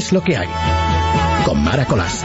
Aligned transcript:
es 0.00 0.12
lo 0.12 0.22
que 0.22 0.34
hay. 0.34 0.48
Con 1.44 1.62
Maracolás. 1.62 2.24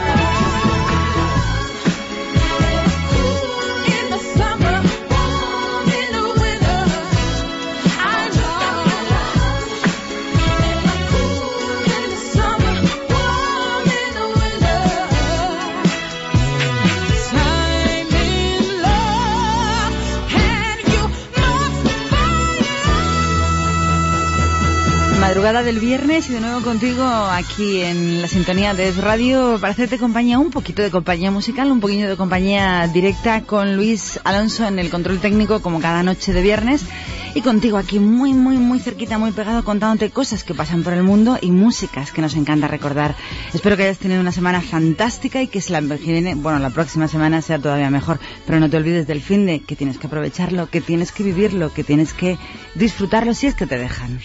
Madrugada 25.36 25.62
del 25.62 25.80
viernes 25.80 26.30
y 26.30 26.32
de 26.32 26.40
nuevo 26.40 26.62
contigo 26.62 27.04
aquí 27.04 27.82
en 27.82 28.22
la 28.22 28.26
sintonía 28.26 28.72
de 28.72 28.90
Radio 28.92 29.58
para 29.60 29.74
hacerte 29.74 29.98
compañía, 29.98 30.38
un 30.38 30.48
poquito 30.48 30.80
de 30.80 30.90
compañía 30.90 31.30
musical, 31.30 31.70
un 31.70 31.78
poquito 31.78 32.08
de 32.08 32.16
compañía 32.16 32.88
directa 32.88 33.42
con 33.42 33.76
Luis 33.76 34.18
Alonso 34.24 34.66
en 34.66 34.78
el 34.78 34.88
control 34.88 35.20
técnico 35.20 35.60
como 35.60 35.78
cada 35.78 36.02
noche 36.02 36.32
de 36.32 36.40
viernes 36.40 36.86
y 37.34 37.42
contigo 37.42 37.76
aquí 37.76 37.98
muy, 37.98 38.32
muy, 38.32 38.56
muy 38.56 38.78
cerquita, 38.78 39.18
muy 39.18 39.30
pegado 39.32 39.62
contándote 39.62 40.08
cosas 40.08 40.42
que 40.42 40.54
pasan 40.54 40.82
por 40.82 40.94
el 40.94 41.02
mundo 41.02 41.36
y 41.38 41.50
músicas 41.50 42.12
que 42.12 42.22
nos 42.22 42.34
encanta 42.34 42.66
recordar. 42.66 43.14
Espero 43.52 43.76
que 43.76 43.82
hayas 43.82 43.98
tenido 43.98 44.22
una 44.22 44.32
semana 44.32 44.62
fantástica 44.62 45.42
y 45.42 45.48
que 45.48 45.62
la 45.68 45.80
viene, 45.82 46.34
bueno, 46.34 46.60
la 46.60 46.70
próxima 46.70 47.08
semana 47.08 47.42
sea 47.42 47.58
todavía 47.58 47.90
mejor, 47.90 48.20
pero 48.46 48.58
no 48.58 48.70
te 48.70 48.78
olvides 48.78 49.06
del 49.06 49.20
fin 49.20 49.44
de 49.44 49.60
que 49.60 49.76
tienes 49.76 49.98
que 49.98 50.06
aprovecharlo, 50.06 50.70
que 50.70 50.80
tienes 50.80 51.12
que 51.12 51.24
vivirlo, 51.24 51.74
que 51.74 51.84
tienes 51.84 52.14
que 52.14 52.38
disfrutarlo 52.74 53.34
si 53.34 53.48
es 53.48 53.54
que 53.54 53.66
te 53.66 53.76
dejan. 53.76 54.18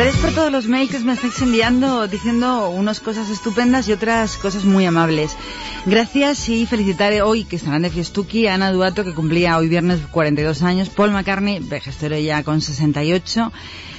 Gracias 0.00 0.24
por 0.24 0.32
todos 0.32 0.50
los 0.50 0.66
mails 0.66 0.90
que 0.90 0.98
me 1.00 1.12
estáis 1.12 1.42
enviando 1.42 2.08
diciendo 2.08 2.70
unas 2.70 3.00
cosas 3.00 3.28
estupendas 3.28 3.86
y 3.86 3.92
otras 3.92 4.38
cosas 4.38 4.64
muy 4.64 4.86
amables. 4.86 5.36
Gracias 5.84 6.48
y 6.48 6.64
felicitar 6.64 7.12
hoy 7.20 7.44
que 7.44 7.56
estarán 7.56 7.82
de 7.82 7.90
fiestuki 7.90 8.46
Ana 8.46 8.72
Duato 8.72 9.04
que 9.04 9.12
cumplía 9.12 9.58
hoy 9.58 9.68
viernes 9.68 10.00
42 10.10 10.62
años, 10.62 10.88
Paul 10.88 11.10
McCartney, 11.10 11.58
vejestero 11.60 12.18
ya 12.18 12.42
con 12.42 12.62
68, 12.62 13.52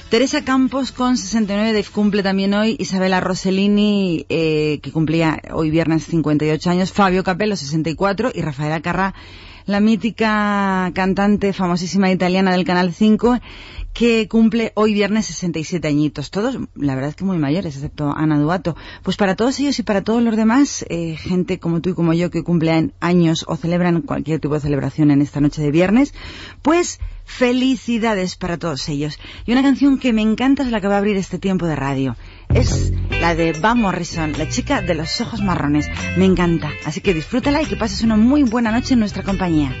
Teresa 0.08 0.42
Campos 0.42 0.90
con 0.90 1.16
69, 1.16 1.72
Dave 1.72 1.86
cumple 1.94 2.24
también 2.24 2.52
hoy, 2.54 2.74
Isabela 2.80 3.20
Rossellini 3.20 4.26
eh, 4.28 4.80
que 4.82 4.90
cumplía 4.90 5.40
hoy 5.52 5.70
viernes 5.70 6.06
58 6.06 6.68
años, 6.68 6.90
Fabio 6.90 7.22
Capello 7.22 7.54
64 7.54 8.32
y 8.34 8.42
Rafaela 8.42 8.82
Carrà 8.82 9.14
la 9.66 9.80
mítica 9.80 10.90
cantante 10.94 11.52
famosísima 11.52 12.10
italiana 12.10 12.52
del 12.52 12.64
Canal 12.64 12.92
5 12.92 13.38
que 13.92 14.26
cumple 14.26 14.72
hoy 14.74 14.94
viernes 14.94 15.26
67 15.26 15.86
añitos. 15.86 16.30
Todos, 16.30 16.58
la 16.74 16.94
verdad 16.94 17.10
es 17.10 17.16
que 17.16 17.24
muy 17.24 17.38
mayores, 17.38 17.76
excepto 17.76 18.12
Ana 18.16 18.38
Duato. 18.38 18.74
Pues 19.02 19.16
para 19.16 19.36
todos 19.36 19.58
ellos 19.60 19.78
y 19.78 19.82
para 19.82 20.02
todos 20.02 20.22
los 20.22 20.36
demás, 20.36 20.84
eh, 20.88 21.16
gente 21.16 21.58
como 21.58 21.80
tú 21.80 21.90
y 21.90 21.94
como 21.94 22.14
yo 22.14 22.30
que 22.30 22.42
cumplen 22.42 22.94
años 23.00 23.44
o 23.48 23.56
celebran 23.56 24.02
cualquier 24.02 24.40
tipo 24.40 24.54
de 24.54 24.60
celebración 24.60 25.10
en 25.10 25.20
esta 25.20 25.40
noche 25.40 25.60
de 25.60 25.70
viernes, 25.70 26.14
pues 26.62 27.00
felicidades 27.24 28.36
para 28.36 28.58
todos 28.58 28.88
ellos. 28.88 29.18
Y 29.46 29.52
una 29.52 29.62
canción 29.62 29.98
que 29.98 30.12
me 30.12 30.22
encanta 30.22 30.62
es 30.62 30.70
la 30.70 30.80
que 30.80 30.88
va 30.88 30.94
a 30.94 30.98
abrir 30.98 31.16
este 31.16 31.38
tiempo 31.38 31.66
de 31.66 31.76
radio. 31.76 32.16
Es 32.54 32.92
la 33.20 33.34
de 33.34 33.52
Van 33.52 33.80
Morrison, 33.80 34.32
la 34.36 34.48
chica 34.48 34.82
de 34.82 34.94
los 34.94 35.20
ojos 35.20 35.40
marrones. 35.40 35.88
Me 36.16 36.26
encanta. 36.26 36.70
Así 36.84 37.00
que 37.00 37.14
disfrútala 37.14 37.62
y 37.62 37.66
que 37.66 37.76
pases 37.76 38.02
una 38.02 38.16
muy 38.16 38.42
buena 38.42 38.70
noche 38.70 38.94
en 38.94 39.00
nuestra 39.00 39.22
compañía. 39.22 39.74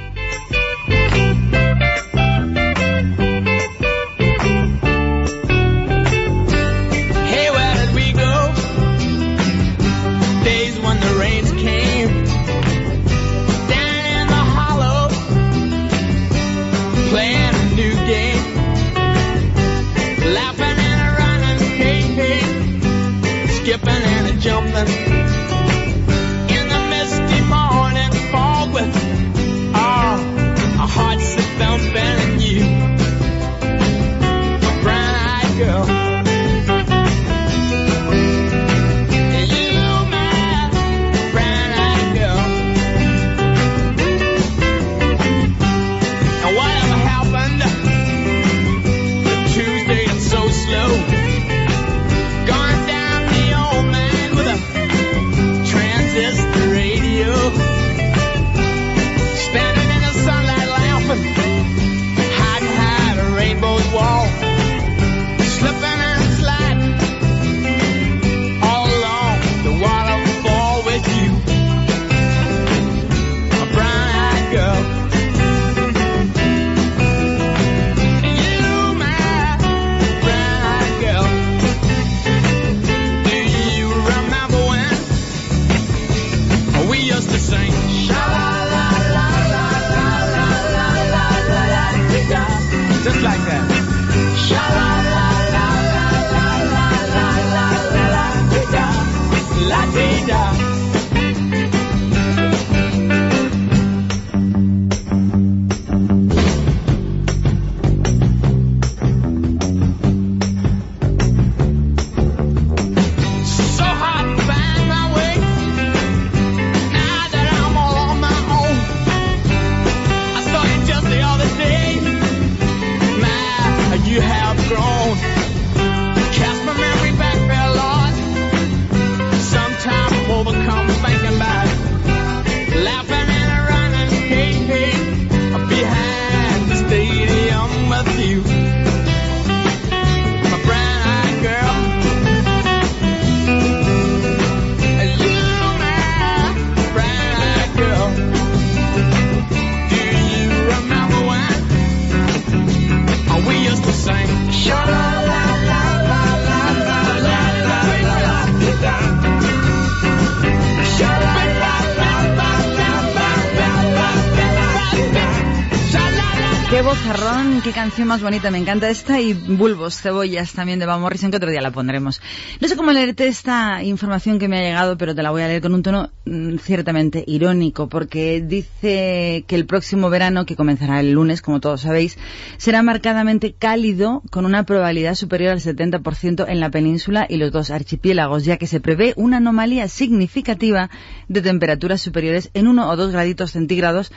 Canción 167.92 168.08
más 168.08 168.22
bonita, 168.22 168.50
me 168.50 168.56
encanta 168.56 168.88
esta 168.88 169.20
y 169.20 169.34
Bulbos, 169.34 170.00
Cebollas 170.00 170.54
también 170.54 170.78
de 170.78 170.86
Van 170.86 170.98
Morrison, 170.98 171.30
que 171.30 171.36
otro 171.36 171.50
día 171.50 171.60
la 171.60 171.72
pondremos. 171.72 172.22
No 172.58 172.66
sé 172.66 172.74
cómo 172.74 172.90
leerte 172.90 173.26
esta 173.26 173.82
información 173.82 174.38
que 174.38 174.48
me 174.48 174.60
ha 174.60 174.62
llegado, 174.62 174.96
pero 174.96 175.14
te 175.14 175.22
la 175.22 175.30
voy 175.30 175.42
a 175.42 175.46
leer 175.46 175.60
con 175.60 175.74
un 175.74 175.82
tono 175.82 176.08
ciertamente 176.24 177.24
irónico, 177.26 177.88
porque 177.88 178.40
dice 178.40 179.44
que 179.46 179.54
el 179.56 179.66
próximo 179.66 180.08
verano, 180.08 180.46
que 180.46 180.56
comenzará 180.56 181.00
el 181.00 181.12
lunes, 181.12 181.42
como 181.42 181.60
todos 181.60 181.80
sabéis, 181.80 182.16
será 182.58 182.82
marcadamente 182.82 183.52
cálido, 183.52 184.22
con 184.30 184.44
una 184.44 184.64
probabilidad 184.64 185.14
superior 185.14 185.52
al 185.52 185.60
70% 185.60 186.46
en 186.48 186.60
la 186.60 186.70
península 186.70 187.26
y 187.28 187.36
los 187.36 187.50
dos 187.50 187.70
archipiélagos, 187.70 188.44
ya 188.44 188.56
que 188.56 188.66
se 188.66 188.80
prevé 188.80 189.14
una 189.16 189.38
anomalía 189.38 189.88
significativa 189.88 190.90
de 191.28 191.42
temperaturas 191.42 192.00
superiores 192.00 192.50
en 192.54 192.68
uno 192.68 192.88
o 192.88 192.96
dos 192.96 193.10
graditos 193.10 193.52
centígrados 193.52 194.12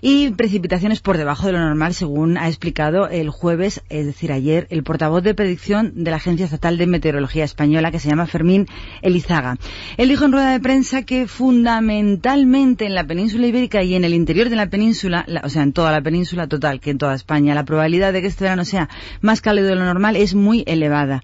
y 0.00 0.30
precipitaciones 0.30 1.00
por 1.00 1.18
debajo 1.18 1.46
de 1.46 1.52
lo 1.52 1.60
normal 1.60 1.94
según 1.94 2.36
ha 2.36 2.48
explicado 2.48 3.08
el 3.08 3.30
jueves, 3.30 3.82
es 3.90 4.06
decir, 4.06 4.32
ayer, 4.32 4.66
el 4.70 4.82
portavoz 4.82 5.22
de 5.22 5.34
predicción 5.34 6.04
de 6.04 6.10
la 6.10 6.16
Agencia 6.16 6.44
Estatal 6.44 6.78
de 6.78 6.86
Meteorología 6.86 7.44
Española, 7.44 7.90
que 7.90 8.00
se 8.00 8.08
llama 8.08 8.26
Fermín 8.26 8.66
Elizaga. 9.02 9.56
Él 9.96 10.08
dijo 10.08 10.24
en 10.24 10.32
rueda 10.32 10.52
de 10.52 10.60
prensa 10.60 11.02
que 11.02 11.28
fundamentalmente 11.44 12.86
en 12.86 12.94
la 12.94 13.06
península 13.06 13.46
ibérica 13.46 13.82
y 13.82 13.94
en 13.94 14.04
el 14.04 14.14
interior 14.14 14.48
de 14.48 14.56
la 14.56 14.70
península, 14.70 15.26
o 15.42 15.50
sea, 15.50 15.62
en 15.62 15.74
toda 15.74 15.92
la 15.92 16.00
península 16.00 16.46
total, 16.46 16.80
que 16.80 16.88
en 16.88 16.96
toda 16.96 17.14
España, 17.14 17.54
la 17.54 17.66
probabilidad 17.66 18.14
de 18.14 18.22
que 18.22 18.28
este 18.28 18.44
verano 18.44 18.64
sea 18.64 18.88
más 19.20 19.42
cálido 19.42 19.68
de 19.68 19.74
lo 19.74 19.84
normal 19.84 20.16
es 20.16 20.34
muy 20.34 20.64
elevada. 20.66 21.22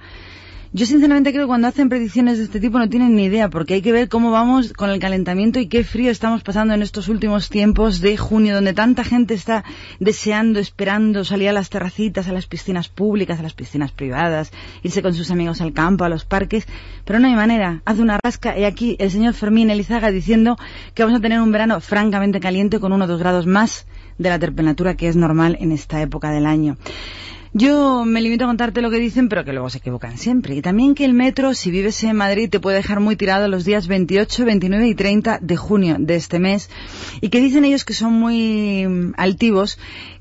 Yo 0.72 0.86
sinceramente 0.86 1.32
creo 1.32 1.46
que 1.46 1.48
cuando 1.48 1.66
hacen 1.66 1.88
predicciones 1.88 2.38
de 2.38 2.44
este 2.44 2.60
tipo 2.60 2.78
no 2.78 2.88
tienen 2.88 3.16
ni 3.16 3.24
idea, 3.24 3.50
porque 3.50 3.74
hay 3.74 3.82
que 3.82 3.90
ver 3.90 4.08
cómo 4.08 4.30
vamos 4.30 4.72
con 4.72 4.88
el 4.88 5.00
calentamiento 5.00 5.58
y 5.58 5.66
qué 5.66 5.82
frío 5.82 6.12
estamos 6.12 6.44
pasando 6.44 6.74
en 6.74 6.82
estos 6.82 7.08
últimos 7.08 7.50
tiempos 7.50 8.00
de 8.00 8.16
junio, 8.16 8.54
donde 8.54 8.72
tanta 8.72 9.02
gente 9.02 9.34
está 9.34 9.64
deseando, 9.98 10.60
esperando 10.60 11.24
salir 11.24 11.48
a 11.48 11.52
las 11.52 11.70
terracitas, 11.70 12.28
a 12.28 12.32
las 12.32 12.46
piscinas 12.46 12.88
públicas, 12.88 13.40
a 13.40 13.42
las 13.42 13.54
piscinas 13.54 13.90
privadas, 13.90 14.52
irse 14.84 15.02
con 15.02 15.12
sus 15.12 15.32
amigos 15.32 15.60
al 15.60 15.72
campo, 15.72 16.04
a 16.04 16.08
los 16.08 16.24
parques, 16.24 16.68
pero 17.04 17.18
no 17.18 17.26
hay 17.26 17.34
manera. 17.34 17.82
Hace 17.84 18.02
una 18.02 18.20
rasca 18.22 18.56
y 18.56 18.62
aquí 18.62 18.94
el 19.00 19.10
señor 19.10 19.34
Fermín 19.34 19.70
Elizaga 19.70 20.12
diciendo 20.12 20.56
que 20.94 21.02
vamos 21.02 21.18
a 21.18 21.20
tener 21.20 21.40
un 21.40 21.50
verano 21.50 21.80
francamente 21.80 22.38
caliente 22.38 22.78
con 22.78 22.92
uno 22.92 23.06
o 23.06 23.08
dos 23.08 23.18
grados 23.18 23.44
más 23.44 23.88
de 24.18 24.28
la 24.28 24.38
temperatura 24.38 24.94
que 24.94 25.08
es 25.08 25.16
normal 25.16 25.56
en 25.60 25.72
esta 25.72 26.00
época 26.00 26.30
del 26.30 26.46
año. 26.46 26.76
Yo 27.52 28.04
me 28.04 28.20
limito 28.20 28.44
a 28.44 28.46
contarte 28.46 28.80
lo 28.80 28.90
que 28.90 28.98
dicen, 28.98 29.28
pero 29.28 29.44
que 29.44 29.52
luego 29.52 29.70
se 29.70 29.78
equivocan 29.78 30.18
siempre. 30.18 30.54
Y 30.54 30.62
también 30.62 30.94
que 30.94 31.04
el 31.04 31.14
metro, 31.14 31.52
si 31.54 31.72
vives 31.72 32.02
en 32.04 32.14
Madrid, 32.14 32.48
te 32.48 32.60
puede 32.60 32.76
dejar 32.76 33.00
muy 33.00 33.16
tirado 33.16 33.48
los 33.48 33.64
días 33.64 33.88
28, 33.88 34.44
29 34.44 34.86
y 34.86 34.94
30 34.94 35.38
de 35.42 35.56
junio 35.56 35.96
de 35.98 36.14
este 36.14 36.38
mes. 36.38 36.70
Y 37.20 37.28
que 37.28 37.40
dicen 37.40 37.64
ellos 37.64 37.84
que 37.84 37.92
son 37.92 38.12
muy 38.12 38.86
mm, 38.86 39.14
altivos 39.16 39.78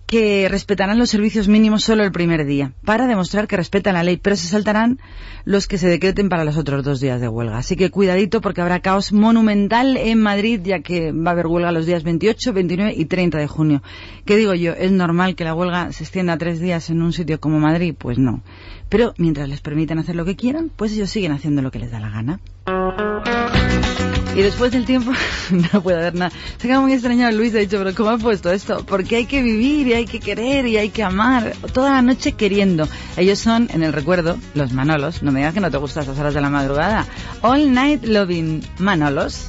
que 0.10 0.48
respetarán 0.50 0.98
los 0.98 1.12
servicios 1.12 1.48
mínimos 1.48 1.84
solo 1.84 2.04
el 2.04 2.12
primer 2.12 2.44
día, 2.48 2.74
para 2.84 3.06
demostrar 3.06 3.48
que 3.48 3.56
respetan 3.56 3.94
la 3.94 4.02
ley, 4.02 4.18
pero 4.18 4.36
se 4.36 4.48
saltarán 4.48 5.00
los 5.46 5.68
que 5.68 5.78
se 5.78 5.88
decreten 5.88 6.30
para 6.30 6.44
los 6.44 6.58
otros 6.58 6.84
dos 6.84 7.00
días 7.00 7.22
de 7.22 7.28
huelga. 7.28 7.60
Así 7.60 7.76
que 7.76 7.92
cuidadito 7.92 8.42
porque 8.42 8.62
habrá 8.62 8.80
caos 8.80 9.14
monumental 9.14 9.98
en 9.98 10.20
Madrid, 10.20 10.62
ya 10.64 10.80
que 10.80 11.12
va 11.12 11.30
a 11.30 11.34
haber 11.34 11.46
huelga 11.46 11.72
los 11.72 11.86
días 11.86 12.02
28, 12.02 12.54
29 12.54 12.94
y 12.98 13.06
30 13.06 13.38
de 13.38 13.48
junio. 13.48 13.84
¿Qué 14.26 14.36
digo 14.36 14.56
yo? 14.56 14.74
¿Es 14.74 14.92
normal 14.92 15.36
que 15.36 15.44
la 15.44 15.54
huelga 15.54 15.92
se 15.92 16.06
extienda 16.06 16.40
tres 16.40 16.60
días 16.60 16.90
en 16.90 17.04
un 17.04 17.14
sitio 17.14 17.40
como 17.40 17.60
Madrid? 17.60 17.94
Pues 17.96 18.18
no. 18.18 18.42
Pero 18.90 19.14
mientras 19.20 19.48
les 19.48 19.62
permiten 19.62 20.00
hacer 20.00 20.16
lo 20.16 20.26
que 20.26 20.36
quieran, 20.36 20.72
pues 20.76 20.92
ellos 20.94 21.12
siguen 21.12 21.34
haciendo 21.34 21.62
lo 21.62 21.70
que 21.70 21.78
les 21.78 21.92
da 21.92 22.00
la 22.00 22.10
gana. 22.10 22.40
Y 24.36 24.42
después 24.42 24.72
del 24.72 24.86
tiempo, 24.86 25.12
no 25.52 25.82
puedo 25.82 25.98
ver 25.98 26.16
nada. 26.16 26.32
Se 26.58 26.68
queda 26.68 26.80
muy 26.82 26.94
extrañado 26.94 27.36
Luis, 27.36 27.54
ha 27.56 27.58
dicho, 27.58 27.78
pero 27.78 27.94
¿cómo 27.96 28.12
ha 28.12 28.18
puesto 28.18 28.52
esto? 28.52 28.86
Porque 28.86 29.18
hay 29.18 29.26
que 29.26 29.42
vivir 29.42 29.88
y 29.88 29.94
hay 29.94 30.06
que 30.06 30.20
querer 30.20 30.66
y 30.68 30.78
hay 30.78 30.90
que 30.90 31.04
amar. 31.04 31.54
Toda 31.74 31.92
la 31.92 32.02
noche 32.02 32.34
queriendo. 32.34 32.88
Ellos 33.18 33.40
son, 33.40 33.70
en 33.74 33.84
el 33.84 33.92
recuerdo, 33.92 34.38
los 34.54 34.72
Manolos. 34.72 35.24
No 35.24 35.32
me 35.32 35.40
digas 35.40 35.54
que 35.54 35.60
no 35.60 35.72
te 35.72 35.78
gustan 35.78 36.04
esas 36.04 36.20
horas 36.20 36.34
de 36.34 36.42
la 36.42 36.50
madrugada. 36.50 37.06
All 37.42 37.74
Night 37.74 38.06
Loving 38.06 38.64
Manolos. 38.78 39.48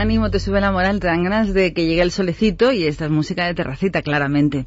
Ánimo, 0.00 0.30
te 0.30 0.40
sube 0.40 0.60
la 0.60 0.72
moral, 0.72 0.98
te 0.98 1.06
dan 1.06 1.22
ganas 1.22 1.54
de 1.54 1.72
que 1.72 1.86
llegue 1.86 2.02
el 2.02 2.10
solecito 2.10 2.72
y 2.72 2.84
esta 2.84 3.04
es 3.04 3.10
música 3.10 3.46
de 3.46 3.54
terracita, 3.54 4.02
claramente. 4.02 4.66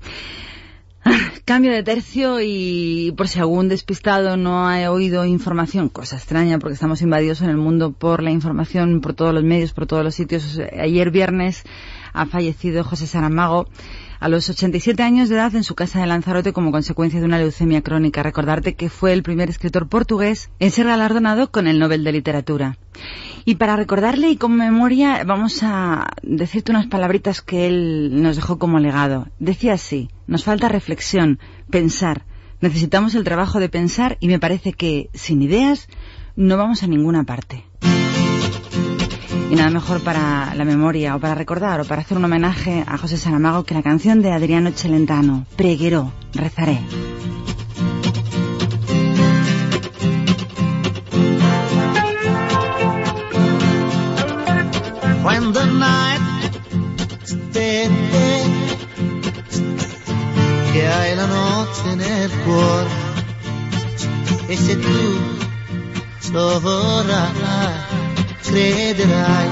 Cambio 1.45 1.71
de 1.71 1.83
tercio 1.83 2.39
y 2.41 3.13
por 3.17 3.27
si 3.27 3.39
algún 3.39 3.67
despistado 3.67 4.37
no 4.37 4.69
ha 4.69 4.89
oído 4.89 5.25
información, 5.25 5.89
cosa 5.89 6.15
extraña 6.15 6.59
porque 6.59 6.75
estamos 6.75 7.01
invadidos 7.01 7.41
en 7.41 7.49
el 7.49 7.57
mundo 7.57 7.91
por 7.91 8.23
la 8.23 8.31
información, 8.31 9.01
por 9.01 9.13
todos 9.13 9.33
los 9.33 9.43
medios, 9.43 9.73
por 9.73 9.85
todos 9.85 10.03
los 10.03 10.15
sitios. 10.15 10.59
Ayer 10.79 11.11
viernes 11.11 11.63
ha 12.13 12.25
fallecido 12.25 12.83
José 12.83 13.07
Saramago 13.07 13.67
a 14.19 14.29
los 14.29 14.49
87 14.49 15.03
años 15.03 15.27
de 15.27 15.35
edad 15.35 15.53
en 15.55 15.65
su 15.65 15.75
casa 15.75 15.99
de 15.99 16.07
Lanzarote 16.07 16.53
como 16.53 16.71
consecuencia 16.71 17.19
de 17.19 17.25
una 17.25 17.39
leucemia 17.39 17.81
crónica. 17.81 18.23
Recordarte 18.23 18.75
que 18.75 18.89
fue 18.89 19.11
el 19.11 19.23
primer 19.23 19.49
escritor 19.49 19.89
portugués 19.89 20.49
en 20.59 20.71
ser 20.71 20.87
galardonado 20.87 21.51
con 21.51 21.67
el 21.67 21.79
Nobel 21.79 22.05
de 22.05 22.13
Literatura. 22.13 22.77
Y 23.45 23.55
para 23.55 23.75
recordarle 23.75 24.29
y 24.29 24.37
con 24.37 24.55
memoria 24.55 25.23
vamos 25.25 25.63
a 25.63 26.11
decirte 26.21 26.71
unas 26.71 26.87
palabritas 26.87 27.41
que 27.41 27.67
él 27.67 28.21
nos 28.21 28.35
dejó 28.37 28.57
como 28.57 28.79
legado. 28.79 29.27
Decía 29.39 29.73
así, 29.73 30.09
nos 30.27 30.43
falta 30.43 30.69
reflexión, 30.69 31.39
pensar. 31.69 32.25
Necesitamos 32.61 33.15
el 33.15 33.25
trabajo 33.25 33.59
de 33.59 33.67
pensar 33.67 34.17
y 34.21 34.27
me 34.27 34.39
parece 34.39 34.71
que 34.71 35.09
sin 35.13 35.41
ideas 35.41 35.89
no 36.37 36.55
vamos 36.55 36.83
a 36.83 36.87
ninguna 36.87 37.25
parte. 37.25 37.65
Y 39.51 39.55
nada 39.55 39.69
mejor 39.69 40.01
para 40.01 40.55
la 40.55 40.65
memoria 40.65 41.15
o 41.15 41.19
para 41.19 41.35
recordar 41.35 41.81
o 41.81 41.85
para 41.85 42.01
hacer 42.01 42.17
un 42.17 42.25
homenaje 42.25 42.83
a 42.87 42.97
José 42.97 43.17
Saramago 43.17 43.65
que 43.65 43.73
la 43.75 43.83
canción 43.83 44.21
de 44.21 44.31
Adriano 44.31 44.71
Celentano, 44.71 45.45
Preguero, 45.57 46.13
rezaré. 46.33 46.79
Lo 66.33 66.59
vorrai 66.59 67.73
crederai. 68.41 69.49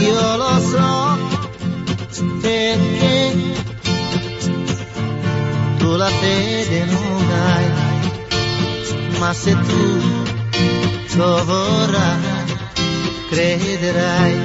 Io 0.00 0.36
lo 0.36 0.60
so 0.72 1.18
perché 2.40 3.34
tu 5.78 5.96
la 5.96 6.10
fede 6.20 6.84
non 6.84 7.30
hai, 7.30 7.66
ma 9.18 9.32
se 9.34 9.52
tu 9.68 9.84
lo 11.16 11.44
vorrai, 11.44 12.44
crederai. 13.30 14.35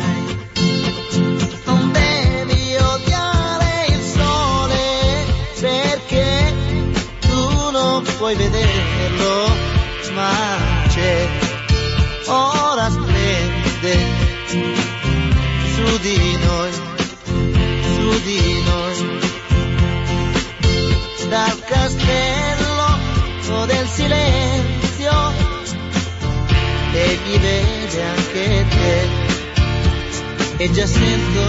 E 30.72 30.74
già 30.74 30.88
sento 30.88 31.44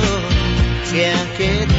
che 0.90 1.71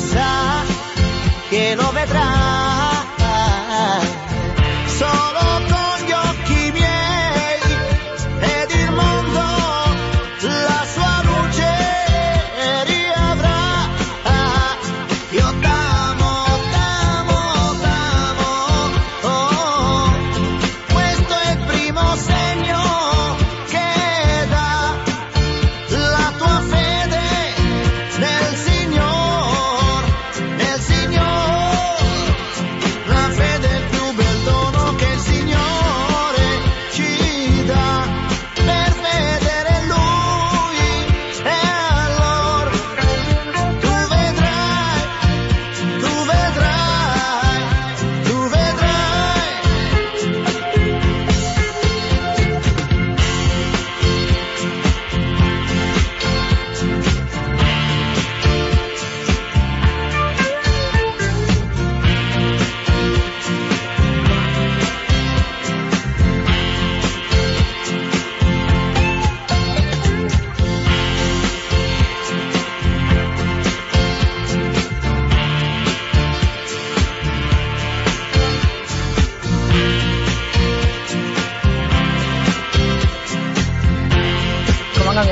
promesa 0.00 0.64
que 1.50 1.76
no 1.76 1.92
vendrá. 1.92 2.89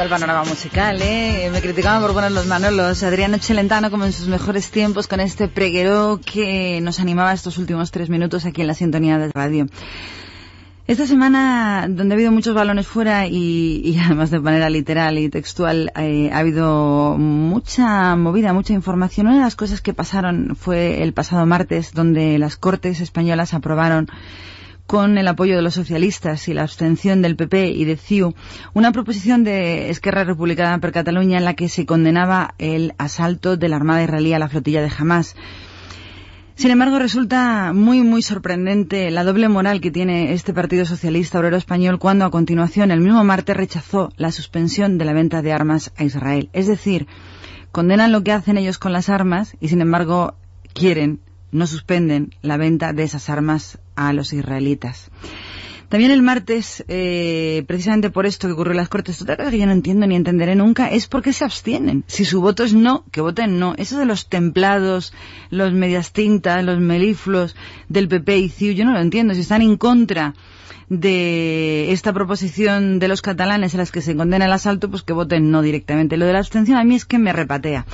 Panorama 0.09 0.45
musical, 0.45 1.01
¿eh? 1.03 1.51
Me 1.53 1.61
criticaban 1.61 2.01
por 2.03 2.13
poner 2.13 2.33
los 2.33 2.47
manolos. 2.47 3.03
Adriano 3.03 3.39
Chelentano, 3.39 3.91
como 3.91 4.05
en 4.05 4.13
sus 4.13 4.29
mejores 4.29 4.71
tiempos, 4.71 5.07
con 5.07 5.21
este 5.21 5.49
preguero 5.49 6.21
que 6.25 6.81
nos 6.81 7.01
animaba 7.01 7.33
estos 7.33 7.59
últimos 7.59 7.91
tres 7.91 8.09
minutos 8.09 8.45
aquí 8.45 8.63
en 8.63 8.67
la 8.67 8.75
sintonía 8.75 9.19
de 9.19 9.31
radio. 9.33 9.67
Esta 10.87 11.07
semana, 11.07 11.87
donde 11.87 12.15
ha 12.15 12.17
habido 12.17 12.33
muchos 12.33 12.55
balones 12.55 12.87
fuera 12.87 13.27
y, 13.27 13.99
además 14.05 14.31
de 14.31 14.41
manera 14.41 14.71
literal 14.71 15.19
y 15.19 15.29
textual, 15.29 15.93
eh, 15.97 16.31
ha 16.33 16.39
habido 16.39 17.17
mucha 17.19 18.17
movida, 18.17 18.55
mucha 18.55 18.73
información. 18.73 19.27
Una 19.27 19.37
de 19.37 19.43
las 19.43 19.57
cosas 19.57 19.83
que 19.83 19.93
pasaron 19.93 20.57
fue 20.57 21.03
el 21.03 21.13
pasado 21.13 21.45
martes, 21.45 21.93
donde 21.93 22.39
las 22.39 22.57
Cortes 22.57 23.01
españolas 23.01 23.53
aprobaron 23.53 24.09
con 24.89 25.19
el 25.19 25.29
apoyo 25.29 25.55
de 25.55 25.61
los 25.61 25.75
socialistas 25.75 26.49
y 26.49 26.55
la 26.55 26.63
abstención 26.63 27.21
del 27.21 27.37
PP 27.37 27.73
y 27.73 27.85
de 27.85 27.99
CIU, 27.99 28.35
una 28.73 28.91
proposición 28.91 29.45
de 29.45 29.91
Esquerra 29.91 30.25
Republicana 30.25 30.81
per 30.81 30.93
Cataluña 30.93 31.37
en 31.37 31.45
la 31.45 31.53
que 31.53 31.69
se 31.69 31.85
condenaba 31.85 32.55
el 32.57 32.95
asalto 32.97 33.59
de 33.59 33.69
la 33.69 33.77
Armada 33.77 34.03
israelí 34.03 34.33
a 34.33 34.39
la 34.39 34.49
flotilla 34.49 34.81
de 34.81 34.91
Hamas. 34.99 35.37
Sin 36.55 36.71
embargo, 36.71 36.99
resulta 36.99 37.75
muy, 37.75 38.01
muy 38.01 38.23
sorprendente 38.23 39.11
la 39.11 39.25
doble 39.25 39.51
moral 39.51 39.83
que 39.83 39.91
tiene 39.91 40.33
este 40.33 40.55
Partido 40.55 40.87
Socialista 40.87 41.39
Obrero 41.39 41.59
Español 41.59 41.99
cuando 41.99 42.25
a 42.25 42.31
continuación, 42.31 42.91
el 42.91 43.03
mismo 43.03 43.23
martes, 43.25 43.59
rechazó 43.59 44.11
la 44.17 44.33
suspensión 44.33 44.97
de 44.97 45.05
la 45.05 45.13
venta 45.13 45.43
de 45.43 45.53
armas 45.53 45.93
a 45.99 46.05
Israel. 46.05 46.49
Es 46.55 46.67
decir, 46.67 47.07
condenan 47.73 48.11
lo 48.11 48.25
que 48.25 48.33
hacen 48.33 48.57
ellos 48.57 48.79
con 48.79 48.95
las 48.95 49.11
armas 49.11 49.55
y, 49.61 49.69
sin 49.69 49.83
embargo, 49.83 50.33
quieren, 50.73 51.21
no 51.53 51.67
suspenden 51.67 52.35
la 52.43 52.57
venta 52.57 52.93
de 52.93 53.05
esas 53.05 53.31
armas 53.31 53.79
a 53.97 54.13
los 54.13 54.33
israelitas. 54.33 55.11
También 55.89 56.11
el 56.11 56.21
martes, 56.21 56.85
eh, 56.89 57.65
precisamente 57.67 58.11
por 58.11 58.27
esto 58.27 58.47
que 58.47 58.53
ocurrió 58.53 58.73
en 58.73 58.77
las 58.77 58.91
Cortes, 58.91 59.23
otra 59.23 59.39
cosa 59.39 59.51
que 59.51 59.59
yo 59.59 59.65
no 59.65 59.73
entiendo 59.73 60.07
ni 60.07 60.17
entenderé 60.17 60.55
nunca 60.55 60.91
es 60.91 61.07
por 61.07 61.23
qué 61.23 61.33
se 61.33 61.45
abstienen. 61.45 62.05
Si 62.07 62.27
su 62.27 62.43
voto 62.43 62.63
es 62.63 62.75
no, 62.75 63.05
que 63.11 63.23
voten 63.23 63.59
no. 63.59 63.75
Eso 63.79 63.99
de 63.99 64.05
los 64.05 64.29
templados, 64.29 65.15
los 65.49 65.73
medias 65.73 66.13
tintas, 66.13 66.63
los 66.63 66.79
meliflos 66.79 67.57
del 67.89 68.07
PP 68.07 68.39
y 68.39 68.49
CIU, 68.51 68.73
yo 68.73 68.85
no 68.85 68.93
lo 68.93 69.01
entiendo. 69.01 69.33
Si 69.33 69.41
están 69.41 69.63
en 69.63 69.79
contra 69.79 70.35
de 70.89 71.93
esta 71.93 72.13
proposición 72.13 72.99
de 72.99 73.09
los 73.09 73.23
catalanes 73.23 73.75
a 73.75 73.79
las 73.79 73.93
que 73.93 74.01
se 74.01 74.17
condena 74.17 74.47
el 74.47 74.53
asalto, 74.53 74.91
pues 74.91 75.03
que 75.03 75.13
voten 75.13 75.51
no 75.51 75.63
directamente. 75.63 76.17
Lo 76.17 76.27
de 76.27 76.33
la 76.33 76.39
abstención 76.39 76.79
a 76.79 76.85
mí 76.85 76.95
es 76.95 77.05
que 77.05 77.19
me 77.19 77.33
repatea. 77.33 77.87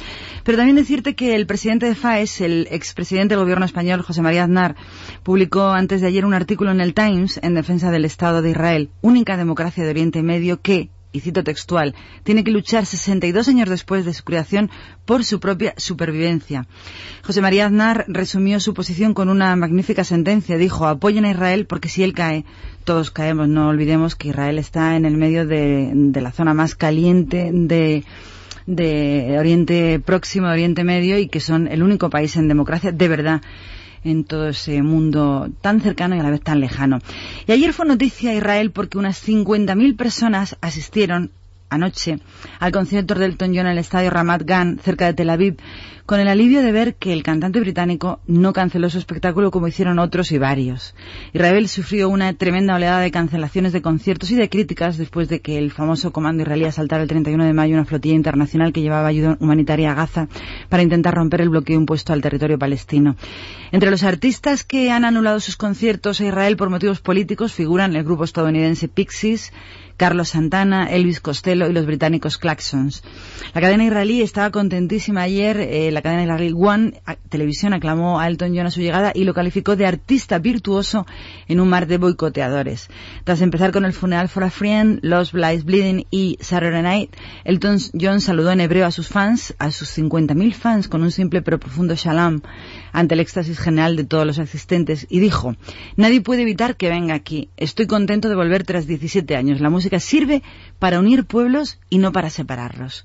Pero 0.45 0.59
también 0.59 0.77
decirte 0.77 1.15
que 1.15 1.35
el 1.35 1.47
presidente 1.47 1.87
de 1.87 1.95
FAES, 1.95 2.41
el 2.41 2.69
expresidente 2.71 3.35
del 3.35 3.43
gobierno 3.43 3.65
español, 3.65 4.03
José 4.03 4.23
María 4.23 4.45
Aznar, 4.45 4.77
publicó 5.23 5.71
antes 5.71 6.01
de 6.01 6.07
ayer 6.07 6.25
un 6.25 6.35
artículo 6.35 6.71
en 6.71 6.81
el 6.81 6.95
Times 6.95 7.41
en 7.43 7.55
defensa 7.55 7.91
del 7.91 8.05
Estado 8.05 8.43
de 8.43 8.51
Israel, 8.51 8.91
única 9.01 9.37
democracia 9.37 9.85
de 9.85 9.91
Oriente 9.91 10.23
Medio 10.23 10.61
que, 10.61 10.91
y 11.15 11.21
cito 11.21 11.45
textual, 11.45 11.95
tiene 12.25 12.45
que 12.45 12.51
luchar 12.51 12.85
62 12.85 13.49
años 13.49 13.71
después 13.71 14.05
de 14.05 14.13
su 14.13 14.25
creación 14.25 14.69
por 15.07 15.25
su 15.25 15.39
propia 15.39 15.73
supervivencia. 15.77 16.67
José 17.23 17.41
María 17.41 17.67
Aznar 17.67 18.05
resumió 18.09 18.59
su 18.59 18.75
posición 18.75 19.15
con 19.15 19.29
una 19.29 19.55
magnífica 19.55 20.03
sentencia. 20.03 20.59
Dijo, 20.59 20.87
apoyen 20.87 21.25
a 21.25 21.31
Israel 21.31 21.67
porque 21.67 21.89
si 21.89 22.03
él 22.03 22.13
cae, 22.15 22.45
todos 22.83 23.13
caemos. 23.13 23.49
No 23.49 23.69
olvidemos 23.69 24.17
que 24.17 24.29
Israel 24.29 24.59
está 24.59 24.97
en 24.97 25.05
el 25.05 25.17
medio 25.17 25.47
de, 25.47 25.93
de 25.95 26.21
la 26.21 26.33
zona 26.33 26.53
más 26.53 26.75
caliente 26.75 27.51
de, 27.53 28.05
de 28.67 29.37
Oriente 29.39 30.01
Próximo, 30.01 30.49
Oriente 30.49 30.83
Medio 30.83 31.17
y 31.19 31.29
que 31.29 31.39
son 31.39 31.69
el 31.69 31.85
único 31.85 32.11
país 32.11 32.35
en 32.35 32.49
democracia 32.49 32.91
de 32.91 33.09
verdad 33.09 33.41
en 34.05 34.25
todo 34.25 34.49
ese 34.49 34.83
mundo 34.83 35.51
tan 35.61 35.81
cercano 35.81 36.15
y 36.15 36.21
a 36.21 36.23
la 36.23 36.31
vez 36.31 36.43
tan 36.43 36.61
lejano. 36.61 37.01
Y 37.47 37.53
ayer 37.53 37.73
fue 37.73 37.87
noticia 37.87 38.35
Israel 38.35 38.71
porque 38.71 38.99
unas 38.99 39.27
50.000 39.27 39.97
personas 39.97 40.57
asistieron 40.61 41.31
anoche 41.71 42.21
al 42.61 42.73
concierto 42.73 43.15
del 43.15 43.33
Elton 43.33 43.49
John 43.49 43.67
en 43.67 43.73
el 43.73 43.79
estadio 43.79 44.11
Ramat 44.11 44.43
Gan, 44.45 44.79
cerca 44.79 45.07
de 45.07 45.15
Tel 45.15 45.31
Aviv, 45.31 45.57
con 46.07 46.21
el 46.21 46.29
alivio 46.29 46.63
de 46.63 46.71
ver 46.71 46.97
que 46.97 47.13
el 47.13 47.23
cantante 47.23 47.61
británico 47.61 48.21
no 48.27 48.53
canceló 48.53 48.91
su 48.91 48.99
espectáculo 48.99 49.51
como 49.51 49.69
hicieron 49.69 49.99
otros 49.99 50.33
y 50.33 50.39
varios. 50.39 50.95
Israel 51.33 51.67
sufrió 51.69 52.11
una 52.11 52.35
tremenda 52.35 52.75
oleada 52.75 53.01
de 53.01 53.11
cancelaciones 53.11 53.73
de 53.73 53.81
conciertos 53.81 54.31
y 54.31 54.35
de 54.35 54.51
críticas 54.51 54.99
después 54.99 55.29
de 55.29 55.41
que 55.41 55.57
el 55.57 55.71
famoso 55.71 56.13
comando 56.13 56.43
israelí 56.43 56.65
asaltara 56.65 57.03
el 57.03 57.09
31 57.09 57.45
de 57.45 57.55
mayo 57.55 57.75
una 57.75 57.87
flotilla 57.87 58.15
internacional 58.15 58.73
que 58.73 58.83
llevaba 58.83 59.09
ayuda 59.09 59.39
humanitaria 59.41 59.93
a 59.93 59.95
Gaza 59.95 60.29
para 60.69 60.83
intentar 60.83 61.15
romper 61.15 61.41
el 61.41 61.49
bloqueo 61.49 61.79
impuesto 61.79 62.13
al 62.13 62.21
territorio 62.21 62.59
palestino. 62.59 63.17
Entre 63.73 63.91
los 63.91 64.03
artistas 64.03 64.63
que 64.63 64.91
han 64.91 65.05
anulado 65.05 65.41
sus 65.41 65.57
conciertos 65.57 66.21
a 66.21 66.27
Israel 66.27 66.57
por 66.57 66.69
motivos 66.69 67.01
políticos 67.01 67.53
figuran 67.53 67.97
el 67.97 68.05
grupo 68.05 68.25
estadounidense 68.25 68.89
Pixies, 68.89 69.53
Carlos 69.97 70.31
Santana, 70.31 70.87
Elvis 70.91 71.21
Costello 71.21 71.69
y 71.69 71.73
los 71.73 71.87
británicos 71.87 72.37
Claxons. 72.39 73.05
La 73.55 73.61
cadena 73.61 73.85
israelí 73.85 74.23
estaba 74.23 74.51
contentísima 74.51 75.23
ayer. 75.23 75.59
Eh, 75.61 75.93
la 75.95 76.03
cadena 76.03 76.25
israelí 76.25 76.53
One 76.55 77.01
Televisión 77.29 77.73
aclamó 77.73 78.21
a 78.21 78.29
Elton 78.29 78.55
John 78.55 78.67
a 78.67 78.71
su 78.71 78.81
llegada 78.81 79.13
y 79.15 79.25
lo 79.25 79.33
calificó 79.33 79.77
de 79.77 79.87
artista 79.87 80.39
virtuoso 80.39 81.07
en 81.49 81.61
un 81.61 81.69
mar 81.69 81.87
de 81.87 81.99
boicoteadores. 81.99 82.89
Tras 83.25 83.41
empezar 83.41 83.73
con 83.73 83.85
el 83.85 83.93
funeral 83.93 84.29
for 84.29 84.45
a 84.45 84.51
Friend, 84.51 85.01
Los 85.03 85.33
Blights 85.33 85.65
Bleeding 85.65 86.07
y 86.11 86.37
Saturday 86.41 86.83
Night, 86.83 87.17
Elton 87.45 87.79
John 87.99 88.21
saludó 88.21 88.51
en 88.51 88.61
hebreo 88.61 88.87
a 88.87 88.91
sus 88.91 89.09
fans, 89.09 89.55
a 89.59 89.71
sus 89.71 89.97
50.000 89.97 90.53
fans, 90.53 90.89
con 90.89 91.03
un 91.03 91.11
simple 91.11 91.43
pero 91.43 91.59
profundo 91.59 91.95
shalom 91.95 92.41
ante 92.93 93.15
el 93.15 93.21
éxtasis 93.21 93.59
general 93.59 93.97
de 93.97 94.05
todos 94.05 94.27
los 94.27 94.39
asistentes 94.39 95.07
y 95.09 95.21
dijo, 95.21 95.57
nadie 95.97 96.21
puede 96.21 96.43
evitar 96.43 96.77
que 96.77 96.89
venga 96.89 97.15
aquí. 97.15 97.51
Estoy 97.57 97.87
contento 97.87 98.29
de 98.29 98.35
volver 98.35 98.65
tras 98.65 98.87
17 98.87 99.37
años. 99.37 99.61
La 99.61 99.71
música 99.71 100.01
sirve 100.01 100.43
para 100.79 100.99
unir 100.99 101.25
pueblos 101.25 101.79
y 101.91 101.99
no 101.99 102.13
para 102.13 102.31
separarlos. 102.31 103.05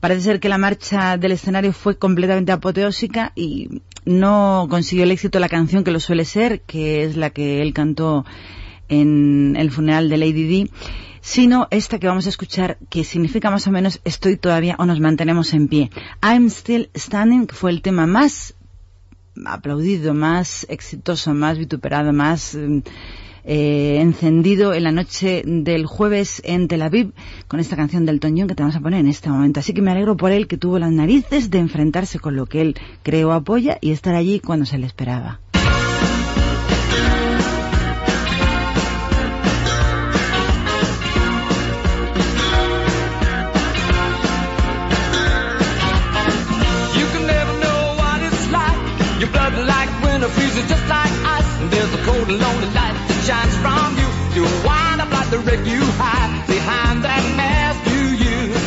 Parece 0.00 0.20
ser 0.22 0.40
que 0.40 0.48
la 0.48 0.58
marcha 0.58 1.16
del 1.16 1.32
escenario 1.32 1.72
fue 1.72 1.98
completamente 1.98 2.52
apoteósica 2.52 3.32
y 3.34 3.82
no 4.04 4.66
consiguió 4.70 5.04
el 5.04 5.10
éxito 5.10 5.40
la 5.40 5.48
canción 5.48 5.82
que 5.82 5.90
lo 5.90 6.00
suele 6.00 6.24
ser, 6.24 6.60
que 6.62 7.04
es 7.04 7.16
la 7.16 7.30
que 7.30 7.62
él 7.62 7.72
cantó 7.74 8.24
en 8.88 9.56
el 9.56 9.70
funeral 9.70 10.08
de 10.08 10.16
Lady 10.16 10.44
Di, 10.44 10.70
sino 11.20 11.68
esta 11.70 11.98
que 11.98 12.06
vamos 12.06 12.26
a 12.26 12.30
escuchar, 12.30 12.78
que 12.88 13.04
significa 13.04 13.50
más 13.50 13.66
o 13.66 13.70
menos 13.70 14.00
estoy 14.04 14.36
todavía 14.36 14.76
o 14.78 14.86
nos 14.86 15.00
mantenemos 15.00 15.52
en 15.52 15.68
pie. 15.68 15.90
I'm 16.22 16.46
Still 16.48 16.90
Standing, 16.96 17.48
fue 17.48 17.70
el 17.70 17.82
tema 17.82 18.06
más 18.06 18.54
aplaudido, 19.44 20.14
más 20.14 20.66
exitoso, 20.68 21.34
más 21.34 21.58
vituperado, 21.58 22.12
más 22.12 22.54
eh, 22.54 22.82
encendido 23.48 24.74
en 24.74 24.84
la 24.84 24.92
noche 24.92 25.42
del 25.44 25.86
jueves 25.86 26.42
en 26.44 26.68
Tel 26.68 26.82
Aviv 26.82 27.12
con 27.48 27.60
esta 27.60 27.76
canción 27.76 28.04
del 28.04 28.20
Toñón 28.20 28.46
que 28.46 28.54
te 28.54 28.62
vamos 28.62 28.76
a 28.76 28.80
poner 28.80 29.00
en 29.00 29.08
este 29.08 29.30
momento. 29.30 29.60
Así 29.60 29.72
que 29.72 29.82
me 29.82 29.90
alegro 29.90 30.16
por 30.16 30.32
él 30.32 30.46
que 30.46 30.58
tuvo 30.58 30.78
las 30.78 30.92
narices 30.92 31.50
de 31.50 31.58
enfrentarse 31.58 32.18
con 32.18 32.36
lo 32.36 32.46
que 32.46 32.60
él 32.60 32.76
creo 33.02 33.32
apoya 33.32 33.78
y 33.80 33.92
estar 33.92 34.14
allí 34.14 34.40
cuando 34.40 34.66
se 34.66 34.78
le 34.78 34.86
esperaba. 34.86 35.40
Shines 53.28 53.56
from 53.60 53.92
you. 54.00 54.08
You 54.36 54.44
wind 54.64 55.02
up 55.04 55.10
like 55.12 55.28
the 55.28 55.38
wreck 55.40 55.60
you 55.66 55.84
hide 56.00 56.32
behind 56.48 57.04
that 57.04 57.24
mask 57.36 57.80
you 57.92 58.04
use. 58.32 58.64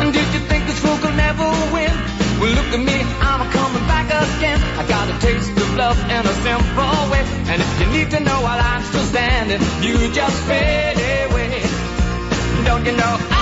And 0.00 0.12
did 0.12 0.28
you 0.34 0.40
think 0.50 0.66
this 0.68 0.78
fool 0.84 0.98
could 1.00 1.16
never 1.16 1.48
win? 1.72 1.94
Well, 2.40 2.52
look 2.52 2.70
at 2.76 2.82
me, 2.90 2.98
I'm 3.24 3.42
coming 3.56 3.86
back 3.88 4.08
again. 4.12 4.60
I 4.76 4.84
got 4.86 5.08
a 5.08 5.16
taste 5.24 5.56
of 5.64 5.70
love 5.80 5.98
in 6.12 6.22
a 6.32 6.34
simple 6.44 7.00
way. 7.08 7.24
And 7.48 7.58
if 7.64 7.72
you 7.80 7.86
need 7.96 8.10
to 8.10 8.20
know 8.20 8.38
while 8.44 8.60
I'm 8.60 8.82
still 8.84 9.08
standing, 9.14 9.62
you 9.80 10.12
just 10.12 10.36
fade 10.44 11.00
away. 11.24 11.64
Don't 12.68 12.84
you 12.84 12.92
know 13.00 13.33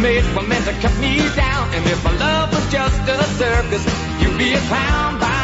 made 0.00 0.24
were 0.34 0.42
meant 0.42 0.64
to 0.64 0.72
cut 0.80 0.96
me 0.98 1.18
down. 1.36 1.72
And 1.74 1.84
if 1.86 2.02
my 2.04 2.12
love 2.16 2.52
was 2.52 2.66
just 2.72 3.00
a 3.08 3.24
circus, 3.38 3.84
you'd 4.20 4.38
be 4.38 4.52
a 4.54 4.60
clown 4.60 5.18
by 5.18 5.39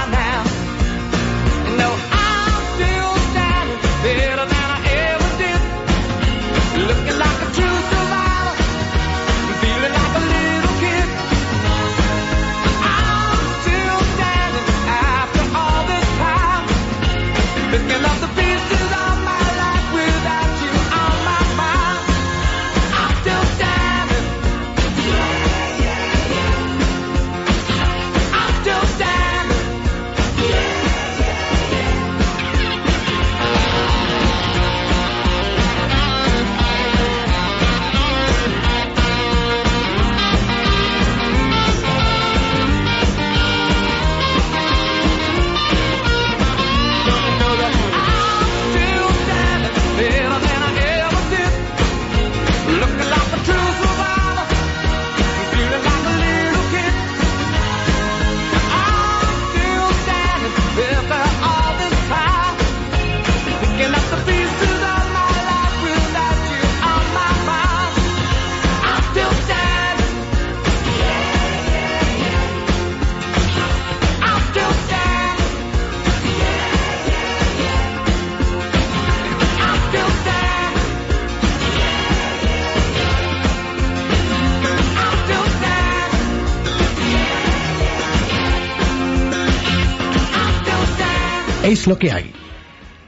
Es 91.87 91.90
lo 91.90 92.01
que 92.01 92.11
hay. 92.11 92.33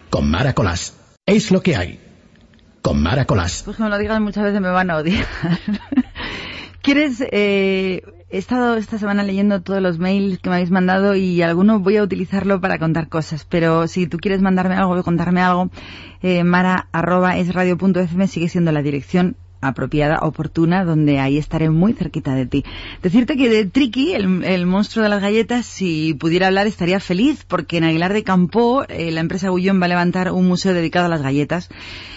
Con 0.08 0.30
Mara 0.30 0.52
Colás. 0.52 0.96
Es 1.26 1.50
lo 1.50 1.62
que 1.62 1.74
hay. 1.74 1.98
Con 2.80 3.02
Mara 3.02 3.24
Colás. 3.24 3.62
Pues 3.64 3.80
me 3.80 3.88
lo 3.88 3.98
digan 3.98 4.22
muchas 4.22 4.44
veces 4.44 4.60
me 4.60 4.70
van 4.70 4.88
a 4.92 4.98
odiar. 4.98 5.26
¿Quieres...? 6.80 7.24
Eh, 7.32 8.02
he 8.30 8.38
estado 8.38 8.76
esta 8.76 8.96
semana 8.98 9.24
leyendo 9.24 9.62
todos 9.62 9.82
los 9.82 9.98
mails 9.98 10.38
que 10.38 10.48
me 10.48 10.54
habéis 10.54 10.70
mandado 10.70 11.16
y 11.16 11.42
alguno 11.42 11.80
voy 11.80 11.96
a 11.96 12.04
utilizarlo 12.04 12.60
para 12.60 12.78
contar 12.78 13.08
cosas, 13.08 13.44
pero 13.50 13.88
si 13.88 14.06
tú 14.06 14.18
quieres 14.18 14.42
mandarme 14.42 14.76
algo 14.76 14.94
o 14.94 15.02
contarme 15.02 15.40
algo, 15.40 15.70
eh, 16.22 16.44
mara 16.44 16.88
sigue 18.28 18.48
siendo 18.48 18.70
la 18.70 18.82
dirección 18.82 19.36
apropiada, 19.60 20.20
oportuna, 20.20 20.84
donde 20.84 21.18
ahí 21.18 21.38
estaré 21.38 21.70
muy 21.70 21.92
cerquita 21.92 22.34
de 22.34 22.46
ti. 22.46 22.64
Decirte 23.02 23.36
que 23.36 23.48
de 23.48 23.66
Tricky, 23.66 24.14
el, 24.14 24.66
monstruo 24.66 25.02
de 25.02 25.08
las 25.08 25.20
galletas, 25.20 25.66
si 25.66 26.14
pudiera 26.14 26.46
hablar 26.46 26.66
estaría 26.66 27.00
feliz, 27.00 27.44
porque 27.46 27.78
en 27.78 27.84
Aguilar 27.84 28.12
de 28.12 28.22
Campo 28.22 28.84
eh, 28.88 29.10
la 29.10 29.20
empresa 29.20 29.48
Gullón 29.50 29.80
va 29.80 29.86
a 29.86 29.88
levantar 29.88 30.32
un 30.32 30.46
museo 30.46 30.74
dedicado 30.74 31.06
a 31.06 31.08
las 31.08 31.22
galletas. 31.22 31.68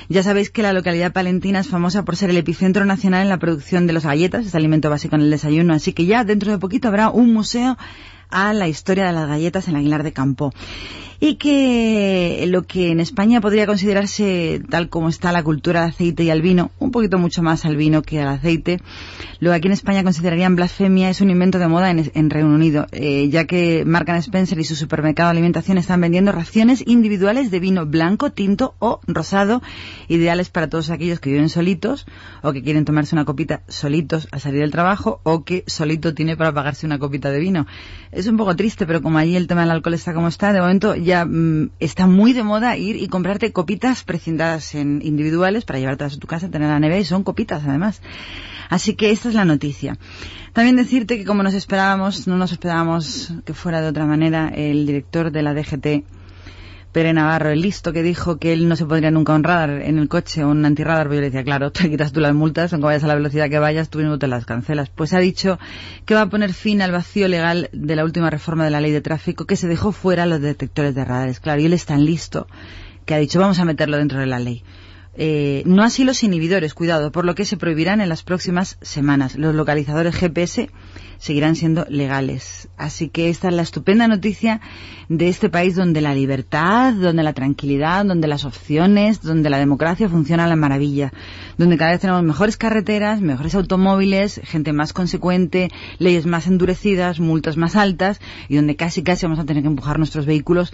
Ya 0.09 0.23
sabéis 0.23 0.49
que 0.49 0.61
la 0.61 0.73
localidad 0.73 1.13
palentina 1.13 1.59
es 1.59 1.67
famosa 1.67 2.03
por 2.03 2.15
ser 2.15 2.29
el 2.29 2.37
epicentro 2.37 2.85
nacional 2.85 3.23
en 3.23 3.29
la 3.29 3.39
producción 3.39 3.87
de 3.87 3.93
las 3.93 4.05
galletas, 4.05 4.45
es 4.45 4.55
alimento 4.55 4.89
básico 4.89 5.15
en 5.15 5.21
el 5.21 5.31
desayuno, 5.31 5.73
así 5.73 5.93
que 5.93 6.05
ya 6.05 6.23
dentro 6.23 6.51
de 6.51 6.57
poquito 6.57 6.87
habrá 6.87 7.09
un 7.09 7.33
museo 7.33 7.77
a 8.29 8.53
la 8.53 8.67
historia 8.67 9.05
de 9.05 9.13
las 9.13 9.27
galletas 9.27 9.67
en 9.67 9.75
Aguilar 9.75 10.03
de 10.03 10.13
Campo 10.13 10.53
y 11.23 11.35
que 11.35 12.45
lo 12.47 12.63
que 12.63 12.89
en 12.89 12.99
España 12.99 13.41
podría 13.41 13.67
considerarse 13.67 14.59
tal 14.71 14.89
como 14.89 15.07
está 15.07 15.31
la 15.31 15.43
cultura 15.43 15.81
del 15.81 15.91
aceite 15.91 16.23
y 16.23 16.31
al 16.31 16.41
vino, 16.41 16.71
un 16.79 16.89
poquito 16.89 17.19
mucho 17.19 17.43
más 17.43 17.63
al 17.63 17.75
vino 17.75 18.01
que 18.01 18.19
al 18.19 18.27
aceite, 18.27 18.79
lo 19.39 19.51
que 19.51 19.55
aquí 19.55 19.67
en 19.67 19.73
España 19.73 20.03
considerarían 20.03 20.55
blasfemia 20.55 21.11
es 21.11 21.21
un 21.21 21.29
invento 21.29 21.59
de 21.59 21.67
moda 21.67 21.91
en, 21.91 22.29
Reino 22.31 22.49
Unido, 22.49 22.87
eh, 22.91 23.29
ya 23.29 23.45
que 23.45 23.85
Marcan 23.85 24.15
Spencer 24.17 24.57
y 24.57 24.63
su 24.63 24.75
supermercado 24.75 25.27
de 25.27 25.33
alimentación 25.33 25.77
están 25.77 26.01
vendiendo 26.01 26.31
raciones 26.31 26.83
individuales 26.87 27.51
de 27.51 27.59
vino 27.59 27.85
blanco, 27.85 28.31
tinto 28.31 28.73
o 28.79 28.99
rosado, 29.05 29.61
ideales 30.07 30.49
para 30.49 30.69
todos 30.69 30.89
aquellos 30.89 31.19
que 31.19 31.29
viven 31.29 31.49
solitos 31.49 32.07
o 32.41 32.51
que 32.51 32.63
quieren 32.63 32.83
tomarse 32.83 33.13
una 33.13 33.25
copita 33.25 33.61
solitos 33.67 34.27
al 34.31 34.41
salir 34.41 34.61
del 34.61 34.71
trabajo 34.71 35.21
o 35.21 35.43
que 35.43 35.65
solito 35.67 36.15
tiene 36.15 36.35
para 36.35 36.51
pagarse 36.51 36.87
una 36.87 36.97
copita 36.97 37.29
de 37.29 37.37
vino. 37.37 37.67
Es 38.11 38.25
un 38.25 38.37
poco 38.37 38.55
triste, 38.55 38.87
pero 38.87 39.03
como 39.03 39.19
allí 39.19 39.35
el 39.35 39.45
tema 39.45 39.61
del 39.61 39.71
alcohol 39.71 39.93
está 39.93 40.15
como 40.15 40.27
está, 40.27 40.51
de 40.51 40.61
momento 40.61 40.95
ya 40.95 41.10
Mm, 41.25 41.71
está 41.79 42.07
muy 42.07 42.33
de 42.33 42.43
moda 42.43 42.77
ir 42.77 42.95
y 42.95 43.07
comprarte 43.07 43.51
copitas 43.51 44.03
precintadas 44.03 44.75
en 44.75 45.01
individuales 45.03 45.65
para 45.65 45.79
llevártelas 45.79 46.15
a 46.15 46.19
tu 46.19 46.27
casa, 46.27 46.49
tener 46.49 46.69
la 46.69 46.79
nevera 46.79 47.01
y 47.01 47.05
son 47.05 47.23
copitas 47.23 47.63
además. 47.65 48.01
Así 48.69 48.93
que 48.95 49.11
esta 49.11 49.29
es 49.29 49.35
la 49.35 49.45
noticia. 49.45 49.97
También 50.53 50.77
decirte 50.77 51.17
que 51.17 51.25
como 51.25 51.43
nos 51.43 51.53
esperábamos, 51.53 52.27
no 52.27 52.37
nos 52.37 52.51
esperábamos 52.51 53.33
que 53.45 53.53
fuera 53.53 53.81
de 53.81 53.89
otra 53.89 54.05
manera, 54.05 54.49
el 54.49 54.85
director 54.85 55.31
de 55.31 55.41
la 55.41 55.53
DGT 55.53 56.05
Pere 56.91 57.13
Navarro, 57.13 57.51
el 57.51 57.61
listo 57.61 57.93
que 57.93 58.03
dijo 58.03 58.37
que 58.37 58.51
él 58.51 58.67
no 58.67 58.75
se 58.75 58.85
podría 58.85 59.11
nunca 59.11 59.33
honrar 59.33 59.69
en 59.69 59.97
el 59.97 60.09
coche 60.09 60.43
o 60.43 60.49
un 60.49 60.65
antirradar, 60.65 61.07
pues 61.07 61.17
yo 61.17 61.21
le 61.21 61.29
decía, 61.29 61.43
claro, 61.45 61.71
te 61.71 61.89
quitas 61.89 62.11
tú 62.11 62.19
las 62.19 62.33
multas, 62.33 62.73
aunque 62.73 62.87
vayas 62.87 63.05
a 63.05 63.07
la 63.07 63.15
velocidad 63.15 63.49
que 63.49 63.59
vayas, 63.59 63.89
tú 63.89 63.99
mismo 63.99 64.19
te 64.19 64.27
las 64.27 64.45
cancelas. 64.45 64.89
Pues 64.89 65.13
ha 65.13 65.19
dicho 65.19 65.57
que 66.05 66.15
va 66.15 66.21
a 66.21 66.29
poner 66.29 66.53
fin 66.53 66.81
al 66.81 66.91
vacío 66.91 67.29
legal 67.29 67.69
de 67.71 67.95
la 67.95 68.03
última 68.03 68.29
reforma 68.29 68.65
de 68.65 68.71
la 68.71 68.81
ley 68.81 68.91
de 68.91 68.99
tráfico 68.99 69.45
que 69.45 69.55
se 69.55 69.69
dejó 69.69 69.93
fuera 69.93 70.25
los 70.25 70.41
detectores 70.41 70.93
de 70.93 71.05
radares. 71.05 71.39
Claro, 71.39 71.61
y 71.61 71.65
él 71.65 71.73
es 71.73 71.85
tan 71.85 72.03
listo 72.03 72.47
que 73.05 73.15
ha 73.15 73.17
dicho, 73.17 73.39
vamos 73.39 73.59
a 73.59 73.65
meterlo 73.65 73.97
dentro 73.97 74.19
de 74.19 74.25
la 74.25 74.39
ley. 74.39 74.63
Eh, 75.15 75.63
no 75.65 75.83
así 75.83 76.05
los 76.05 76.23
inhibidores, 76.23 76.73
cuidado, 76.73 77.11
por 77.11 77.25
lo 77.25 77.35
que 77.35 77.43
se 77.45 77.57
prohibirán 77.57 77.99
en 77.99 78.09
las 78.09 78.23
próximas 78.23 78.77
semanas. 78.81 79.35
Los 79.35 79.53
localizadores 79.53 80.15
GPS 80.15 80.69
seguirán 81.17 81.55
siendo 81.55 81.85
legales. 81.89 82.69
Así 82.77 83.09
que 83.09 83.29
esta 83.29 83.49
es 83.49 83.53
la 83.53 83.61
estupenda 83.61 84.07
noticia 84.07 84.61
de 85.09 85.27
este 85.27 85.49
país 85.49 85.75
donde 85.75 86.01
la 86.01 86.15
libertad, 86.15 86.93
donde 86.93 87.23
la 87.23 87.33
tranquilidad, 87.33 88.05
donde 88.05 88.27
las 88.27 88.45
opciones, 88.45 89.21
donde 89.21 89.49
la 89.49 89.59
democracia 89.59 90.09
funciona 90.09 90.45
a 90.45 90.47
la 90.47 90.55
maravilla, 90.55 91.13
donde 91.57 91.77
cada 91.77 91.91
vez 91.91 91.99
tenemos 91.99 92.23
mejores 92.23 92.57
carreteras, 92.57 93.21
mejores 93.21 93.53
automóviles, 93.53 94.41
gente 94.43 94.73
más 94.73 94.93
consecuente, 94.93 95.69
leyes 95.99 96.25
más 96.25 96.47
endurecidas, 96.47 97.19
multas 97.19 97.55
más 97.55 97.75
altas 97.75 98.19
y 98.47 98.55
donde 98.55 98.75
casi 98.75 99.03
casi 99.03 99.25
vamos 99.25 99.39
a 99.39 99.45
tener 99.45 99.61
que 99.61 99.69
empujar 99.69 99.99
nuestros 99.99 100.25
vehículos 100.25 100.73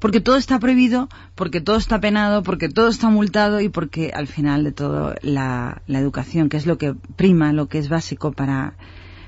porque 0.00 0.20
todo 0.20 0.36
está 0.36 0.58
prohibido, 0.58 1.08
porque 1.34 1.60
todo 1.60 1.76
está 1.76 2.00
penado, 2.00 2.42
porque 2.42 2.68
todo 2.68 2.88
está 2.88 3.08
multado 3.10 3.60
y 3.60 3.68
porque 3.68 4.10
al 4.12 4.26
final 4.26 4.64
de 4.64 4.72
todo 4.72 5.14
la, 5.22 5.82
educación, 5.86 6.48
que 6.48 6.56
es 6.56 6.66
lo 6.66 6.78
que 6.78 6.94
prima, 7.16 7.52
lo 7.52 7.68
que 7.68 7.78
es 7.78 7.88
básico 7.88 8.32
para 8.32 8.74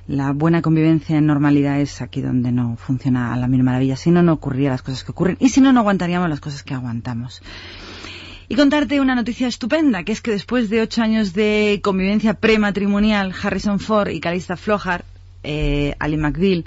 la 0.09 0.33
buena 0.33 0.63
convivencia 0.63 1.17
en 1.17 1.27
normalidad 1.27 1.79
es 1.79 2.03
aquí 2.03 2.23
donde 2.23 2.51
no 2.51 2.77
funciona 2.77 3.33
a 3.33 3.37
la 3.37 3.47
mil 3.47 3.63
maravilla. 3.63 3.97
Si 3.97 4.11
no, 4.11 4.23
no 4.23 4.33
ocurriría 4.33 4.71
las 4.71 4.83
cosas 4.83 5.05
que 5.05 5.13
ocurren 5.13 5.37
y 5.39 5.51
si 5.51 5.61
no, 5.61 5.73
no 5.73 5.81
aguantaríamos 5.81 6.29
las 6.29 6.41
cosas 6.41 6.63
que 6.63 6.75
aguantamos. 6.75 7.43
Y 8.49 8.57
contarte 8.57 9.01
una 9.01 9.15
noticia 9.15 9.47
estupenda, 9.47 10.05
que 10.05 10.13
es 10.13 10.21
que 10.21 10.31
después 10.31 10.69
de 10.69 10.81
ocho 10.81 11.03
años 11.03 11.33
de 11.33 11.81
convivencia 11.83 12.35
prematrimonial, 12.35 13.33
Harrison 13.41 13.79
Ford 13.79 14.09
y 14.09 14.21
Calista 14.21 14.57
Flojar, 14.57 15.05
eh, 15.43 15.95
Ali 15.99 16.17
McBeal, 16.17 16.65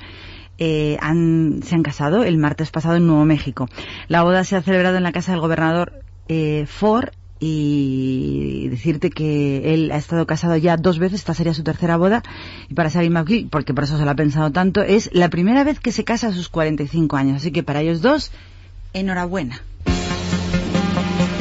eh, 0.57 0.97
han, 1.01 1.61
se 1.63 1.75
han 1.75 1.83
casado 1.83 2.23
el 2.23 2.37
martes 2.37 2.71
pasado 2.71 2.95
en 2.95 3.07
Nuevo 3.07 3.25
México. 3.25 3.67
La 4.07 4.23
boda 4.23 4.43
se 4.43 4.55
ha 4.55 4.61
celebrado 4.61 4.97
en 4.97 5.03
la 5.03 5.11
casa 5.11 5.31
del 5.31 5.41
gobernador 5.41 6.03
eh, 6.27 6.65
Ford 6.67 7.09
y 7.39 8.69
decirte 8.69 9.09
que 9.09 9.73
él 9.73 9.91
ha 9.91 9.97
estado 9.97 10.25
casado 10.25 10.55
ya 10.55 10.77
dos 10.77 10.99
veces, 10.99 11.19
esta 11.19 11.33
sería 11.33 11.53
su 11.53 11.63
tercera 11.63 11.97
boda, 11.97 12.23
y 12.69 12.73
para 12.73 12.89
Sally 12.89 13.09
McGee, 13.09 13.47
porque 13.49 13.73
por 13.73 13.83
eso 13.83 13.97
se 13.97 14.05
lo 14.05 14.11
ha 14.11 14.15
pensado 14.15 14.51
tanto, 14.51 14.81
es 14.81 15.09
la 15.13 15.29
primera 15.29 15.63
vez 15.63 15.79
que 15.79 15.91
se 15.91 16.03
casa 16.03 16.29
a 16.29 16.31
sus 16.31 16.49
45 16.49 17.17
años. 17.17 17.37
Así 17.37 17.51
que 17.51 17.61
para 17.61 17.81
ellos 17.81 18.01
dos, 18.01 18.31
enhorabuena. 18.93 19.61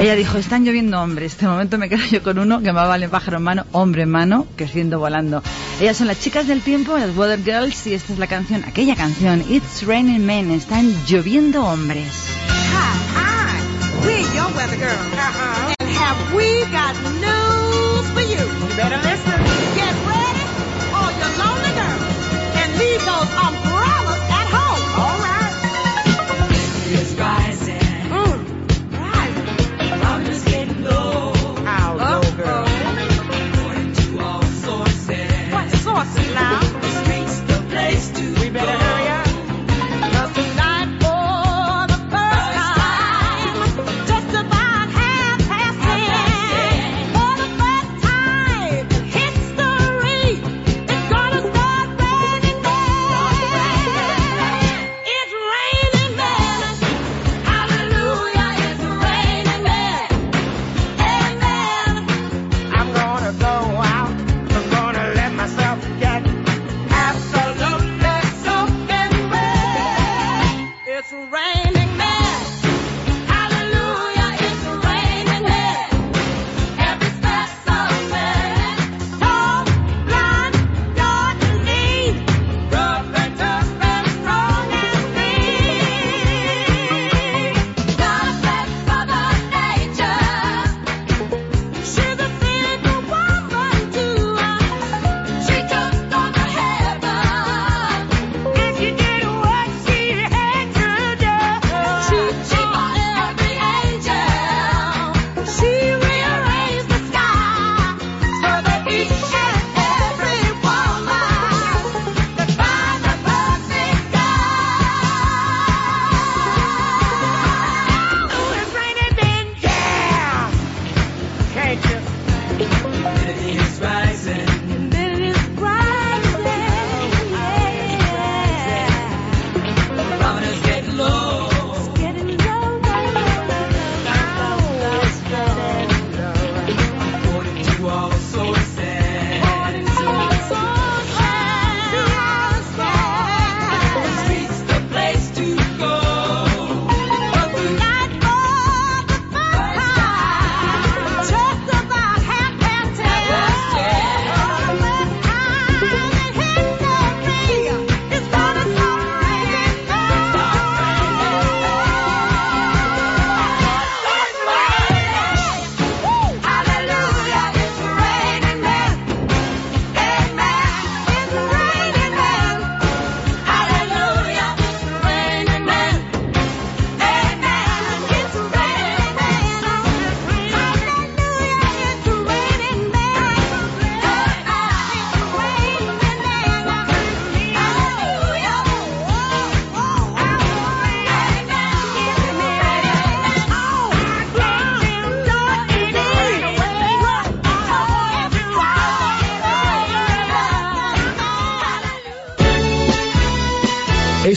Ella 0.00 0.16
dijo, 0.16 0.38
están 0.38 0.64
lloviendo 0.64 1.00
hombres. 1.00 1.32
Este 1.32 1.46
momento 1.46 1.78
me 1.78 1.88
quedo 1.88 2.04
yo 2.10 2.22
con 2.22 2.38
uno 2.38 2.60
que 2.60 2.72
más 2.72 2.88
vale 2.88 3.08
pájaro 3.08 3.38
en 3.38 3.44
mano, 3.44 3.64
hombre 3.72 4.02
en 4.02 4.10
mano, 4.10 4.46
que 4.56 4.66
siendo 4.66 4.98
volando. 4.98 5.42
Ellas 5.80 5.96
son 5.96 6.06
las 6.06 6.20
chicas 6.20 6.46
del 6.46 6.62
tiempo, 6.62 6.96
las 6.96 7.14
Water 7.16 7.42
Girls, 7.42 7.86
y 7.86 7.94
esta 7.94 8.12
es 8.12 8.18
la 8.18 8.26
canción, 8.28 8.64
aquella 8.64 8.94
canción, 8.94 9.44
It's 9.48 9.82
Raining 9.84 10.24
Men, 10.24 10.50
están 10.52 10.94
lloviendo 11.04 11.64
hombres. 11.64 12.06
Hi, 12.48 12.96
hi, 13.16 14.06
we're 14.06 14.22
your 14.34 14.54
weather 14.54 14.78
girls. 14.78 15.12
Uh-huh. 15.12 15.74
And 15.80 15.90
have 15.90 16.34
we 16.34 16.64
got 16.70 16.94
news 17.20 18.06
for 18.12 18.22
you? 18.22 18.38
You 18.68 18.76
better 18.76 18.98
listen. 19.02 19.73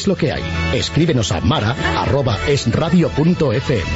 Es 0.07 0.09
lo 0.09 0.15
que 0.15 0.31
hay. 0.31 0.43
Escríbenos 0.73 1.33
a 1.33 1.41
mara.esradio.fm. 1.41 3.91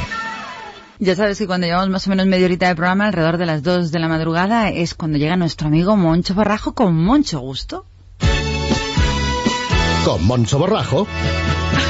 Ya 0.98 1.16
sabes 1.16 1.38
que 1.38 1.46
cuando 1.46 1.66
llevamos 1.66 1.88
más 1.88 2.06
o 2.06 2.10
menos 2.10 2.26
media 2.26 2.44
horita 2.44 2.68
de 2.68 2.74
programa, 2.74 3.06
alrededor 3.06 3.38
de 3.38 3.46
las 3.46 3.62
2 3.62 3.90
de 3.90 3.98
la 3.98 4.08
madrugada, 4.08 4.68
es 4.68 4.92
cuando 4.92 5.16
llega 5.16 5.36
nuestro 5.36 5.68
amigo 5.68 5.96
Moncho 5.96 6.34
Barrajo 6.34 6.74
con 6.74 6.94
mucho 6.94 7.40
gusto. 7.40 7.86
Con 10.04 10.26
Moncho 10.26 10.58
Borrajo. 10.58 11.06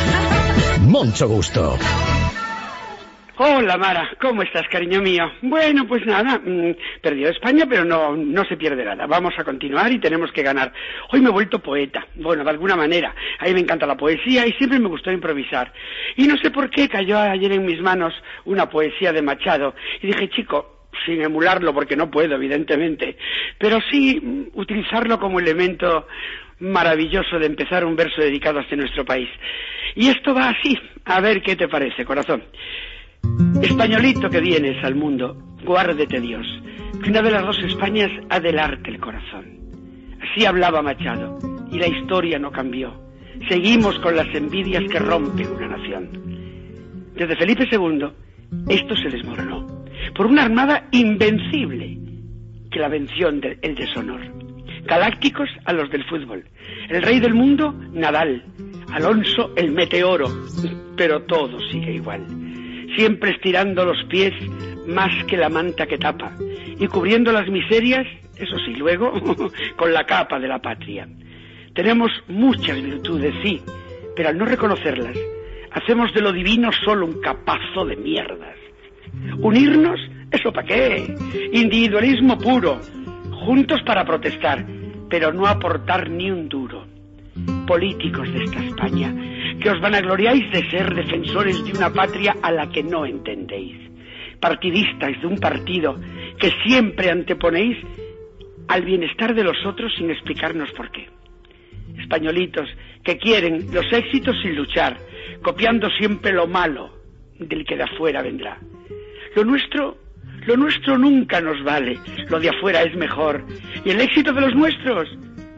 Moncho 0.83 1.27
Gusto. 1.27 1.77
Hola 3.39 3.79
Mara, 3.79 4.11
¿cómo 4.21 4.43
estás, 4.43 4.69
cariño 4.69 5.01
mío? 5.01 5.25
Bueno, 5.41 5.87
pues 5.89 6.05
nada, 6.05 6.39
mm, 6.39 6.73
perdió 7.01 7.31
España, 7.31 7.65
pero 7.67 7.83
no, 7.83 8.15
no 8.15 8.45
se 8.45 8.59
pierde 8.59 8.85
nada. 8.85 9.07
Vamos 9.07 9.33
a 9.39 9.43
continuar 9.43 9.91
y 9.91 9.99
tenemos 9.99 10.31
que 10.33 10.43
ganar. 10.43 10.71
Hoy 11.11 11.23
me 11.23 11.31
he 11.31 11.33
vuelto 11.33 11.59
poeta, 11.59 12.07
bueno, 12.17 12.45
de 12.45 12.51
alguna 12.51 12.77
manera. 12.77 13.15
A 13.39 13.47
mí 13.47 13.55
me 13.55 13.61
encanta 13.61 13.87
la 13.87 13.97
poesía 13.97 14.47
y 14.47 14.53
siempre 14.53 14.79
me 14.79 14.89
gustó 14.89 15.11
improvisar. 15.11 15.73
Y 16.17 16.27
no 16.27 16.37
sé 16.37 16.51
por 16.51 16.69
qué 16.69 16.91
cayó 16.91 17.19
ayer 17.19 17.53
en 17.53 17.65
mis 17.65 17.81
manos 17.81 18.13
una 18.45 18.69
poesía 18.69 19.15
de 19.15 19.23
Machado. 19.23 19.75
Y 20.03 20.09
dije, 20.09 20.29
chico, 20.29 20.89
sin 21.07 21.23
emularlo, 21.23 21.73
porque 21.73 21.97
no 21.97 22.11
puedo, 22.11 22.35
evidentemente, 22.35 23.17
pero 23.57 23.79
sí 23.91 24.21
mm, 24.23 24.59
utilizarlo 24.59 25.19
como 25.19 25.41
elemento 25.41 26.07
maravilloso 26.61 27.39
de 27.39 27.47
empezar 27.47 27.87
un 27.87 27.97
verso 27.97 28.21
dedicado 28.21 28.59
a 28.59 28.63
este 28.63 28.77
nuestro 28.77 29.07
país. 29.07 29.31
Y 29.95 30.11
esto 30.11 30.35
va 30.35 30.51
así, 30.51 30.79
a 31.07 31.21
ver 31.23 31.41
qué 31.41 31.57
te 31.57 31.67
parece, 31.67 32.05
corazón. 32.05 32.45
Españolito 33.63 34.29
que 34.29 34.41
vienes 34.41 34.83
al 34.85 34.95
mundo, 34.95 35.37
guárdete 35.65 36.21
Dios, 36.21 36.47
que 37.03 37.11
una 37.11 37.23
de 37.23 37.31
las 37.31 37.43
dos 37.43 37.59
Españas 37.61 38.11
ha 38.29 38.37
el 38.37 39.01
corazón. 39.01 39.59
Así 40.21 40.45
hablaba 40.45 40.83
Machado, 40.83 41.39
y 41.71 41.79
la 41.79 41.89
historia 41.89 42.39
no 42.39 42.51
cambió. 42.51 42.93
Seguimos 43.49 43.99
con 44.01 44.17
las 44.17 44.33
envidias 44.35 44.85
que 44.91 44.99
rompen 44.99 45.49
una 45.49 45.69
nación. 45.69 46.11
Desde 47.15 47.37
Felipe 47.37 47.69
II, 47.71 48.07
esto 48.69 48.97
se 48.97 49.09
desmoronó, 49.09 49.85
por 50.15 50.27
una 50.27 50.45
armada 50.45 50.89
invencible 50.91 51.99
que 52.71 52.79
la 52.81 52.89
venció 52.89 53.29
el 53.29 53.75
deshonor. 53.75 54.21
Galácticos 54.85 55.49
a 55.65 55.73
los 55.73 55.91
del 55.91 56.05
fútbol. 56.05 56.45
El 56.89 57.03
rey 57.03 57.21
del 57.21 57.35
mundo, 57.35 57.73
Nadal. 57.93 58.45
Alonso, 58.93 59.53
el 59.57 59.71
meteoro. 59.71 60.27
Pero 60.97 61.23
todo 61.23 61.61
sigue 61.71 61.95
igual. 61.95 62.27
Siempre 62.97 63.31
estirando 63.33 63.85
los 63.85 64.05
pies 64.05 64.33
más 64.87 65.11
que 65.27 65.37
la 65.37 65.49
manta 65.49 65.87
que 65.87 65.99
tapa. 65.99 66.33
Y 66.79 66.87
cubriendo 66.87 67.33
las 67.33 67.49
miserias, 67.49 68.07
eso 68.37 68.59
sí, 68.67 68.75
luego, 68.75 69.13
con 69.77 69.93
la 69.93 70.05
capa 70.05 70.39
de 70.39 70.49
la 70.49 70.61
patria. 70.61 71.09
Tenemos 71.75 72.11
muchas 72.29 72.83
virtudes, 72.83 73.35
sí, 73.43 73.61
pero 74.15 74.29
al 74.29 74.39
no 74.39 74.45
reconocerlas, 74.45 75.17
hacemos 75.73 76.13
de 76.13 76.21
lo 76.21 76.33
divino 76.33 76.71
solo 76.85 77.07
un 77.07 77.21
capazo 77.21 77.85
de 77.87 77.97
mierdas. 77.97 78.57
Unirnos, 79.39 80.01
¿eso 80.31 80.53
para 80.53 80.67
qué? 80.67 81.15
Individualismo 81.53 82.37
puro, 82.39 82.81
juntos 83.45 83.81
para 83.87 84.05
protestar, 84.05 84.67
pero 85.09 85.33
no 85.33 85.47
aportar 85.47 86.11
ni 86.11 86.31
un 86.31 86.49
duro. 86.49 86.92
Políticos 87.67 88.31
de 88.33 88.45
esta 88.45 88.65
España, 88.65 89.15
que 89.61 89.71
os 89.71 89.81
vanagloriáis 89.81 90.51
de 90.53 90.69
ser 90.71 90.95
defensores 90.95 91.65
de 91.65 91.73
una 91.73 91.91
patria 91.93 92.37
a 92.43 92.53
la 92.53 92.69
que 92.69 92.83
no 92.83 93.07
entendéis. 93.07 93.77
Partidistas 94.41 95.21
de 95.21 95.27
un 95.27 95.39
partido 95.39 95.99
que 96.39 96.51
siempre 96.67 97.11
anteponéis 97.11 97.79
al 98.69 98.83
bienestar 98.83 99.35
de 99.35 99.45
los 99.45 99.57
otros 99.65 99.93
sin 99.97 100.11
explicarnos 100.11 100.71
por 100.73 100.91
qué. 100.91 101.09
Españolitos 101.99 102.69
que 103.05 103.19
quieren 103.19 103.67
los 103.73 103.91
éxitos 103.93 104.37
sin 104.43 104.57
luchar, 104.57 104.99
copiando 105.43 105.89
siempre 105.91 106.33
lo 106.33 106.47
malo 106.47 106.91
del 107.39 107.65
que 107.65 107.77
de 107.77 107.85
afuera 107.85 108.23
vendrá. 108.23 108.59
Lo 109.35 109.45
nuestro, 109.45 109.97
lo 110.47 110.57
nuestro 110.57 110.99
nunca 110.99 111.41
nos 111.41 111.63
vale, 111.65 111.99
lo 112.29 112.39
de 112.39 112.51
afuera 112.51 112.83
es 112.83 112.95
mejor. 112.97 113.45
Y 113.85 113.91
el 113.91 114.01
éxito 114.01 114.33
de 114.33 114.41
los 114.41 114.55
nuestros 114.55 115.09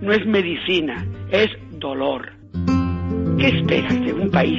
no 0.04 0.12
es 0.12 0.24
medicina, 0.26 1.04
es 1.30 1.48
dolor. 1.78 2.32
¿Qué 3.38 3.48
esperas 3.48 4.00
de 4.04 4.12
un 4.12 4.30
país 4.30 4.58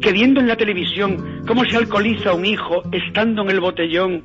que 0.00 0.12
viendo 0.12 0.40
en 0.40 0.48
la 0.48 0.56
televisión 0.56 1.42
cómo 1.46 1.64
se 1.64 1.76
alcoholiza 1.76 2.32
un 2.32 2.46
hijo 2.46 2.82
estando 2.92 3.42
en 3.42 3.50
el 3.50 3.60
botellón 3.60 4.22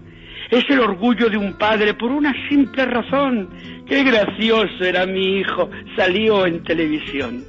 es 0.50 0.63
el 0.69 0.80
orgullo 0.80 1.30
de 1.30 1.38
un 1.38 1.58
padre 1.58 1.95
por 1.95 2.12
una 2.12 2.34
simple 2.47 2.86
razón? 2.86 3.50
¡Qué 3.88 4.04
gracioso 4.04 4.84
era 4.84 5.06
mi 5.06 5.39
hijo! 5.39 5.69
Salió 5.95 6.45
en 6.45 6.63
televisión. 6.63 7.43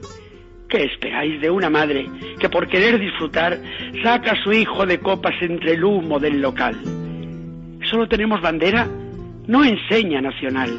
¿Qué 0.68 0.84
esperáis 0.84 1.40
de 1.40 1.50
una 1.50 1.68
madre 1.68 2.06
que 2.40 2.48
por 2.48 2.66
querer 2.66 2.98
disfrutar 2.98 3.58
saca 4.02 4.32
a 4.32 4.42
su 4.42 4.52
hijo 4.52 4.86
de 4.86 4.98
copas 5.00 5.34
entre 5.42 5.72
el 5.72 5.84
humo 5.84 6.18
del 6.18 6.40
local? 6.40 6.80
¿Solo 7.90 8.08
tenemos 8.08 8.40
bandera? 8.40 8.88
No 9.46 9.64
enseña 9.64 10.22
nacional. 10.22 10.70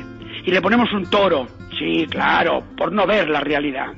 Y 0.45 0.51
le 0.51 0.61
ponemos 0.61 0.91
un 0.93 1.09
toro. 1.09 1.47
Sí, 1.77 2.05
claro, 2.09 2.63
por 2.77 2.91
no 2.91 3.05
ver 3.07 3.29
la 3.29 3.39
realidad. 3.39 3.93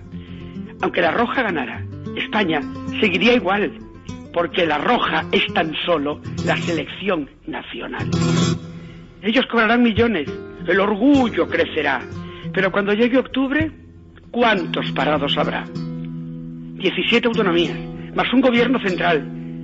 Aunque 0.82 1.02
la 1.02 1.12
roja 1.12 1.44
ganara, 1.44 1.84
España 2.16 2.62
seguiría 3.00 3.34
igual, 3.34 3.72
porque 4.34 4.66
la 4.66 4.78
roja 4.78 5.26
es 5.32 5.46
tan 5.54 5.74
solo 5.86 6.22
la 6.46 6.58
selección 6.58 7.30
nacional. 7.48 8.10
Ellos 9.22 9.46
cobrarán 9.48 9.82
millones, 9.82 10.30
el 10.68 10.80
orgullo 10.80 11.48
crecerá, 11.48 12.02
pero 12.54 12.72
cuando 12.72 12.94
llegue 12.94 13.18
octubre, 13.18 13.72
¿cuántos 14.32 14.92
parados 14.92 15.38
habrá? 15.38 15.66
17 15.74 17.28
autonomías, 17.28 17.78
más 18.14 18.32
un 18.34 18.42
gobierno 18.42 18.80
central. 18.80 19.64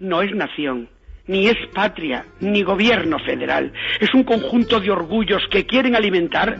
No 0.00 0.20
es 0.20 0.34
nación, 0.34 0.88
ni 1.26 1.48
es 1.48 1.56
patria, 1.72 2.24
ni 2.40 2.62
gobierno 2.62 3.18
federal. 3.20 3.72
Es 4.00 4.12
un 4.14 4.24
conjunto 4.24 4.80
de 4.80 4.90
orgullos 4.90 5.42
que 5.50 5.64
quieren 5.64 5.94
alimentar 5.94 6.58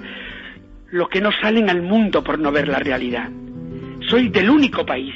lo 0.92 1.08
que 1.08 1.22
no 1.22 1.30
salen 1.32 1.70
al 1.70 1.82
mundo 1.82 2.22
por 2.22 2.38
no 2.38 2.52
ver 2.52 2.68
la 2.68 2.78
realidad. 2.78 3.28
Soy 4.08 4.28
del 4.28 4.50
único 4.50 4.84
país 4.84 5.14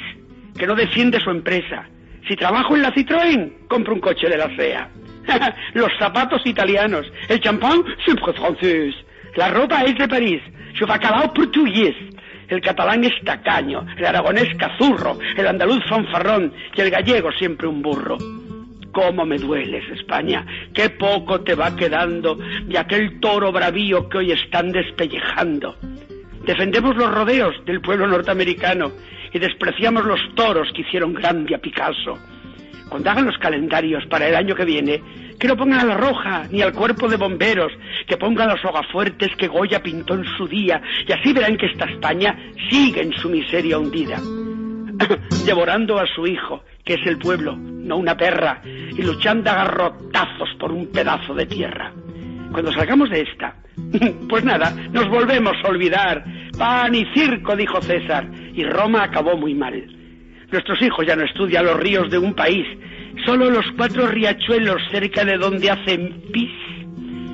que 0.57 0.65
no 0.65 0.75
defiende 0.75 1.19
su 1.19 1.29
empresa. 1.29 1.87
Si 2.27 2.35
trabajo 2.35 2.75
en 2.75 2.81
la 2.81 2.93
Citroën, 2.93 3.67
compro 3.67 3.93
un 3.93 4.01
coche 4.01 4.27
de 4.27 4.37
la 4.37 4.49
CEA. 4.55 4.89
Los 5.75 5.91
zapatos 5.99 6.41
italianos, 6.45 7.05
el 7.29 7.39
champán 7.39 7.83
siempre 8.03 8.33
francés, 8.33 8.95
la 9.35 9.49
ropa 9.49 9.83
es 9.83 9.95
de 9.97 10.07
París, 10.07 10.41
su 10.73 10.87
bacalao 10.87 11.31
portugués, 11.31 11.95
el 12.47 12.59
catalán 12.59 13.03
es 13.03 13.13
tacaño, 13.23 13.85
el 13.97 14.05
aragonés 14.05 14.49
cazurro, 14.57 15.19
el 15.37 15.45
andaluz 15.45 15.83
fanfarrón 15.87 16.53
y 16.75 16.81
el 16.81 16.89
gallego 16.89 17.31
siempre 17.33 17.67
un 17.67 17.83
burro. 17.83 18.17
¿Cómo 18.97 19.27
me 19.27 19.37
dueles, 19.37 19.83
España? 19.91 20.43
Qué 20.73 20.89
poco 20.89 21.41
te 21.41 21.53
va 21.53 21.75
quedando 21.75 22.33
de 22.33 22.79
aquel 22.79 23.19
toro 23.19 23.51
bravío 23.51 24.09
que 24.09 24.17
hoy 24.17 24.31
están 24.31 24.71
despellejando. 24.71 25.75
Defendemos 26.43 26.95
los 26.95 27.13
rodeos 27.13 27.63
del 27.63 27.79
pueblo 27.79 28.07
norteamericano 28.07 28.91
y 29.31 29.37
despreciamos 29.37 30.03
los 30.03 30.19
toros 30.33 30.69
que 30.73 30.81
hicieron 30.81 31.13
grande 31.13 31.53
a 31.53 31.59
Picasso. 31.59 32.17
Cuando 32.89 33.11
hagan 33.11 33.27
los 33.27 33.37
calendarios 33.37 34.03
para 34.07 34.29
el 34.29 34.35
año 34.35 34.55
que 34.55 34.65
viene, 34.65 35.03
que 35.39 35.47
no 35.47 35.55
pongan 35.55 35.81
a 35.81 35.85
la 35.85 35.97
roja 35.97 36.45
ni 36.49 36.63
al 36.63 36.73
cuerpo 36.73 37.07
de 37.07 37.17
bomberos, 37.17 37.71
que 38.07 38.17
pongan 38.17 38.49
los 38.49 38.65
hogafuertes 38.65 39.29
que 39.37 39.47
Goya 39.47 39.83
pintó 39.83 40.15
en 40.15 40.25
su 40.25 40.47
día, 40.47 40.81
y 41.07 41.11
así 41.11 41.33
verán 41.33 41.55
que 41.55 41.67
esta 41.67 41.85
España 41.85 42.35
sigue 42.67 43.03
en 43.03 43.13
su 43.13 43.29
miseria 43.29 43.77
hundida, 43.77 44.19
devorando 45.45 45.99
a 45.99 46.07
su 46.07 46.25
hijo, 46.25 46.63
que 46.87 46.93
es 46.93 47.05
el 47.05 47.17
pueblo, 47.17 47.57
no 47.57 47.97
una 47.97 48.15
perra, 48.15 48.61
y 48.63 49.01
luchando 49.01 49.51
a 49.51 49.55
garrotazos 49.55 50.55
por 50.57 50.71
un 50.71 50.87
pedazo 50.87 51.33
de 51.33 51.45
tierra. 51.45 51.91
Cuando 52.53 52.71
salgamos 52.71 53.09
de 53.09 53.23
esta, 53.23 53.55
pues 54.29 54.45
nada, 54.45 54.71
nos 54.93 55.09
volvemos 55.09 55.53
a 55.63 55.67
olvidar. 55.67 56.23
Pan 56.57 56.95
y 56.95 57.05
circo, 57.13 57.57
dijo 57.57 57.81
César, 57.81 58.25
y 58.53 58.63
Roma 58.63 59.03
acabó 59.03 59.35
muy 59.35 59.53
mal. 59.53 59.85
Nuestros 60.49 60.81
hijos 60.81 61.05
ya 61.05 61.17
no 61.17 61.25
estudian 61.25 61.65
los 61.65 61.77
ríos 61.77 62.09
de 62.09 62.19
un 62.19 62.33
país, 62.33 62.65
solo 63.25 63.49
los 63.49 63.65
cuatro 63.75 64.07
riachuelos 64.07 64.81
cerca 64.89 65.25
de 65.25 65.37
donde 65.37 65.69
hacen 65.69 66.21
pis. 66.31 66.51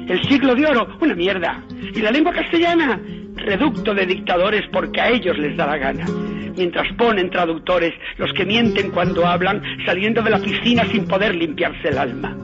El 0.09 0.19
siglo 0.27 0.55
de 0.55 0.65
oro, 0.65 0.97
una 0.99 1.13
mierda. 1.13 1.63
Y 1.93 2.01
la 2.01 2.09
lengua 2.09 2.33
castellana, 2.33 2.99
reducto 3.43 3.93
de 3.93 4.05
dictadores 4.05 4.63
porque 4.71 5.01
a 5.01 5.09
ellos 5.09 5.37
les 5.37 5.55
da 5.55 5.67
la 5.67 5.77
gana. 5.77 6.05
Mientras 6.55 6.91
ponen 6.93 7.29
traductores 7.29 7.93
los 8.17 8.31
que 8.33 8.45
mienten 8.45 8.91
cuando 8.91 9.25
hablan, 9.25 9.61
saliendo 9.85 10.21
de 10.21 10.29
la 10.29 10.39
piscina 10.39 10.85
sin 10.91 11.07
poder 11.07 11.35
limpiarse 11.35 11.89
el 11.89 11.97
alma. 11.97 12.35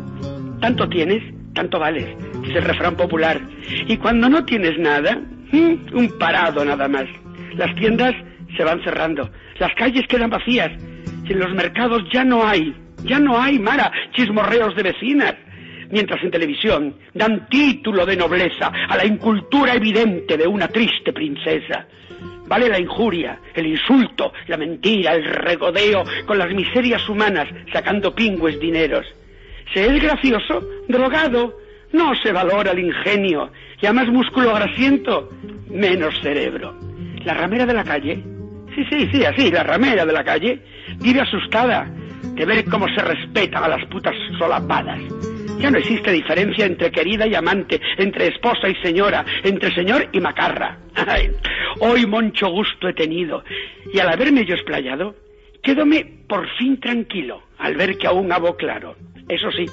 Tanto 0.61 0.89
tienes, 0.89 1.23
tanto 1.53 1.79
vales, 1.79 2.05
es 2.43 2.55
el 2.55 2.63
refrán 2.63 2.95
popular. 2.95 3.39
Y 3.87 3.97
cuando 3.97 4.29
no 4.29 4.43
tienes 4.45 4.77
nada, 4.79 5.19
mm, 5.51 5.95
un 5.95 6.17
parado 6.19 6.65
nada 6.65 6.87
más. 6.87 7.05
Las 7.55 7.73
tiendas 7.75 8.15
se 8.57 8.63
van 8.63 8.83
cerrando, 8.83 9.29
las 9.59 9.73
calles 9.75 10.07
quedan 10.07 10.29
vacías, 10.29 10.71
y 11.25 11.33
en 11.33 11.39
los 11.39 11.53
mercados 11.53 12.03
ya 12.11 12.23
no 12.23 12.45
hay, 12.45 12.73
ya 13.03 13.19
no 13.19 13.39
hay, 13.39 13.59
Mara, 13.59 13.91
chismorreos 14.13 14.75
de 14.75 14.83
vecinas. 14.83 15.35
Mientras 15.91 16.23
en 16.23 16.31
televisión 16.31 16.95
dan 17.13 17.47
título 17.49 18.05
de 18.05 18.15
nobleza 18.15 18.71
a 18.87 18.95
la 18.95 19.05
incultura 19.05 19.73
evidente 19.73 20.37
de 20.37 20.47
una 20.47 20.67
triste 20.67 21.13
princesa. 21.13 21.87
Vale 22.47 22.67
la 22.67 22.79
injuria, 22.79 23.39
el 23.53 23.67
insulto, 23.67 24.33
la 24.47 24.57
mentira, 24.57 25.13
el 25.13 25.23
regodeo 25.23 26.03
con 26.25 26.37
las 26.37 26.49
miserias 26.51 27.07
humanas, 27.07 27.47
sacando 27.71 28.13
pingües 28.13 28.59
dineros. 28.59 29.05
Se 29.73 29.85
es 29.85 30.01
gracioso, 30.01 30.67
drogado, 30.87 31.59
no 31.91 32.15
se 32.15 32.31
valora 32.31 32.71
el 32.71 32.79
ingenio, 32.79 33.51
y 33.79 33.85
a 33.85 33.93
más 33.93 34.07
músculo 34.07 34.53
grasiento, 34.53 35.29
menos 35.69 36.19
cerebro. 36.21 36.75
La 37.23 37.35
ramera 37.35 37.67
de 37.67 37.73
la 37.73 37.83
calle, 37.83 38.23
sí, 38.75 38.83
sí, 38.89 39.07
sí, 39.11 39.25
así, 39.25 39.51
la 39.51 39.63
ramera 39.63 40.05
de 40.05 40.13
la 40.13 40.23
calle, 40.23 40.59
vive 40.99 41.21
asustada 41.21 41.87
de 42.33 42.45
ver 42.45 42.65
cómo 42.65 42.87
se 42.87 43.01
respetan 43.03 43.63
a 43.63 43.67
las 43.67 43.85
putas 43.85 44.15
solapadas. 44.37 44.99
Ya 45.59 45.69
no 45.69 45.77
existe 45.77 46.11
diferencia 46.11 46.65
entre 46.65 46.89
querida 46.89 47.27
y 47.27 47.35
amante, 47.35 47.81
entre 47.97 48.27
esposa 48.27 48.69
y 48.69 48.75
señora, 48.75 49.25
entre 49.43 49.73
señor 49.75 50.07
y 50.13 50.21
macarra. 50.21 50.77
Hoy 51.81 52.05
mucho 52.05 52.47
gusto 52.47 52.87
he 52.87 52.93
tenido, 52.93 53.43
y 53.93 53.99
al 53.99 54.07
haberme 54.07 54.45
yo 54.45 54.55
explayado, 54.55 55.15
quédome 55.61 56.05
por 56.27 56.47
fin 56.57 56.79
tranquilo 56.79 57.43
al 57.57 57.75
ver 57.75 57.97
que 57.97 58.07
aún 58.07 58.31
hago 58.31 58.55
claro. 58.55 58.95
Eso 59.27 59.51
sí, 59.51 59.65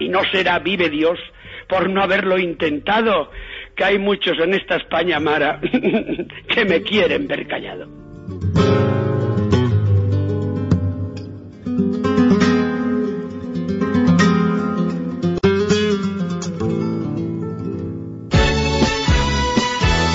y 0.00 0.08
no 0.08 0.20
será 0.32 0.58
vive 0.58 0.90
Dios 0.90 1.20
por 1.68 1.88
no 1.88 2.02
haberlo 2.02 2.36
intentado, 2.36 3.30
que 3.76 3.84
hay 3.84 3.98
muchos 3.98 4.36
en 4.40 4.54
esta 4.54 4.76
España 4.76 5.20
mara 5.20 5.60
que 6.48 6.64
me 6.64 6.82
quieren 6.82 7.28
ver 7.28 7.46
callado. 7.46 8.03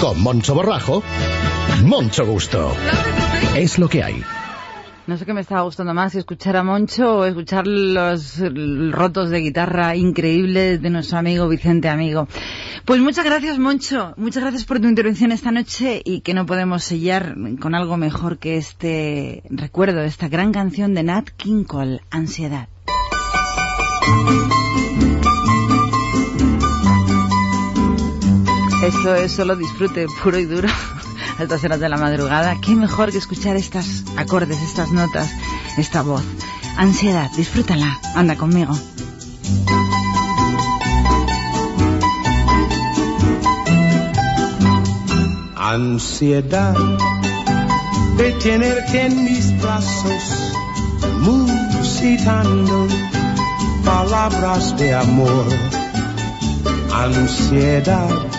Con 0.01 0.21
Moncho 0.21 0.55
Borrajo, 0.55 1.03
mucho 1.83 2.25
gusto. 2.25 2.71
Es 3.55 3.77
lo 3.77 3.89
que 3.89 4.01
hay. 4.01 4.23
No 5.07 5.17
sé 5.17 5.25
qué 5.25 5.33
me 5.33 5.41
estaba 5.41 5.63
gustando 5.63 5.93
más, 5.93 6.15
escuchar 6.15 6.55
a 6.55 6.63
Moncho 6.63 7.17
o 7.17 7.25
escuchar 7.25 7.67
los 7.67 8.39
rotos 8.91 9.29
de 9.29 9.39
guitarra 9.39 9.95
increíbles 9.95 10.81
de 10.81 10.89
nuestro 10.89 11.17
amigo 11.17 11.49
Vicente 11.49 11.89
Amigo. 11.89 12.27
Pues 12.85 13.01
muchas 13.01 13.25
gracias, 13.25 13.59
Moncho. 13.59 14.13
Muchas 14.17 14.43
gracias 14.43 14.65
por 14.65 14.79
tu 14.79 14.87
intervención 14.87 15.31
esta 15.31 15.51
noche 15.51 16.01
y 16.05 16.21
que 16.21 16.33
no 16.33 16.45
podemos 16.45 16.83
sellar 16.83 17.35
con 17.59 17.75
algo 17.75 17.97
mejor 17.97 18.37
que 18.37 18.57
este 18.57 19.43
recuerdo 19.49 20.01
esta 20.01 20.29
gran 20.29 20.53
canción 20.53 20.93
de 20.93 21.03
Nat 21.03 21.29
King 21.31 21.63
Cole, 21.63 22.01
Ansiedad. 22.09 22.69
Esto 28.83 29.13
es 29.13 29.33
solo 29.33 29.57
disfrute 29.57 30.07
puro 30.23 30.39
y 30.39 30.45
duro 30.45 30.69
a 31.37 31.43
estas 31.43 31.63
horas 31.65 31.81
de 31.81 31.89
la 31.89 31.97
madrugada. 31.97 32.55
Qué 32.61 32.75
mejor 32.75 33.11
que 33.11 33.17
escuchar 33.17 33.57
estas 33.57 34.05
acordes, 34.15 34.61
estas 34.61 34.91
notas, 34.93 35.29
esta 35.77 36.01
voz. 36.01 36.23
Ansiedad, 36.77 37.29
disfrútala. 37.35 37.99
Anda 38.15 38.37
conmigo. 38.37 38.73
Ansiedad 45.57 46.73
de 48.15 48.31
tenerte 48.31 49.05
en 49.07 49.25
mis 49.25 49.61
brazos, 49.61 50.53
musitando 51.19 52.87
palabras 53.83 54.77
de 54.77 54.95
amor. 54.95 55.45
Ansiedad 56.93 58.38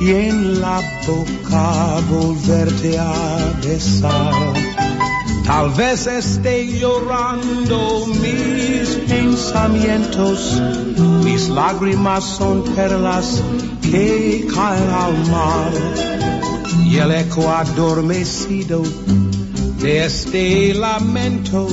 y 0.00 0.10
en 0.10 0.60
la 0.60 0.80
boca 1.06 2.00
volverte 2.10 2.98
a 2.98 3.52
besar. 3.62 4.54
Tal 5.44 5.70
vez 5.70 6.06
esté 6.06 6.66
llorando 6.78 8.06
mis 8.06 8.88
pensamientos, 9.06 10.60
mis 11.22 11.48
lágrimas 11.48 12.24
son 12.24 12.64
perlas 12.74 13.42
que 13.82 14.46
caen 14.54 14.90
al 14.90 15.30
mar 15.30 15.72
y 16.86 16.96
el 16.96 17.10
eco 17.12 17.48
adormecido 17.48 18.82
de 19.80 20.06
este 20.06 20.72
lamento 20.74 21.68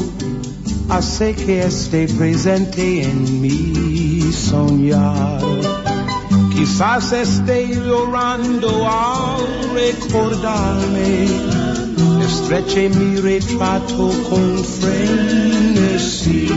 hace 0.90 1.34
que 1.34 1.62
esté 1.62 2.08
presente 2.10 3.04
en 3.04 3.42
mi 3.42 4.34
soñar. 4.34 5.81
Quizás 6.62 7.12
esté 7.12 7.70
llorando 7.70 8.88
al 8.88 9.74
recordarme, 9.74 11.26
estreche 12.24 12.88
mi 12.88 13.16
retrato 13.16 14.12
con 14.30 14.64
frenesí. 14.64 16.48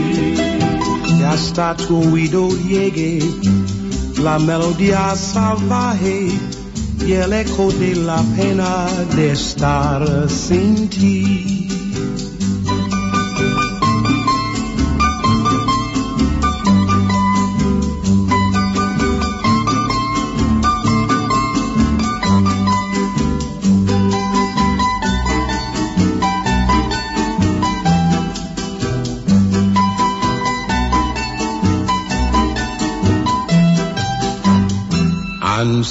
Y 1.07 1.23
hasta 1.23 1.75
tu 1.75 2.13
oído 2.13 2.49
llegue 2.49 3.17
la 4.21 4.37
melodía 4.37 5.15
salvaje 5.15 6.29
y 7.03 7.11
el 7.13 7.33
eco 7.33 7.71
de 7.71 7.95
la 7.95 8.21
pena 8.37 8.85
de 9.15 9.31
estar 9.31 10.29
sin 10.29 10.87
ti. 10.87 11.54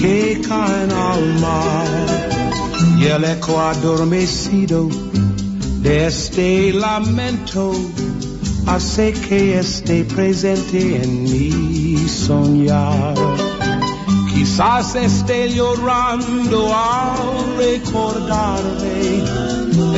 que 0.00 0.40
caen 0.48 0.92
al 0.92 1.40
mar 1.40 1.86
y 2.98 3.04
el 3.06 3.24
eco 3.24 3.60
adormecido 3.60 4.88
de 5.82 6.06
este 6.06 6.72
lamento 6.72 7.72
hace 8.66 9.12
que 9.12 9.58
esté 9.58 10.04
presente 10.04 11.02
en 11.02 11.22
mi 11.24 12.08
soñar. 12.08 13.14
Quizás 14.32 14.94
esté 14.94 15.52
llorando 15.52 16.72
al 16.72 17.56
recordarme, 17.56 19.24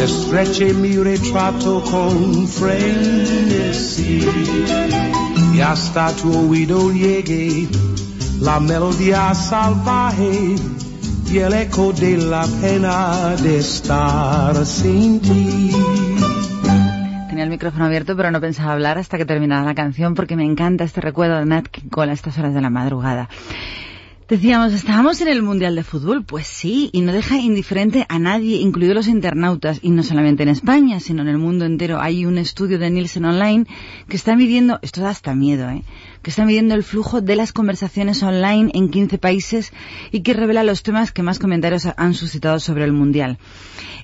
estreche 0.03 0.72
mi 0.72 0.96
retrato 0.96 1.82
con 1.82 2.48
frenesí 2.48 4.20
y 5.55 5.61
hasta 5.61 6.12
tu 6.16 6.48
oído 6.48 6.90
llegue 6.90 7.68
la 8.41 8.59
melodía 8.59 9.34
salvaje 9.34 10.55
y 11.30 11.38
el 11.38 11.53
eco 11.53 11.93
de 11.93 12.16
la 12.16 12.47
pena 12.61 13.36
de 13.36 13.59
estar 13.59 14.66
sin 14.66 15.20
ti. 15.20 15.70
Tenía 17.28 17.45
el 17.45 17.51
micrófono 17.51 17.84
abierto, 17.84 18.16
pero 18.16 18.30
no 18.30 18.41
pensaba 18.41 18.72
hablar 18.72 18.99
hasta 18.99 19.18
que 19.18 19.24
terminara 19.24 19.64
la 19.64 19.74
canción 19.74 20.14
porque 20.14 20.36
me 20.36 20.45
encanta 20.45 20.84
este 20.84 21.01
recuerdo 21.01 21.38
de 21.38 21.45
Nat 21.45 21.68
King 21.68 21.88
Cole 21.91 22.11
a 22.11 22.14
estas 22.14 22.38
horas 22.38 22.55
de 22.55 22.61
la 22.61 22.70
madrugada. 22.70 23.28
Decíamos, 24.30 24.72
¿estábamos 24.72 25.20
en 25.20 25.26
el 25.26 25.43
Mundial 25.43 25.74
de 25.74 25.82
Fútbol? 25.82 26.22
Pues 26.24 26.47
sí, 26.47 26.88
y 26.93 27.01
no 27.01 27.12
deja 27.12 27.36
indiferente 27.38 28.07
a 28.09 28.20
nadie, 28.20 28.59
incluidos 28.59 28.95
los 28.95 29.09
internautas, 29.09 29.80
y 29.82 29.91
no 29.91 30.05
solamente 30.05 30.45
en 30.45 30.51
España, 30.51 31.01
sino 31.01 31.22
en 31.22 31.28
el 31.28 31.38
mundo 31.38 31.64
entero. 31.64 32.01
Hay 32.01 32.24
un 32.24 32.38
estudio 32.38 32.78
de 32.78 32.91
Nielsen 32.91 33.24
Online 33.24 33.66
que 34.09 34.16
está 34.16 34.36
midiendo, 34.36 34.78
esto 34.82 35.01
da 35.01 35.11
hasta 35.11 35.34
miedo, 35.34 35.68
¿eh? 35.68 35.82
Que 36.22 36.30
está 36.30 36.44
midiendo 36.44 36.74
el 36.74 36.82
flujo 36.82 37.20
de 37.20 37.36
las 37.36 37.52
conversaciones 37.52 38.22
online 38.22 38.70
en 38.74 38.90
15 38.90 39.18
países 39.18 39.72
y 40.10 40.20
que 40.20 40.34
revela 40.34 40.64
los 40.64 40.82
temas 40.82 41.12
que 41.12 41.22
más 41.22 41.38
comentarios 41.38 41.88
han 41.96 42.14
suscitado 42.14 42.60
sobre 42.60 42.84
el 42.84 42.92
Mundial. 42.92 43.38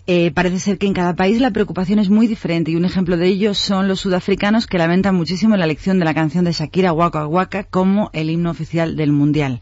Eh, 0.06 0.30
parece 0.30 0.60
ser 0.60 0.78
que 0.78 0.86
en 0.86 0.94
cada 0.94 1.16
país 1.16 1.40
la 1.40 1.50
preocupación 1.50 1.98
es 1.98 2.10
muy 2.10 2.28
diferente 2.28 2.70
y 2.70 2.76
un 2.76 2.84
ejemplo 2.84 3.16
de 3.16 3.26
ello 3.26 3.54
son 3.54 3.88
los 3.88 4.00
sudafricanos 4.00 4.66
que 4.66 4.78
lamentan 4.78 5.16
muchísimo 5.16 5.56
la 5.56 5.64
elección 5.64 5.98
de 5.98 6.04
la 6.04 6.14
canción 6.14 6.44
de 6.44 6.52
Shakira 6.52 6.92
Waka 6.92 7.26
Waka 7.26 7.64
como 7.64 8.10
el 8.12 8.30
himno 8.30 8.50
oficial 8.50 8.96
del 8.96 9.10
Mundial. 9.10 9.60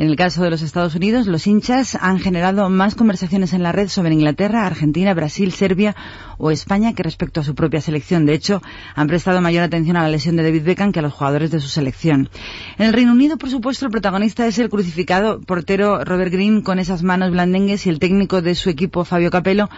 En 0.00 0.08
el 0.08 0.16
caso 0.16 0.42
de 0.42 0.48
los 0.48 0.62
Estados 0.62 0.94
Unidos, 0.94 1.26
los 1.26 1.46
hinchas 1.46 1.94
han 1.94 2.18
generado 2.18 2.70
más 2.70 2.94
conversaciones 2.94 3.52
en 3.52 3.62
la 3.62 3.70
red 3.70 3.88
sobre 3.88 4.14
Inglaterra, 4.14 4.64
Argentina, 4.64 5.12
Brasil, 5.12 5.52
Serbia 5.52 5.94
o 6.38 6.50
España 6.50 6.94
que 6.94 7.02
respecto 7.02 7.40
a 7.40 7.44
su 7.44 7.54
propia 7.54 7.82
selección. 7.82 8.24
De 8.24 8.32
hecho, 8.32 8.62
han 8.94 9.08
prestado 9.08 9.42
mayor 9.42 9.62
atención 9.62 9.98
a 9.98 10.02
la 10.02 10.08
lesión 10.08 10.36
de 10.36 10.42
David 10.42 10.64
Beckham 10.64 10.92
que 10.92 11.00
a 11.00 11.02
los 11.02 11.12
jugadores 11.12 11.50
de 11.50 11.60
su 11.60 11.68
selección. 11.68 12.30
En 12.78 12.86
el 12.86 12.94
Reino 12.94 13.12
Unido, 13.12 13.36
por 13.36 13.50
supuesto, 13.50 13.84
el 13.84 13.92
protagonista 13.92 14.46
es 14.46 14.58
el 14.58 14.70
crucificado 14.70 15.38
portero 15.42 16.02
Robert 16.02 16.32
Green 16.32 16.62
con 16.62 16.78
esas 16.78 17.02
manos 17.02 17.30
blandengues 17.30 17.84
y 17.84 17.90
el 17.90 17.98
técnico 17.98 18.40
de 18.40 18.54
su 18.54 18.70
equipo, 18.70 19.04
Fabio 19.04 19.30
Capello, 19.30 19.68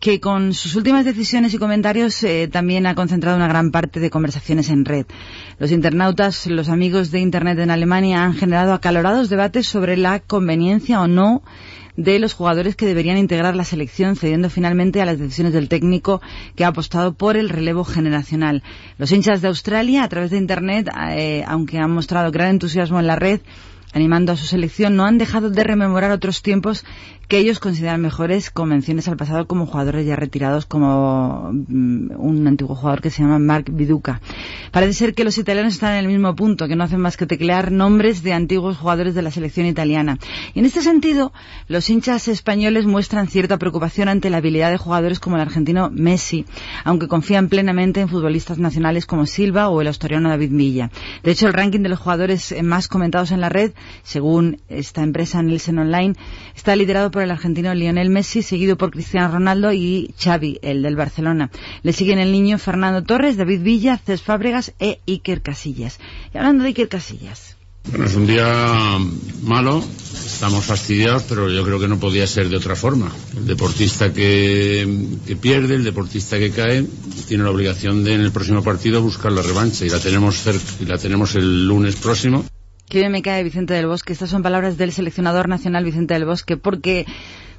que 0.00 0.18
con 0.18 0.54
sus 0.54 0.76
últimas 0.76 1.04
decisiones 1.04 1.52
y 1.52 1.58
comentarios 1.58 2.22
eh, 2.22 2.48
también 2.50 2.86
ha 2.86 2.94
concentrado 2.94 3.36
una 3.36 3.48
gran 3.48 3.70
parte 3.70 4.00
de 4.00 4.08
conversaciones 4.08 4.70
en 4.70 4.86
red. 4.86 5.04
Los 5.58 5.70
internautas, 5.72 6.46
los 6.46 6.70
amigos 6.70 7.10
de 7.10 7.20
Internet 7.20 7.58
en 7.58 7.70
Alemania 7.70 8.24
han 8.24 8.34
generado 8.34 8.72
acalorados 8.72 9.28
debates 9.28 9.66
sobre 9.66 9.98
la 9.98 10.20
conveniencia 10.20 11.02
o 11.02 11.06
no 11.06 11.42
de 11.96 12.18
los 12.18 12.32
jugadores 12.32 12.76
que 12.76 12.86
deberían 12.86 13.18
integrar 13.18 13.54
la 13.54 13.64
selección, 13.64 14.16
cediendo 14.16 14.48
finalmente 14.48 15.02
a 15.02 15.04
las 15.04 15.18
decisiones 15.18 15.52
del 15.52 15.68
técnico 15.68 16.22
que 16.56 16.64
ha 16.64 16.68
apostado 16.68 17.12
por 17.12 17.36
el 17.36 17.50
relevo 17.50 17.84
generacional. 17.84 18.62
Los 18.96 19.12
hinchas 19.12 19.42
de 19.42 19.48
Australia, 19.48 20.02
a 20.02 20.08
través 20.08 20.30
de 20.30 20.38
Internet, 20.38 20.88
eh, 21.10 21.44
aunque 21.46 21.76
han 21.76 21.90
mostrado 21.90 22.30
gran 22.30 22.48
entusiasmo 22.48 22.98
en 23.00 23.06
la 23.06 23.16
red, 23.16 23.40
animando 23.92 24.32
a 24.32 24.36
su 24.36 24.46
selección, 24.46 24.96
no 24.96 25.04
han 25.04 25.18
dejado 25.18 25.50
de 25.50 25.64
rememorar 25.64 26.10
otros 26.10 26.42
tiempos 26.42 26.84
que 27.30 27.38
ellos 27.38 27.60
consideran 27.60 28.00
mejores 28.00 28.50
con 28.50 28.70
menciones 28.70 29.06
al 29.06 29.16
pasado 29.16 29.46
como 29.46 29.64
jugadores 29.64 30.04
ya 30.04 30.16
retirados, 30.16 30.66
como 30.66 31.52
mm, 31.52 32.10
un 32.18 32.44
antiguo 32.48 32.74
jugador 32.74 33.00
que 33.00 33.10
se 33.10 33.22
llama 33.22 33.38
Mark 33.38 33.66
Viduca. 33.70 34.20
Parece 34.72 34.94
ser 34.94 35.14
que 35.14 35.22
los 35.22 35.38
italianos 35.38 35.74
están 35.74 35.92
en 35.92 36.00
el 36.00 36.08
mismo 36.08 36.34
punto, 36.34 36.66
que 36.66 36.74
no 36.74 36.82
hacen 36.82 36.98
más 36.98 37.16
que 37.16 37.26
teclear 37.26 37.70
nombres 37.70 38.24
de 38.24 38.32
antiguos 38.32 38.78
jugadores 38.78 39.14
de 39.14 39.22
la 39.22 39.30
selección 39.30 39.66
italiana. 39.66 40.18
Y 40.54 40.58
en 40.58 40.64
este 40.64 40.82
sentido, 40.82 41.32
los 41.68 41.88
hinchas 41.88 42.26
españoles 42.26 42.86
muestran 42.86 43.28
cierta 43.28 43.58
preocupación 43.58 44.08
ante 44.08 44.28
la 44.28 44.38
habilidad 44.38 44.72
de 44.72 44.78
jugadores 44.78 45.20
como 45.20 45.36
el 45.36 45.42
argentino 45.42 45.88
Messi, 45.88 46.46
aunque 46.82 47.06
confían 47.06 47.48
plenamente 47.48 48.00
en 48.00 48.08
futbolistas 48.08 48.58
nacionales 48.58 49.06
como 49.06 49.26
Silva 49.26 49.68
o 49.68 49.80
el 49.80 49.86
australiano 49.86 50.30
David 50.30 50.50
Villa. 50.50 50.90
De 51.22 51.30
hecho, 51.30 51.46
el 51.46 51.52
ranking 51.52 51.82
de 51.82 51.90
los 51.90 52.00
jugadores 52.00 52.52
más 52.64 52.88
comentados 52.88 53.30
en 53.30 53.40
la 53.40 53.50
red, 53.50 53.70
según 54.02 54.60
esta 54.68 55.04
empresa 55.04 55.40
Nielsen 55.44 55.78
Online, 55.78 56.16
está 56.56 56.74
liderado 56.74 57.12
por 57.12 57.19
el 57.22 57.30
argentino 57.30 57.74
Lionel 57.74 58.10
Messi, 58.10 58.42
seguido 58.42 58.76
por 58.76 58.90
Cristiano 58.90 59.32
Ronaldo 59.32 59.72
y 59.72 60.14
Xavi, 60.18 60.58
el 60.62 60.82
del 60.82 60.96
Barcelona. 60.96 61.50
Le 61.82 61.92
siguen 61.92 62.18
el 62.18 62.32
niño 62.32 62.58
Fernando 62.58 63.02
Torres, 63.02 63.36
David 63.36 63.62
Villa, 63.62 63.98
Cés 63.98 64.22
Fábregas 64.22 64.72
e 64.78 65.00
Iker 65.06 65.42
Casillas. 65.42 65.98
Y 66.34 66.38
hablando 66.38 66.64
de 66.64 66.68
Iker 66.70 66.88
Casillas. 66.88 67.56
Bueno, 67.88 68.04
es 68.04 68.14
un 68.14 68.26
día 68.26 68.98
malo, 69.42 69.82
estamos 70.12 70.64
fastidiados, 70.64 71.24
pero 71.24 71.48
yo 71.48 71.64
creo 71.64 71.80
que 71.80 71.88
no 71.88 71.98
podía 71.98 72.26
ser 72.26 72.48
de 72.48 72.56
otra 72.56 72.76
forma. 72.76 73.10
El 73.36 73.46
deportista 73.46 74.12
que, 74.12 75.08
que 75.26 75.36
pierde, 75.36 75.74
el 75.74 75.84
deportista 75.84 76.38
que 76.38 76.50
cae, 76.50 76.86
tiene 77.26 77.42
la 77.42 77.50
obligación 77.50 78.04
de 78.04 78.14
en 78.14 78.20
el 78.20 78.32
próximo 78.32 78.62
partido 78.62 79.02
buscar 79.02 79.32
la 79.32 79.42
revancha 79.42 79.86
y 79.86 79.88
la 79.88 79.98
tenemos 79.98 80.36
cerca, 80.36 80.64
y 80.80 80.84
la 80.84 80.98
tenemos 80.98 81.34
el 81.34 81.66
lunes 81.66 81.96
próximo. 81.96 82.44
Que 82.90 82.98
bien 82.98 83.12
me 83.12 83.22
cae 83.22 83.44
Vicente 83.44 83.72
del 83.72 83.86
Bosque. 83.86 84.12
Estas 84.12 84.30
son 84.30 84.42
palabras 84.42 84.76
del 84.76 84.90
seleccionador 84.90 85.48
nacional 85.48 85.84
Vicente 85.84 86.14
del 86.14 86.24
Bosque, 86.24 86.56
porque 86.56 87.06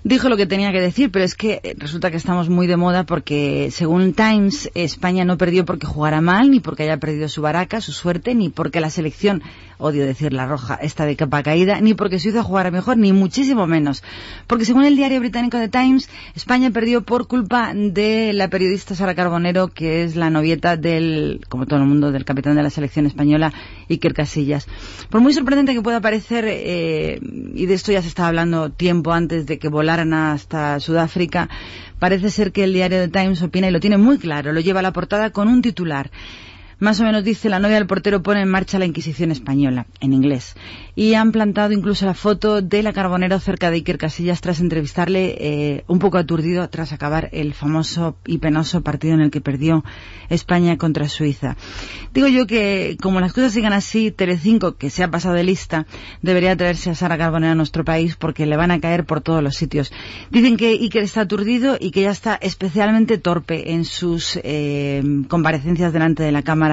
dijo 0.04 0.30
lo 0.30 0.38
que 0.38 0.46
tenía 0.46 0.72
que 0.72 0.82
decir, 0.82 1.12
pero 1.12 1.24
es 1.24 1.36
que 1.36 1.62
eh, 1.64 1.76
resulta 1.78 2.10
que 2.10 2.18
estamos 2.18 2.50
muy 2.50 2.68
de 2.68 2.76
moda 2.76 3.06
porque, 3.06 3.70
según 3.72 4.14
Times, 4.14 4.70
España 4.74 5.26
no 5.26 5.38
perdió 5.38 5.64
porque 5.64 5.86
jugara 5.86 6.22
mal, 6.22 6.50
ni 6.50 6.60
porque 6.60 6.84
haya 6.84 6.98
perdido 6.98 7.30
su 7.30 7.42
baraca, 7.42 7.82
su 7.82 7.92
suerte, 7.92 8.34
ni 8.34 8.50
porque 8.50 8.82
la 8.82 8.90
selección, 8.90 9.44
odio 9.78 10.06
decir 10.06 10.34
la 10.34 10.48
roja, 10.48 10.76
está 10.76 11.06
de 11.06 11.16
capa 11.16 11.44
caída, 11.44 11.80
ni 11.82 11.94
porque 11.94 12.20
Suiza 12.20 12.44
jugara 12.44 12.72
mejor, 12.72 12.98
ni 12.98 13.14
muchísimo 13.14 13.68
menos. 13.68 14.04
Porque 14.48 14.66
según 14.66 14.86
el 14.86 14.96
diario 14.96 15.20
británico 15.20 15.58
The 15.58 15.70
Times, 15.70 16.10
España 16.36 16.72
perdió 16.72 17.04
por 17.04 17.28
culpa 17.28 17.74
de 17.74 18.34
la 18.34 18.50
periodista 18.50 18.96
Sara 18.96 19.16
Carbonero, 19.16 19.68
que 19.68 20.04
es 20.04 20.16
la 20.16 20.30
novieta 20.30 20.78
del, 20.78 21.42
como 21.48 21.68
todo 21.68 21.80
el 21.80 21.86
mundo, 21.86 22.12
del 22.12 22.26
capitán 22.26 22.56
de 22.56 22.64
la 22.64 22.70
selección 22.70 23.06
española, 23.06 23.54
Iker 23.92 24.14
Casillas. 24.14 24.68
Por 25.10 25.22
muy 25.22 25.34
sorprendente 25.34 25.74
que 25.74 25.82
pueda 25.82 26.02
parecer, 26.02 26.46
eh, 26.48 27.20
y 27.54 27.66
de 27.66 27.74
esto 27.74 27.92
ya 27.92 28.02
se 28.02 28.08
estaba 28.08 28.30
hablando 28.30 28.72
tiempo 28.72 29.12
antes 29.12 29.46
de 29.46 29.60
que 29.60 29.68
volaran 29.68 30.14
hasta 30.14 30.80
Sudáfrica, 30.80 31.50
parece 32.00 32.30
ser 32.30 32.52
que 32.52 32.64
el 32.64 32.74
diario 32.74 32.98
The 32.98 33.10
Times 33.10 33.42
opina 33.42 33.68
y 33.68 33.72
lo 33.72 33.80
tiene 33.80 33.98
muy 33.98 34.18
claro, 34.18 34.54
lo 34.54 34.60
lleva 34.60 34.80
a 34.80 34.84
la 34.84 34.94
portada 34.94 35.32
con 35.32 35.48
un 35.48 35.62
titular. 35.62 36.12
Más 36.82 37.00
o 37.00 37.04
menos 37.04 37.24
dice 37.24 37.48
la 37.48 37.60
novia 37.60 37.76
del 37.76 37.86
portero 37.86 38.24
pone 38.24 38.42
en 38.42 38.50
marcha 38.50 38.80
la 38.80 38.88
Inquisición 38.88 39.30
española, 39.30 39.86
en 40.00 40.14
inglés. 40.14 40.56
Y 40.96 41.14
han 41.14 41.32
plantado 41.32 41.74
incluso 41.74 42.08
la 42.08 42.16
foto 42.16 42.64
de 42.64 42.82
la 42.82 42.92
Carbonero 42.92 43.40
cerca 43.40 43.70
de 43.70 43.76
Iker 43.76 44.00
Casillas 44.00 44.42
tras 44.42 44.60
entrevistarle 44.60 45.36
eh, 45.38 45.84
un 45.86 46.00
poco 46.00 46.18
aturdido 46.18 46.68
tras 46.70 46.92
acabar 46.92 47.30
el 47.34 47.54
famoso 47.54 48.16
y 48.26 48.40
penoso 48.40 48.82
partido 48.82 49.14
en 49.14 49.22
el 49.22 49.30
que 49.30 49.42
perdió 49.42 49.86
España 50.30 50.76
contra 50.80 51.08
Suiza. 51.08 51.56
Digo 52.16 52.28
yo 52.28 52.48
que 52.48 52.98
como 53.00 53.20
las 53.20 53.34
cosas 53.34 53.54
sigan 53.54 53.74
así, 53.74 54.10
Telecinco, 54.10 54.76
que 54.76 54.90
se 54.90 55.04
ha 55.04 55.12
pasado 55.12 55.36
de 55.36 55.44
lista, 55.44 55.86
debería 56.24 56.58
traerse 56.58 56.90
a 56.90 56.96
Sara 56.96 57.20
Carbonero 57.20 57.52
a 57.52 57.56
nuestro 57.56 57.86
país 57.86 58.16
porque 58.16 58.48
le 58.48 58.58
van 58.58 58.72
a 58.72 58.80
caer 58.80 59.06
por 59.06 59.22
todos 59.22 59.44
los 59.44 59.56
sitios. 59.56 59.94
Dicen 60.32 60.58
que 60.58 60.72
Iker 60.72 61.04
está 61.04 61.22
aturdido 61.22 61.78
y 61.80 61.92
que 61.92 62.02
ya 62.02 62.10
está 62.10 62.40
especialmente 62.42 63.20
torpe 63.20 63.72
en 63.74 63.86
sus 63.86 64.40
eh, 64.44 65.04
comparecencias 65.28 65.94
delante 65.94 66.24
de 66.24 66.32
la 66.32 66.42
Cámara 66.42 66.71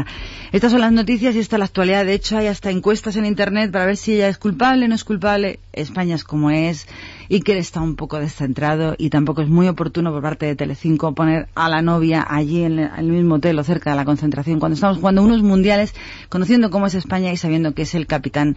estas 0.53 0.73
son 0.73 0.81
las 0.81 0.93
noticias 0.93 1.35
y 1.35 1.39
esta 1.39 1.57
es 1.57 1.59
la 1.59 1.67
actualidad. 1.67 2.05
De 2.05 2.15
hecho, 2.15 2.37
hay 2.37 2.47
hasta 2.47 2.71
encuestas 2.71 3.17
en 3.17 3.27
Internet 3.27 3.71
para 3.71 3.87
ver 3.87 3.97
si 3.97 4.15
ella 4.15 4.29
es 4.29 4.39
culpable 4.39 4.85
o 4.85 4.89
no 4.89 4.95
es 4.95 5.05
culpable. 5.05 5.61
España 5.73 6.15
es 6.15 6.25
como 6.25 6.51
es. 6.51 6.87
Iker 7.31 7.57
está 7.57 7.81
un 7.81 7.97
poco 7.97 8.19
descentrado 8.19 8.95
y 8.97 9.11
tampoco 9.11 9.43
es 9.43 9.49
muy 9.49 9.69
oportuno 9.69 10.11
por 10.13 10.23
parte 10.23 10.47
de 10.47 10.57
Telecinco 10.57 11.15
poner 11.15 11.49
a 11.55 11.69
la 11.69 11.83
novia 11.83 12.27
allí 12.29 12.65
en 12.65 12.79
el 12.79 13.07
mismo 13.07 13.37
hotel 13.37 13.59
o 13.59 13.65
cerca 13.65 13.91
de 13.91 13.97
la 13.97 14.05
concentración 14.05 14.59
cuando 14.59 14.75
estamos 14.75 14.99
jugando 14.99 15.23
unos 15.23 15.43
mundiales, 15.43 15.95
conociendo 16.29 16.71
cómo 16.71 16.87
es 16.87 16.95
España 16.95 17.33
y 17.33 17.37
sabiendo 17.37 17.75
que 17.75 17.83
es 17.83 17.95
el 17.95 18.07
capitán 18.07 18.57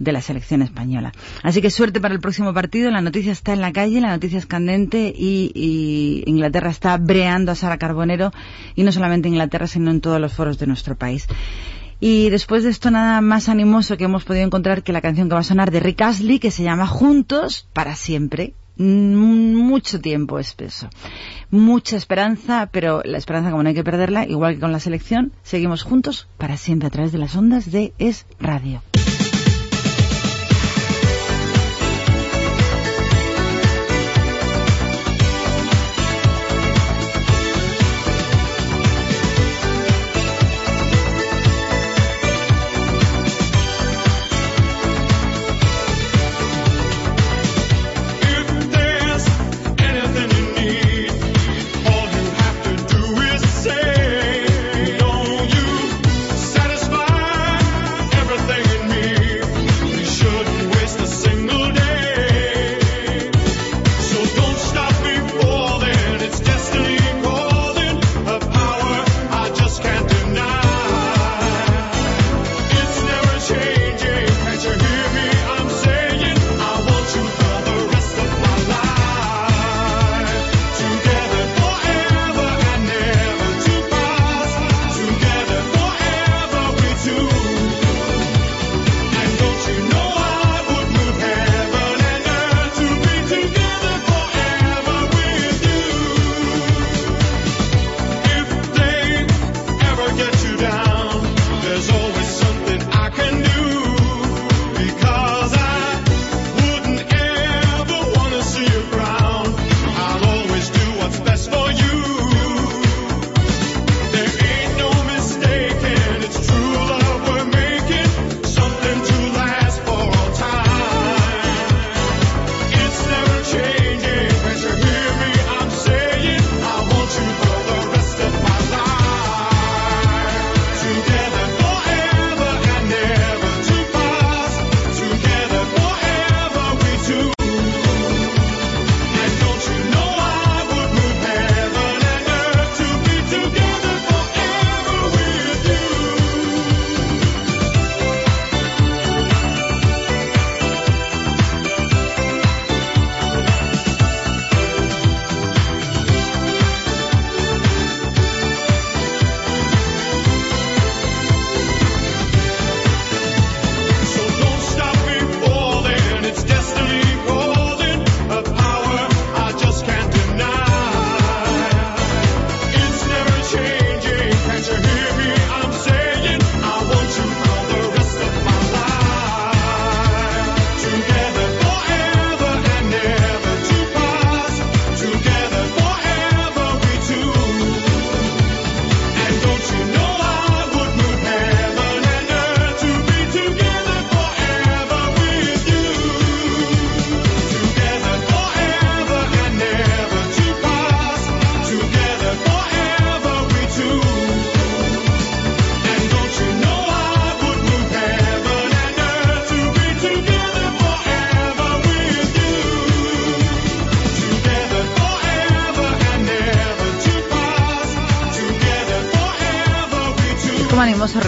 de 0.00 0.12
la 0.12 0.20
selección 0.20 0.62
española. 0.62 1.12
Así 1.44 1.62
que 1.62 1.70
suerte 1.70 2.00
para 2.00 2.14
el 2.14 2.20
próximo 2.20 2.52
partido. 2.52 2.90
La 2.90 3.02
noticia 3.02 3.30
está 3.30 3.52
en 3.52 3.60
la 3.60 3.72
calle, 3.72 4.00
la 4.00 4.10
noticia 4.10 4.38
es 4.38 4.46
candente 4.46 5.14
y, 5.16 5.52
y, 5.54 6.24
Inglaterra 6.26 6.70
está 6.70 6.96
breando 6.96 7.52
a 7.52 7.54
Sara 7.54 7.78
Carbonero 7.78 8.32
y 8.74 8.82
no 8.82 8.90
solamente 8.90 9.28
en 9.28 9.34
Inglaterra, 9.34 9.68
sino 9.68 9.90
en 9.92 10.00
todos 10.00 10.20
los 10.20 10.32
foros 10.32 10.58
de 10.58 10.66
nuestro 10.66 10.96
país. 10.96 11.28
Y 12.00 12.30
después 12.30 12.64
de 12.64 12.70
esto 12.70 12.90
nada 12.90 13.20
más 13.20 13.50
animoso 13.50 13.98
que 13.98 14.04
hemos 14.04 14.24
podido 14.24 14.46
encontrar 14.46 14.82
que 14.82 14.92
la 14.92 15.02
canción 15.02 15.28
que 15.28 15.34
va 15.34 15.40
a 15.40 15.44
sonar 15.44 15.70
de 15.70 15.80
Rick 15.80 16.00
Astley, 16.00 16.38
que 16.38 16.50
se 16.50 16.64
llama 16.64 16.86
Juntos 16.86 17.68
para 17.72 17.94
siempre. 17.94 18.54
Mucho 18.78 20.00
tiempo 20.00 20.38
espeso. 20.38 20.88
Mucha 21.50 21.98
esperanza, 21.98 22.70
pero 22.72 23.02
la 23.04 23.18
esperanza 23.18 23.50
como 23.50 23.62
no 23.62 23.68
hay 23.68 23.74
que 23.74 23.84
perderla, 23.84 24.26
igual 24.26 24.54
que 24.54 24.60
con 24.60 24.72
la 24.72 24.80
selección, 24.80 25.32
seguimos 25.42 25.82
juntos 25.82 26.28
para 26.38 26.56
siempre 26.56 26.86
a 26.86 26.90
través 26.90 27.12
de 27.12 27.18
las 27.18 27.36
ondas 27.36 27.70
de 27.70 27.92
Es 27.98 28.24
Radio. 28.38 28.82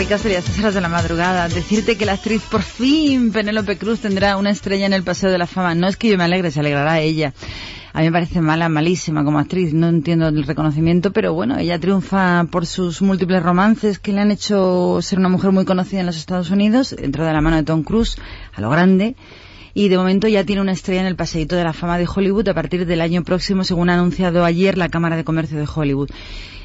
Rica 0.02 0.18
sería 0.18 0.40
a 0.40 0.60
horas 0.60 0.74
de 0.74 0.80
la 0.80 0.88
madrugada. 0.88 1.46
Decirte 1.46 1.96
que 1.96 2.04
la 2.04 2.14
actriz 2.14 2.42
por 2.50 2.62
fin, 2.62 3.30
Penélope 3.30 3.78
Cruz, 3.78 4.00
tendrá 4.00 4.36
una 4.36 4.50
estrella 4.50 4.84
en 4.84 4.94
el 4.94 5.04
Paseo 5.04 5.30
de 5.30 5.38
la 5.38 5.46
Fama. 5.46 5.76
No 5.76 5.86
es 5.86 5.96
que 5.96 6.08
yo 6.08 6.18
me 6.18 6.24
alegre, 6.24 6.50
se 6.50 6.58
alegrará 6.58 6.98
ella. 6.98 7.32
A 7.92 8.00
mí 8.00 8.06
me 8.06 8.10
parece 8.10 8.40
mala, 8.40 8.68
malísima 8.68 9.22
como 9.22 9.38
actriz. 9.38 9.72
No 9.72 9.88
entiendo 9.88 10.26
el 10.26 10.42
reconocimiento, 10.42 11.12
pero 11.12 11.34
bueno, 11.34 11.56
ella 11.56 11.78
triunfa 11.78 12.48
por 12.50 12.66
sus 12.66 13.00
múltiples 13.00 13.44
romances 13.44 14.00
que 14.00 14.12
le 14.12 14.20
han 14.22 14.32
hecho 14.32 14.98
ser 15.02 15.20
una 15.20 15.28
mujer 15.28 15.52
muy 15.52 15.64
conocida 15.64 16.00
en 16.00 16.06
los 16.06 16.16
Estados 16.16 16.50
Unidos, 16.50 16.96
dentro 16.98 17.24
de 17.24 17.32
la 17.32 17.40
mano 17.40 17.58
de 17.58 17.62
Tom 17.62 17.84
Cruise, 17.84 18.16
a 18.54 18.60
lo 18.60 18.70
grande. 18.70 19.14
Y 19.72 19.88
de 19.88 19.98
momento 19.98 20.26
ya 20.26 20.42
tiene 20.42 20.62
una 20.62 20.72
estrella 20.72 21.02
en 21.02 21.06
el 21.06 21.14
Paseíto 21.14 21.54
de 21.54 21.62
la 21.62 21.72
Fama 21.72 21.96
de 21.96 22.08
Hollywood 22.12 22.48
a 22.48 22.54
partir 22.54 22.86
del 22.86 23.02
año 23.02 23.22
próximo, 23.22 23.62
según 23.62 23.88
ha 23.88 23.94
anunciado 23.94 24.44
ayer 24.44 24.76
la 24.76 24.88
Cámara 24.88 25.14
de 25.14 25.22
Comercio 25.22 25.58
de 25.58 25.68
Hollywood. 25.72 26.10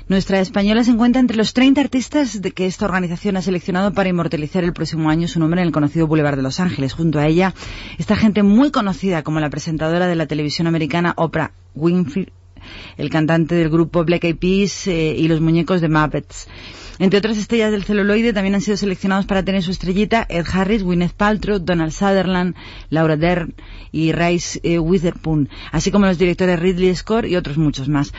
Nuestra 0.10 0.40
española 0.40 0.86
se 0.86 0.92
encuentra 0.92 1.20
entre 1.20 1.36
los 1.36 1.54
30 1.54 1.82
artistas 1.82 2.42
de 2.42 2.52
que 2.52 2.66
esta 2.66 2.86
organización 2.86 3.36
ha 3.36 3.42
seleccionado 3.42 3.92
para 3.94 4.08
inmortalizar 4.08 4.64
el 4.64 4.72
próximo 4.72 5.10
año 5.10 5.28
su 5.28 5.38
nombre 5.38 5.60
en 5.60 5.68
el 5.68 5.74
conocido 5.74 6.08
Boulevard 6.08 6.38
de 6.38 6.44
Los 6.44 6.62
Ángeles. 6.62 6.94
Junto 6.94 7.20
a 7.20 7.28
ella 7.28 7.54
está 7.98 8.16
gente 8.16 8.42
muy 8.42 8.72
conocida 8.72 9.24
como 9.24 9.42
la 9.42 9.50
presentadora 9.50 10.08
de 10.08 10.16
la 10.16 10.26
televisión 10.26 10.66
americana 10.66 11.14
Oprah 11.18 11.52
Winfrey, 11.76 12.30
el 12.96 13.10
cantante 13.10 13.56
del 13.56 13.70
grupo 13.70 14.06
Black 14.06 14.24
Eyed 14.24 14.38
Peas 14.38 14.88
eh, 14.88 15.14
y 15.18 15.28
los 15.28 15.42
muñecos 15.42 15.82
de 15.82 15.90
Muppets. 15.90 16.48
Entre 17.00 17.20
otras 17.20 17.38
estrellas 17.38 17.72
del 17.72 17.84
celuloide 17.84 18.34
también 18.34 18.56
han 18.56 18.62
sido 18.62 18.76
seleccionados 18.76 19.26
para 19.26 19.44
tener 19.44 19.62
su 19.62 19.72
estrellita 19.72 20.26
Ed 20.30 20.46
Harris, 20.52 20.84
Gwyneth 20.84 21.14
Paltrow, 21.14 21.60
Donald 21.60 21.92
Sutherland, 21.92 22.56
Laura 22.90 23.18
Dern 23.18 23.54
y 23.92 24.12
Reese 24.12 24.60
eh, 24.64 24.80
Witherspoon, 24.80 25.50
así 25.72 25.92
como 25.92 26.08
los 26.08 26.18
directores 26.18 26.60
Ridley 26.60 26.96
Scott 26.96 27.26
y 27.26 27.36
otros 27.36 27.58
muchos 27.58 27.88
más. 27.88 28.14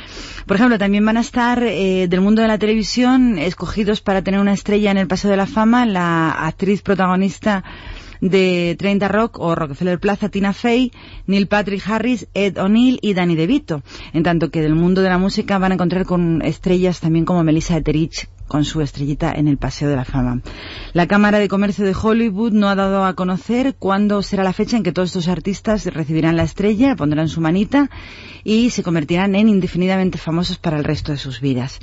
Por 0.46 0.56
ejemplo, 0.56 0.78
también 0.78 1.04
van 1.04 1.16
a 1.16 1.20
estar 1.20 1.62
eh, 1.62 2.06
del 2.08 2.20
mundo 2.20 2.42
de 2.42 2.48
la 2.48 2.58
televisión 2.58 3.38
escogidos 3.38 4.00
para 4.00 4.22
tener 4.22 4.40
una 4.40 4.52
estrella 4.52 4.90
en 4.90 4.98
el 4.98 5.08
Paseo 5.08 5.30
de 5.30 5.36
la 5.36 5.46
Fama 5.46 5.84
la 5.84 6.30
actriz 6.30 6.82
protagonista 6.82 7.64
de 8.20 8.76
30 8.78 9.08
Rock 9.08 9.38
o 9.38 9.54
Rockefeller 9.54 9.98
Plaza, 9.98 10.28
Tina 10.28 10.52
Fey, 10.52 10.92
Neil 11.26 11.46
Patrick 11.46 11.82
Harris, 11.88 12.26
Ed 12.34 12.58
O'Neill 12.58 12.98
y 13.02 13.14
Danny 13.14 13.36
DeVito. 13.36 13.82
En 14.12 14.22
tanto 14.22 14.50
que 14.50 14.60
del 14.60 14.74
mundo 14.74 15.02
de 15.02 15.08
la 15.08 15.18
música 15.18 15.58
van 15.58 15.72
a 15.72 15.74
encontrar 15.74 16.04
con 16.04 16.42
estrellas 16.42 17.00
también 17.00 17.24
como 17.24 17.44
Melissa 17.44 17.76
Etheridge 17.76 18.28
con 18.48 18.64
su 18.64 18.80
estrellita 18.80 19.32
en 19.32 19.46
el 19.46 19.58
Paseo 19.58 19.88
de 19.88 19.96
la 19.96 20.04
Fama. 20.04 20.40
La 20.92 21.06
Cámara 21.06 21.38
de 21.38 21.48
Comercio 21.48 21.84
de 21.84 21.94
Hollywood 21.94 22.52
no 22.52 22.68
ha 22.68 22.74
dado 22.74 23.04
a 23.04 23.14
conocer 23.14 23.76
cuándo 23.78 24.22
será 24.22 24.42
la 24.42 24.52
fecha 24.52 24.76
en 24.76 24.82
que 24.82 24.92
todos 24.92 25.10
estos 25.10 25.28
artistas 25.28 25.84
recibirán 25.86 26.36
la 26.36 26.42
estrella, 26.42 26.96
pondrán 26.96 27.28
su 27.28 27.40
manita 27.40 27.90
y 28.42 28.70
se 28.70 28.82
convertirán 28.82 29.34
en 29.36 29.48
indefinidamente 29.48 30.18
famosos 30.18 30.58
para 30.58 30.78
el 30.78 30.84
resto 30.84 31.12
de 31.12 31.18
sus 31.18 31.40
vidas. 31.40 31.78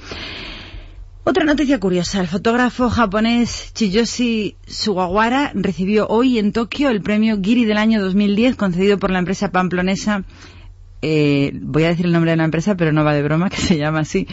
Otra 1.24 1.44
noticia 1.44 1.80
curiosa. 1.80 2.22
El 2.22 2.28
fotógrafo 2.28 2.90
japonés 2.90 3.72
Chiyoshi 3.74 4.58
Sugawara 4.68 5.52
recibió 5.56 6.06
hoy 6.08 6.38
en 6.38 6.52
Tokio 6.52 6.90
el 6.90 7.02
premio 7.02 7.40
Giri 7.42 7.66
del 7.66 7.78
año 7.78 8.00
2010 8.00 8.56
concedido 8.56 9.00
por 9.00 9.10
la 9.10 9.18
empresa 9.18 9.52
pamplonesa, 9.52 10.24
eh, 11.02 11.52
voy 11.62 11.84
a 11.84 11.90
decir 11.90 12.06
el 12.06 12.12
nombre 12.12 12.32
de 12.32 12.38
la 12.38 12.46
empresa, 12.46 12.76
pero 12.76 12.92
no 12.92 13.04
va 13.04 13.14
de 13.14 13.24
broma, 13.24 13.50
que 13.50 13.58
se 13.58 13.78
llama 13.78 14.00
así, 14.00 14.28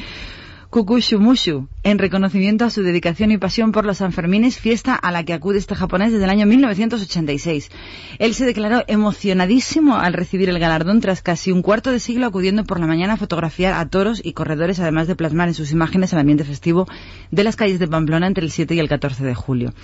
Kukushumushu, 0.73 1.69
en 1.83 1.99
reconocimiento 1.99 2.65
a 2.65 2.71
su 2.71 2.83
dedicación 2.83 3.31
y 3.31 3.37
pasión 3.37 3.73
por 3.73 3.85
los 3.85 3.99
Sanfermines, 3.99 4.57
fiesta 4.59 4.95
a 4.95 5.13
la 5.13 5.23
que 5.23 5.35
acude 5.35 5.59
este 5.59 5.75
japonés 5.75 6.13
desde 6.13 6.25
el 6.25 6.31
año 6.31 6.47
1986. 6.47 7.71
Él 8.19 8.33
se 8.33 8.47
declaró 8.47 8.83
emocionadísimo 8.87 9.99
al 9.99 10.15
recibir 10.15 10.49
el 10.49 10.59
galardón 10.59 11.03
tras 11.03 11.21
casi 11.21 11.53
un 11.53 11.61
cuarto 11.61 11.91
de 11.91 12.01
siglo 12.01 12.25
acudiendo 12.25 12.65
por 12.65 12.81
la 12.81 12.87
mañana 12.87 13.13
a 13.13 13.17
fotografiar 13.19 13.75
a 13.75 13.87
toros 13.91 14.23
y 14.25 14.33
corredores, 14.33 14.81
además 14.81 15.09
de 15.09 15.15
plasmar 15.15 15.49
en 15.49 15.53
sus 15.53 15.73
imágenes 15.73 16.15
el 16.15 16.21
ambiente 16.21 16.45
festivo 16.45 16.89
de 17.31 17.45
las 17.45 17.57
calles 17.57 17.79
de 17.79 17.87
Pamplona 17.87 18.27
entre 18.27 18.43
el 18.43 18.51
7 18.51 18.75
y 18.75 18.79
el 18.79 18.89
14 18.89 19.25
de 19.25 19.35
julio. 19.35 19.75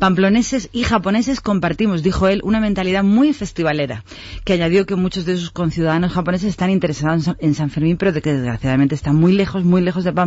Pamploneses 0.00 0.68
y 0.72 0.82
japoneses 0.82 1.40
compartimos, 1.40 2.02
dijo 2.02 2.26
él, 2.26 2.40
una 2.42 2.58
mentalidad 2.58 3.04
muy 3.04 3.34
festivalera, 3.34 4.02
que 4.44 4.54
añadió 4.54 4.84
que 4.84 4.96
muchos 4.96 5.26
de 5.26 5.36
sus 5.36 5.52
conciudadanos 5.52 6.12
japoneses 6.12 6.48
están 6.48 6.70
interesados 6.70 7.30
en 7.38 7.54
San 7.54 7.70
Fermín, 7.70 7.98
pero 7.98 8.12
que 8.20 8.32
desgraciadamente 8.32 8.96
están 8.96 9.14
muy 9.14 9.32
lejos, 9.32 9.62
muy 9.62 9.80
lejos 9.80 10.02
de 10.02 10.10
Pamplona 10.10 10.23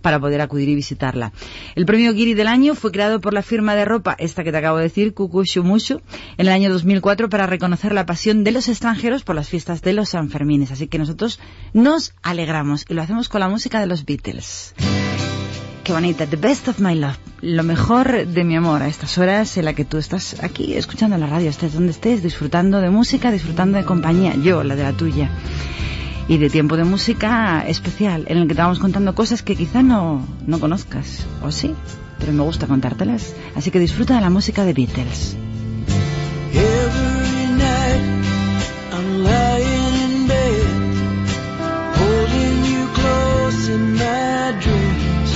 para 0.00 0.20
poder 0.20 0.40
acudir 0.40 0.68
y 0.68 0.74
visitarla. 0.74 1.32
El 1.74 1.86
premio 1.86 2.12
Giri 2.14 2.34
del 2.34 2.48
año 2.48 2.74
fue 2.74 2.92
creado 2.92 3.20
por 3.20 3.32
la 3.32 3.42
firma 3.42 3.74
de 3.74 3.84
ropa, 3.84 4.16
esta 4.18 4.44
que 4.44 4.52
te 4.52 4.58
acabo 4.58 4.78
de 4.78 4.84
decir, 4.84 5.14
Kukushumushu, 5.14 6.00
en 6.36 6.46
el 6.46 6.52
año 6.52 6.70
2004 6.70 7.28
para 7.28 7.46
reconocer 7.46 7.92
la 7.92 8.06
pasión 8.06 8.44
de 8.44 8.52
los 8.52 8.68
extranjeros 8.68 9.24
por 9.24 9.36
las 9.36 9.48
fiestas 9.48 9.82
de 9.82 9.92
los 9.92 10.10
Sanfermines. 10.10 10.70
Así 10.70 10.88
que 10.88 10.98
nosotros 10.98 11.40
nos 11.72 12.14
alegramos 12.22 12.84
y 12.88 12.94
lo 12.94 13.02
hacemos 13.02 13.28
con 13.28 13.40
la 13.40 13.48
música 13.48 13.80
de 13.80 13.86
los 13.86 14.04
Beatles. 14.04 14.74
Qué 15.84 15.92
bonita, 15.92 16.26
The 16.26 16.36
Best 16.36 16.68
of 16.68 16.80
My 16.80 16.94
Love, 16.94 17.18
lo 17.42 17.62
mejor 17.62 18.26
de 18.26 18.44
mi 18.44 18.56
amor 18.56 18.82
a 18.82 18.88
estas 18.88 19.18
horas 19.18 19.58
en 19.58 19.66
la 19.66 19.74
que 19.74 19.84
tú 19.84 19.98
estás 19.98 20.42
aquí 20.42 20.74
escuchando 20.74 21.18
la 21.18 21.26
radio, 21.26 21.50
estés 21.50 21.74
donde 21.74 21.92
estés, 21.92 22.22
disfrutando 22.22 22.80
de 22.80 22.88
música, 22.88 23.30
disfrutando 23.30 23.76
de 23.76 23.84
compañía, 23.84 24.34
yo, 24.34 24.64
la 24.64 24.76
de 24.76 24.82
la 24.82 24.94
tuya 24.94 25.30
y 26.28 26.38
de 26.38 26.50
tiempo 26.50 26.76
de 26.76 26.84
música 26.84 27.64
especial 27.66 28.24
en 28.28 28.38
el 28.38 28.48
que 28.48 28.54
te 28.54 28.62
vamos 28.62 28.78
contando 28.78 29.14
cosas 29.14 29.42
que 29.42 29.56
quizá 29.56 29.82
no, 29.82 30.26
no 30.46 30.58
conozcas, 30.58 31.26
o 31.42 31.50
sí, 31.50 31.74
pero 32.18 32.32
me 32.32 32.42
gusta 32.42 32.66
contártelas. 32.66 33.34
Así 33.54 33.70
que 33.70 33.78
disfruta 33.78 34.14
de 34.14 34.20
la 34.22 34.30
música 34.30 34.64
de 34.64 34.72
Beatles. 34.72 35.36
Every 36.52 37.46
night 37.58 38.02
I'm 38.92 39.24
lying 39.24 39.94
in 40.04 40.28
bed, 40.28 40.66
holding 41.98 42.64
you 42.64 42.86
close 42.94 43.68
in 43.68 43.94
my 43.94 44.54
dreams, 44.60 45.30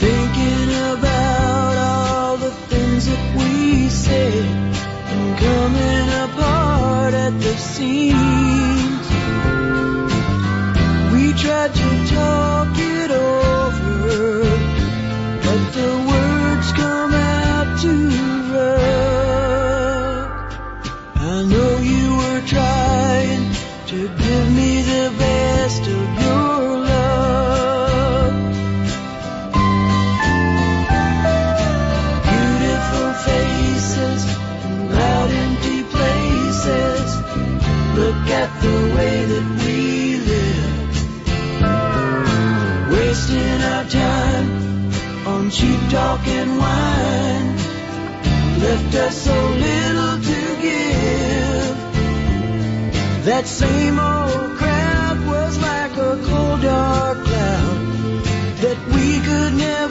thinking 0.00 0.68
about 0.98 1.76
all 1.78 2.36
the 2.36 2.50
things 2.68 3.06
that 3.06 3.36
we 3.36 3.88
said 3.88 4.44
and 4.44 5.38
coming 5.38 6.08
apart 6.24 7.14
at 7.14 7.40
the 7.40 7.56
seams. 7.56 8.51
Tried 11.42 11.74
to 11.74 12.14
talk 12.14 12.68
it 12.78 13.10
over, 13.10 13.51
time 43.92 44.48
on 45.26 45.50
cheap 45.50 45.80
talk 45.90 46.26
and 46.26 46.50
wine. 46.58 47.56
Left 48.64 48.94
us 48.94 49.16
so 49.24 49.36
little 49.66 50.16
to 50.30 50.40
give. 50.62 51.76
That 53.26 53.46
same 53.46 53.98
old 54.00 54.56
crowd 54.56 55.18
was 55.26 55.58
like 55.58 55.92
a 55.92 56.12
cold 56.24 56.62
dark 56.62 57.18
cloud 57.26 58.24
that 58.62 58.78
we 58.94 59.20
could 59.26 59.54
never 59.54 59.81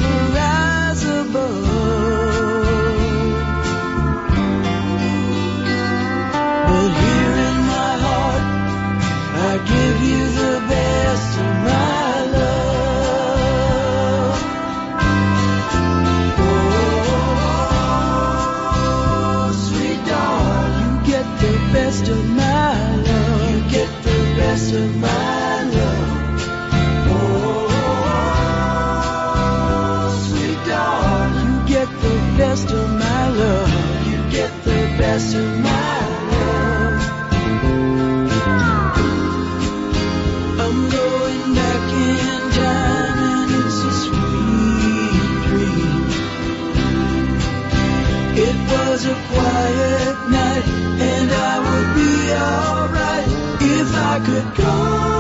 quiet 49.33 50.15
night 50.29 50.65
and 51.11 51.31
I 51.31 51.55
would 51.65 51.89
be 51.99 52.13
alright 52.47 53.27
if 53.61 53.89
I 53.95 54.19
could 54.25 54.55
go 54.55 55.10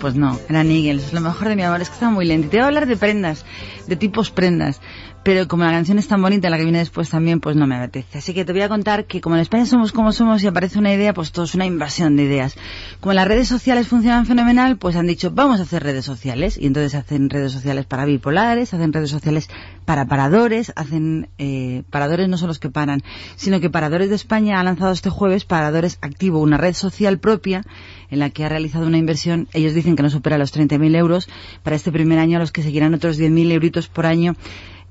Pues 0.00 0.14
no, 0.14 0.38
eran 0.48 0.70
Eagles. 0.70 1.12
Lo 1.12 1.20
mejor 1.20 1.48
de 1.48 1.56
mi 1.56 1.62
amor 1.62 1.82
es 1.82 1.88
que 1.88 1.94
estaba 1.94 2.12
muy 2.12 2.24
lento. 2.24 2.48
Te 2.48 2.56
voy 2.56 2.64
a 2.64 2.66
hablar 2.66 2.86
de 2.86 2.96
prendas, 2.96 3.44
de 3.86 3.96
tipos 3.96 4.30
prendas. 4.30 4.80
Pero 5.24 5.48
como 5.48 5.64
la 5.64 5.70
canción 5.70 5.98
es 5.98 6.06
tan 6.06 6.20
bonita, 6.20 6.50
la 6.50 6.58
que 6.58 6.64
viene 6.64 6.80
después 6.80 7.08
también, 7.08 7.40
pues 7.40 7.56
no 7.56 7.66
me 7.66 7.76
apetece. 7.76 8.18
Así 8.18 8.34
que 8.34 8.44
te 8.44 8.52
voy 8.52 8.60
a 8.60 8.68
contar 8.68 9.06
que 9.06 9.22
como 9.22 9.36
en 9.36 9.40
España 9.40 9.64
somos 9.64 9.90
como 9.90 10.12
somos 10.12 10.42
y 10.42 10.46
aparece 10.46 10.78
una 10.78 10.92
idea, 10.92 11.14
pues 11.14 11.32
todo 11.32 11.46
es 11.46 11.54
una 11.54 11.64
invasión 11.64 12.16
de 12.16 12.24
ideas. 12.24 12.56
Como 13.00 13.14
las 13.14 13.26
redes 13.26 13.48
sociales 13.48 13.88
funcionan 13.88 14.26
fenomenal, 14.26 14.76
pues 14.76 14.96
han 14.96 15.06
dicho, 15.06 15.30
vamos 15.30 15.60
a 15.60 15.62
hacer 15.62 15.82
redes 15.82 16.04
sociales. 16.04 16.58
Y 16.58 16.66
entonces 16.66 16.94
hacen 16.94 17.30
redes 17.30 17.52
sociales 17.52 17.86
para 17.86 18.04
bipolares, 18.04 18.74
hacen 18.74 18.92
redes 18.92 19.10
sociales 19.10 19.48
para 19.86 20.06
paradores, 20.06 20.72
hacen 20.76 21.28
eh, 21.38 21.84
paradores 21.88 22.28
no 22.28 22.36
son 22.36 22.48
los 22.48 22.58
que 22.58 22.70
paran, 22.70 23.02
sino 23.36 23.60
que 23.60 23.70
Paradores 23.70 24.08
de 24.08 24.16
España 24.16 24.60
ha 24.60 24.64
lanzado 24.64 24.92
este 24.92 25.10
jueves 25.10 25.44
Paradores 25.44 25.98
Activo, 26.00 26.40
una 26.40 26.56
red 26.58 26.74
social 26.74 27.18
propia 27.18 27.64
en 28.10 28.18
la 28.18 28.30
que 28.30 28.44
ha 28.44 28.48
realizado 28.48 28.86
una 28.86 28.98
inversión, 28.98 29.48
ellos 29.52 29.74
dicen 29.74 29.96
que 29.96 30.02
no 30.02 30.10
supera 30.10 30.38
los 30.38 30.54
30.000 30.54 30.96
euros, 30.96 31.28
para 31.62 31.76
este 31.76 31.90
primer 31.90 32.18
año 32.18 32.36
a 32.36 32.40
los 32.40 32.52
que 32.52 32.62
seguirán 32.62 32.94
otros 32.94 33.18
10.000 33.18 33.52
euritos 33.52 33.88
por 33.88 34.06
año 34.06 34.36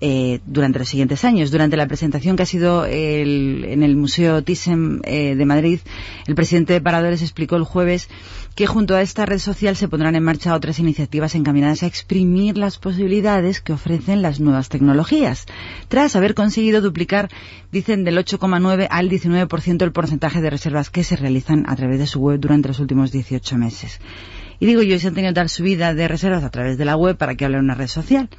eh, 0.02 0.40
durante 0.46 0.80
los 0.80 0.90
siguientes 0.90 1.24
años. 1.24 1.52
Durante 1.52 1.78
la 1.78 1.88
presentación 1.88 2.36
que 2.36 2.44
ha 2.44 2.46
sido 2.48 2.86
el- 2.86 3.66
en 3.68 3.84
el 3.84 3.96
Museo 3.96 4.44
Thyssen 4.44 5.02
eh, 5.06 5.36
de 5.36 5.46
Madrid, 5.46 5.80
el 6.28 6.36
presidente 6.36 6.74
de 6.74 6.82
Paradores 6.82 7.22
explicó 7.22 7.56
el 7.56 7.64
jueves 7.64 8.10
que 8.56 8.68
junto 8.68 8.96
a 8.96 9.02
esta 9.02 9.26
red 9.26 9.40
social 9.40 9.76
se 9.76 9.88
pondrán 9.88 10.16
en 10.16 10.24
marcha 10.24 10.54
otras 10.56 10.78
iniciativas 10.80 11.34
encaminadas 11.36 11.82
a 11.84 11.88
exprimir 11.88 12.58
las 12.58 12.78
posibilidades 12.78 13.62
que 13.62 13.74
ofrecen 13.74 14.22
las 14.22 14.40
nuevas 14.40 14.70
tecnologías. 14.70 15.46
Tras 15.88 16.16
haber 16.16 16.36
conseguido 16.36 16.82
duplicar, 16.82 17.30
dicen, 17.72 18.04
del 18.04 18.18
8,9 18.18 18.88
al 18.92 19.10
19% 19.10 19.84
el 19.84 19.92
porcentaje 19.92 20.42
de 20.42 20.50
reservas 20.52 20.90
que 20.90 21.04
se 21.04 21.16
realizan 21.16 21.66
a 21.68 21.76
través 21.76 21.98
de 22.00 22.08
su 22.08 22.20
web 22.20 22.40
durante 22.40 22.68
los 22.68 22.80
últimos 22.80 23.12
18 23.12 23.58
meses. 23.58 24.00
Y 24.64 24.66
digo 24.66 24.82
yo, 24.82 24.98
si 24.98 25.08
han 25.08 25.14
tenido 25.14 25.34
tal 25.34 25.50
subida 25.50 25.94
de 25.94 26.08
reservas 26.08 26.42
a 26.42 26.50
través 26.50 26.78
de 26.78 26.86
la 26.86 26.96
web, 26.96 27.18
¿para 27.18 27.36
qué 27.36 27.44
hablar 27.44 27.60
de 27.60 27.66
una 27.66 27.76
red 27.76 27.88
social? 27.88 28.30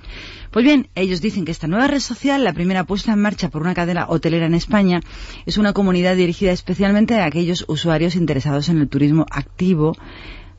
Pues 0.50 0.64
bien, 0.64 0.88
ellos 0.94 1.20
dicen 1.20 1.44
que 1.44 1.52
esta 1.52 1.66
nueva 1.66 1.86
red 1.86 2.00
social, 2.00 2.42
la 2.42 2.54
primera 2.54 2.84
puesta 2.84 3.12
en 3.12 3.18
marcha 3.18 3.50
por 3.50 3.60
una 3.60 3.74
cadena 3.74 4.06
hotelera 4.08 4.46
en 4.46 4.54
España, 4.54 5.02
es 5.44 5.58
una 5.58 5.74
comunidad 5.74 6.16
dirigida 6.16 6.50
especialmente 6.50 7.16
a 7.16 7.26
aquellos 7.26 7.66
usuarios 7.68 8.16
interesados 8.16 8.70
en 8.70 8.78
el 8.78 8.88
turismo 8.88 9.26
activo, 9.30 9.98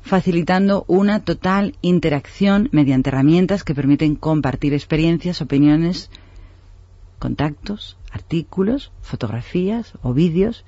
facilitando 0.03 0.85
una 0.87 1.23
total 1.23 1.75
interacción 1.81 2.69
mediante 2.71 3.09
herramientas 3.09 3.63
que 3.63 3.73
permiten 3.73 4.13
compartir 4.13 4.75
experiencias, 4.75 5.41
opiniones, 5.41 6.11
contactos, 7.17 7.97
artículos, 8.11 8.91
fotografías 9.01 9.93
o 10.03 10.13
vídeos, 10.13 10.63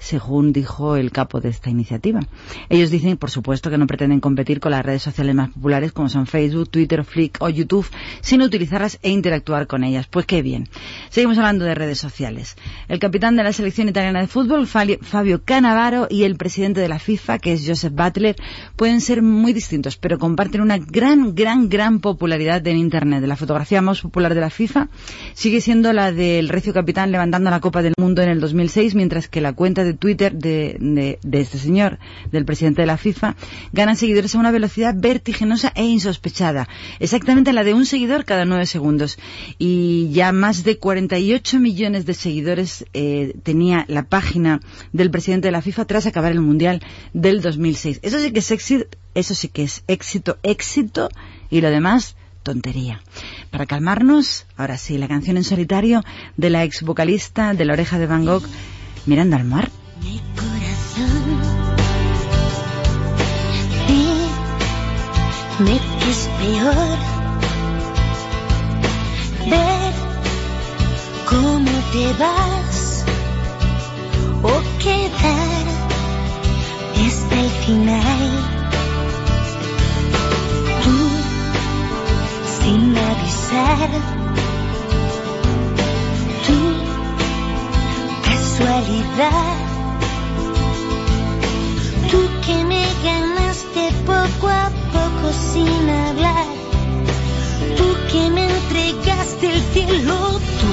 según 0.00 0.52
dijo 0.52 0.96
el 0.96 1.12
capo 1.12 1.40
de 1.40 1.50
esta 1.50 1.70
iniciativa. 1.70 2.20
Ellos 2.68 2.90
dicen, 2.90 3.16
por 3.16 3.30
supuesto, 3.30 3.70
que 3.70 3.78
no 3.78 3.86
pretenden 3.86 4.18
competir 4.18 4.58
con 4.58 4.72
las 4.72 4.84
redes 4.84 5.02
sociales 5.02 5.34
más 5.34 5.50
populares 5.50 5.92
como 5.92 6.08
son 6.08 6.26
Facebook, 6.26 6.70
Twitter, 6.70 7.04
Flick 7.04 7.36
o 7.40 7.48
YouTube, 7.48 7.86
sino 8.20 8.46
utilizarlas 8.46 8.98
e 9.02 9.10
interactuar 9.10 9.68
con 9.68 9.84
ellas. 9.84 10.08
Pues 10.08 10.26
qué 10.26 10.42
bien. 10.42 10.68
Seguimos 11.10 11.38
hablando 11.38 11.64
de 11.64 11.74
redes 11.74 11.98
sociales. 11.98 12.56
El 12.88 12.98
capitán 12.98 13.36
de 13.36 13.44
la 13.44 13.52
selección 13.52 13.88
italiana 13.88 14.20
de 14.20 14.26
fútbol, 14.26 14.66
Fabio 14.66 15.44
Cannavaro, 15.44 16.08
y 16.10 16.24
el 16.24 16.36
presidente 16.36 16.80
de 16.80 16.88
la 16.88 16.98
FIFA, 16.98 17.38
que 17.38 17.52
es 17.52 17.64
Joseph 17.66 17.92
Butler, 17.94 18.36
pueden 18.76 19.00
ser 19.00 19.22
muy 19.22 19.52
distintos, 19.52 19.96
pero 19.96 20.18
comparten 20.18 20.62
una 20.62 20.78
gran, 20.78 21.34
gran, 21.34 21.68
gran 21.68 22.00
popularidad 22.00 22.66
en 22.66 22.78
Internet. 22.78 23.24
La 23.26 23.36
fotografía 23.36 23.82
más 23.82 24.00
popular 24.00 24.34
de 24.34 24.40
la 24.40 24.50
FIFA 24.50 24.88
sigue 25.34 25.60
siendo 25.60 25.92
la 25.92 26.12
del 26.12 26.48
recio 26.48 26.72
capitán 26.72 27.12
levantando 27.12 27.50
la 27.50 27.60
Copa 27.60 27.82
del 27.82 27.94
Mundo 27.98 28.22
en 28.22 28.30
el 28.30 28.40
2006, 28.40 28.94
mientras 28.94 29.28
que 29.28 29.40
la 29.40 29.52
cuenta 29.52 29.84
de 29.84 29.89
Twitter 29.94 30.32
de, 30.34 30.76
de- 30.80 31.18
de 31.22 31.40
este 31.40 31.58
señor, 31.58 31.98
del 32.32 32.44
presidente 32.44 32.82
de 32.82 32.86
la 32.86 32.96
FIFA, 32.96 33.36
ganan 33.72 33.96
seguidores 33.96 34.34
a 34.34 34.38
una 34.38 34.50
velocidad 34.50 34.94
vertiginosa 34.96 35.72
e 35.74 35.84
insospechada. 35.84 36.68
Exactamente 36.98 37.52
la 37.52 37.64
de 37.64 37.74
un 37.74 37.86
seguidor 37.86 38.24
cada 38.24 38.44
nueve 38.44 38.66
segundos. 38.66 39.18
Y 39.58 40.10
ya 40.12 40.32
más 40.32 40.64
de 40.64 40.78
48 40.78 41.58
millones 41.58 42.06
de 42.06 42.14
seguidores 42.14 42.84
eh, 42.94 43.34
tenía 43.42 43.84
la 43.88 44.04
página 44.04 44.60
del 44.92 45.10
presidente 45.10 45.48
de 45.48 45.52
la 45.52 45.62
FIFA 45.62 45.84
tras 45.86 46.06
acabar 46.06 46.32
el 46.32 46.40
Mundial 46.40 46.82
del 47.12 47.40
2006. 47.40 48.00
Eso 48.02 48.18
sí 48.18 48.30
que 48.32 48.38
es 48.40 48.50
éxito, 48.50 48.86
eso 49.14 49.34
sí 49.34 49.48
que 49.48 49.62
es 49.64 49.82
éxito, 49.88 50.38
éxito, 50.42 51.08
y 51.50 51.60
lo 51.60 51.70
demás 51.70 52.16
tontería. 52.42 53.02
Para 53.50 53.66
calmarnos, 53.66 54.46
ahora 54.56 54.78
sí, 54.78 54.96
la 54.96 55.08
canción 55.08 55.36
en 55.36 55.44
solitario 55.44 56.02
de 56.36 56.48
la 56.50 56.64
ex 56.64 56.82
vocalista 56.82 57.52
de 57.52 57.64
La 57.66 57.74
Oreja 57.74 57.98
de 57.98 58.06
Van 58.06 58.24
Gogh, 58.24 58.44
Mirando 59.06 59.36
al 59.36 59.44
mar. 59.44 59.70
Dime 63.88 65.78
que 65.98 66.10
es 66.10 66.28
peor 66.38 66.98
ver 69.50 69.92
cómo 71.28 71.70
te 71.92 72.12
vas 72.18 73.04
o 74.42 74.62
quedar 74.78 75.66
hasta 77.06 77.34
el 77.40 77.50
final. 77.66 78.22
Tú, 80.82 80.96
sin 82.62 82.96
avisar, 82.96 83.90
tú, 86.46 86.58
casualidad. 88.24 89.69
Tú 92.10 92.18
que 92.44 92.64
me 92.64 92.84
ganaste 93.04 93.92
poco 94.04 94.48
a 94.48 94.68
poco 94.92 95.32
sin 95.52 95.88
hablar. 95.88 96.46
Tú 97.76 97.86
que 98.10 98.30
me 98.30 98.46
entregaste 98.46 99.52
el 99.54 99.62
cielo. 99.72 100.40
Tú 100.60 100.70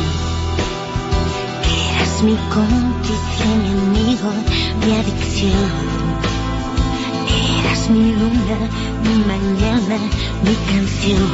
que 1.63 1.75
eras 1.91 2.23
mi 2.23 2.35
cómplice, 2.55 3.45
mi 3.63 3.69
amigo, 3.69 4.29
mi 4.83 4.95
adicción. 4.95 5.71
Eras 7.59 7.89
mi 7.91 8.13
luna, 8.13 8.57
mi 9.03 9.15
mañana, 9.31 9.97
mi 10.43 10.55
canción. 10.71 11.29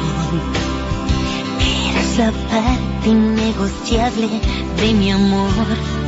Eras 1.88 2.18
la 2.18 2.30
parte 2.50 3.08
innegociable 3.08 4.28
de 4.80 4.92
mi 4.92 5.10
amor. 5.10 6.03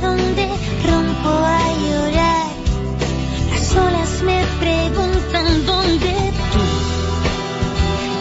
Donde 0.00 0.46
rompo 0.88 1.28
a 1.28 1.60
llorar. 1.84 2.46
Las 3.50 3.76
olas 3.76 4.22
me 4.24 4.38
preguntan 4.58 5.66
dónde 5.66 6.12
tú, 6.52 6.64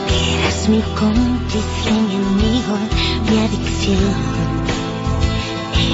que 0.07 0.33
eras 0.35 0.69
mi 0.69 0.81
cómplice, 0.99 1.91
mi 2.07 2.15
amigo, 2.15 2.75
mi 3.29 3.37
adicción. 3.47 4.15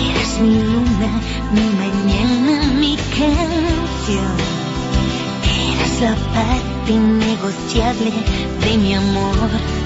Eras 0.10 0.40
mi 0.42 0.60
luna, 0.74 1.12
mi 1.56 1.68
mañana, 1.82 2.74
mi 2.74 2.96
canción. 3.18 4.36
Eras 5.72 6.02
la 6.02 6.16
parte 6.34 6.92
innegociable 6.92 8.12
de 8.64 8.78
mi 8.78 8.94
amor. 8.94 9.85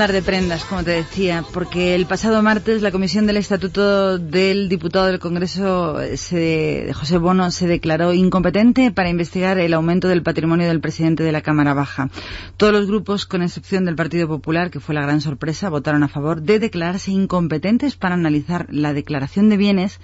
Hablar 0.00 0.12
de 0.14 0.22
prendas, 0.22 0.64
como 0.64 0.82
te 0.82 0.92
decía, 0.92 1.44
porque 1.52 1.94
el 1.94 2.06
pasado 2.06 2.42
martes 2.42 2.80
la 2.80 2.90
Comisión 2.90 3.26
del 3.26 3.36
Estatuto 3.36 4.16
del 4.18 4.70
Diputado 4.70 5.04
del 5.04 5.18
Congreso, 5.18 6.00
eh, 6.00 6.16
se- 6.16 6.90
José 6.94 7.18
Bono, 7.18 7.50
se 7.50 7.66
declaró 7.66 8.14
incompetente 8.14 8.92
para 8.92 9.10
investigar 9.10 9.58
el 9.58 9.74
aumento 9.74 10.08
del 10.08 10.22
patrimonio 10.22 10.68
del 10.68 10.80
presidente 10.80 11.22
de 11.22 11.32
la 11.32 11.42
Cámara 11.42 11.74
Baja. 11.74 12.08
Todos 12.56 12.72
los 12.72 12.86
grupos, 12.86 13.26
con 13.26 13.42
excepción 13.42 13.84
del 13.84 13.94
Partido 13.94 14.26
Popular, 14.26 14.70
que 14.70 14.80
fue 14.80 14.94
la 14.94 15.02
gran 15.02 15.20
sorpresa, 15.20 15.68
votaron 15.68 16.02
a 16.02 16.08
favor 16.08 16.40
de 16.40 16.58
declararse 16.58 17.10
incompetentes 17.10 17.94
para 17.96 18.14
analizar 18.14 18.68
la 18.70 18.94
declaración 18.94 19.50
de 19.50 19.58
bienes 19.58 20.00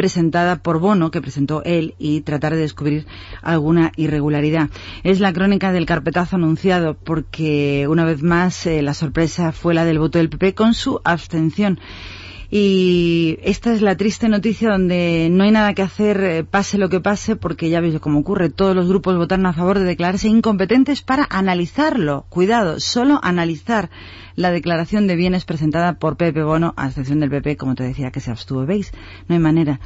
presentada 0.00 0.56
por 0.56 0.78
Bono, 0.78 1.10
que 1.10 1.20
presentó 1.20 1.62
él, 1.62 1.94
y 1.98 2.22
tratar 2.22 2.54
de 2.54 2.62
descubrir 2.62 3.06
alguna 3.42 3.92
irregularidad. 3.96 4.70
Es 5.02 5.20
la 5.20 5.34
crónica 5.34 5.72
del 5.72 5.84
carpetazo 5.84 6.36
anunciado, 6.36 6.94
porque 6.94 7.86
una 7.86 8.06
vez 8.06 8.22
más 8.22 8.64
eh, 8.64 8.80
la 8.80 8.94
sorpresa 8.94 9.52
fue 9.52 9.74
la 9.74 9.84
del 9.84 9.98
voto 9.98 10.16
del 10.16 10.30
PP 10.30 10.54
con 10.54 10.72
su 10.72 11.02
abstención. 11.04 11.78
Y 12.52 13.38
esta 13.44 13.72
es 13.72 13.80
la 13.80 13.96
triste 13.96 14.28
noticia 14.28 14.70
donde 14.70 15.28
no 15.30 15.44
hay 15.44 15.52
nada 15.52 15.72
que 15.72 15.82
hacer, 15.82 16.20
eh, 16.20 16.42
pase 16.42 16.78
lo 16.78 16.88
que 16.88 16.98
pase, 16.98 17.36
porque 17.36 17.70
ya 17.70 17.80
veis 17.80 18.00
cómo 18.00 18.18
ocurre. 18.18 18.50
Todos 18.50 18.74
los 18.74 18.88
grupos 18.88 19.16
votaron 19.16 19.46
a 19.46 19.52
favor 19.52 19.78
de 19.78 19.84
declararse 19.84 20.26
incompetentes 20.26 21.02
para 21.02 21.28
analizarlo. 21.30 22.26
Cuidado, 22.28 22.80
solo 22.80 23.20
analizar 23.22 23.88
la 24.34 24.50
declaración 24.50 25.06
de 25.06 25.14
bienes 25.14 25.44
presentada 25.44 25.94
por 25.94 26.16
Pepe 26.16 26.42
Bono, 26.42 26.74
a 26.76 26.88
excepción 26.88 27.20
del 27.20 27.30
PP, 27.30 27.56
como 27.56 27.76
te 27.76 27.84
decía, 27.84 28.10
que 28.10 28.18
se 28.18 28.32
abstuvo. 28.32 28.66
¿Veis? 28.66 28.92
No 29.28 29.36
hay 29.36 29.40
manera. 29.40 29.78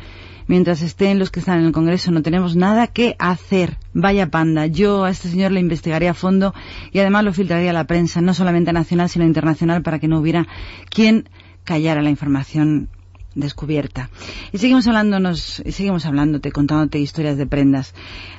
Mientras 0.47 0.81
estén 0.81 1.19
los 1.19 1.31
que 1.31 1.41
están 1.41 1.61
en 1.61 1.67
el 1.67 1.73
Congreso, 1.73 2.13
no 2.13 2.23
tenemos 2.23 2.57
nada 2.57 2.87
que 2.87 3.15
hacer. 3.19 3.77
Vaya 3.93 4.31
panda. 4.31 4.67
Yo 4.67 5.05
a 5.05 5.11
este 5.11 5.29
señor 5.29 5.53
le 5.53 5.61
investigaría 5.61 6.13
a 6.13 6.15
fondo 6.15 6.55
y 6.93 6.99
además 6.99 7.25
lo 7.25 7.33
filtraría 7.35 7.71
a 7.71 7.75
la 7.75 7.87
prensa, 7.87 8.23
no 8.23 8.33
solamente 8.33 8.73
nacional, 8.73 9.11
sino 9.11 9.27
internacional, 9.27 9.83
para 9.83 9.99
que 9.99 10.09
no 10.09 10.19
hubiera 10.19 10.47
quien 10.89 11.29
callara 11.65 12.03
la 12.03 12.11
información 12.11 12.89
descubierta. 13.35 14.11
Y 14.53 14.59
seguimos 14.59 14.87
hablándonos, 14.87 15.63
y 15.65 15.73
seguimos 15.73 16.07
hablándote, 16.07 16.53
contándote 16.53 16.99
historias 16.99 17.37
de 17.37 17.47
prendas. 17.47 17.95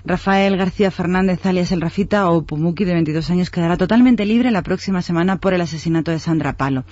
Rafael 0.06 0.58
García 0.58 0.92
Fernández, 0.92 1.46
alias 1.46 1.72
El 1.72 1.82
Rafita, 1.82 2.30
o 2.30 2.44
Pumuki, 2.44 2.86
de 2.86 2.94
22 2.94 3.30
años, 3.30 3.50
quedará 3.50 3.78
totalmente 3.78 4.26
libre 4.26 4.52
la 4.52 4.64
próxima 4.64 5.02
semana 5.02 5.38
por 5.38 5.54
el 5.54 5.62
asesinato 5.62 6.12
de 6.12 6.20
Sandra 6.20 6.54
Palo. 6.54 6.86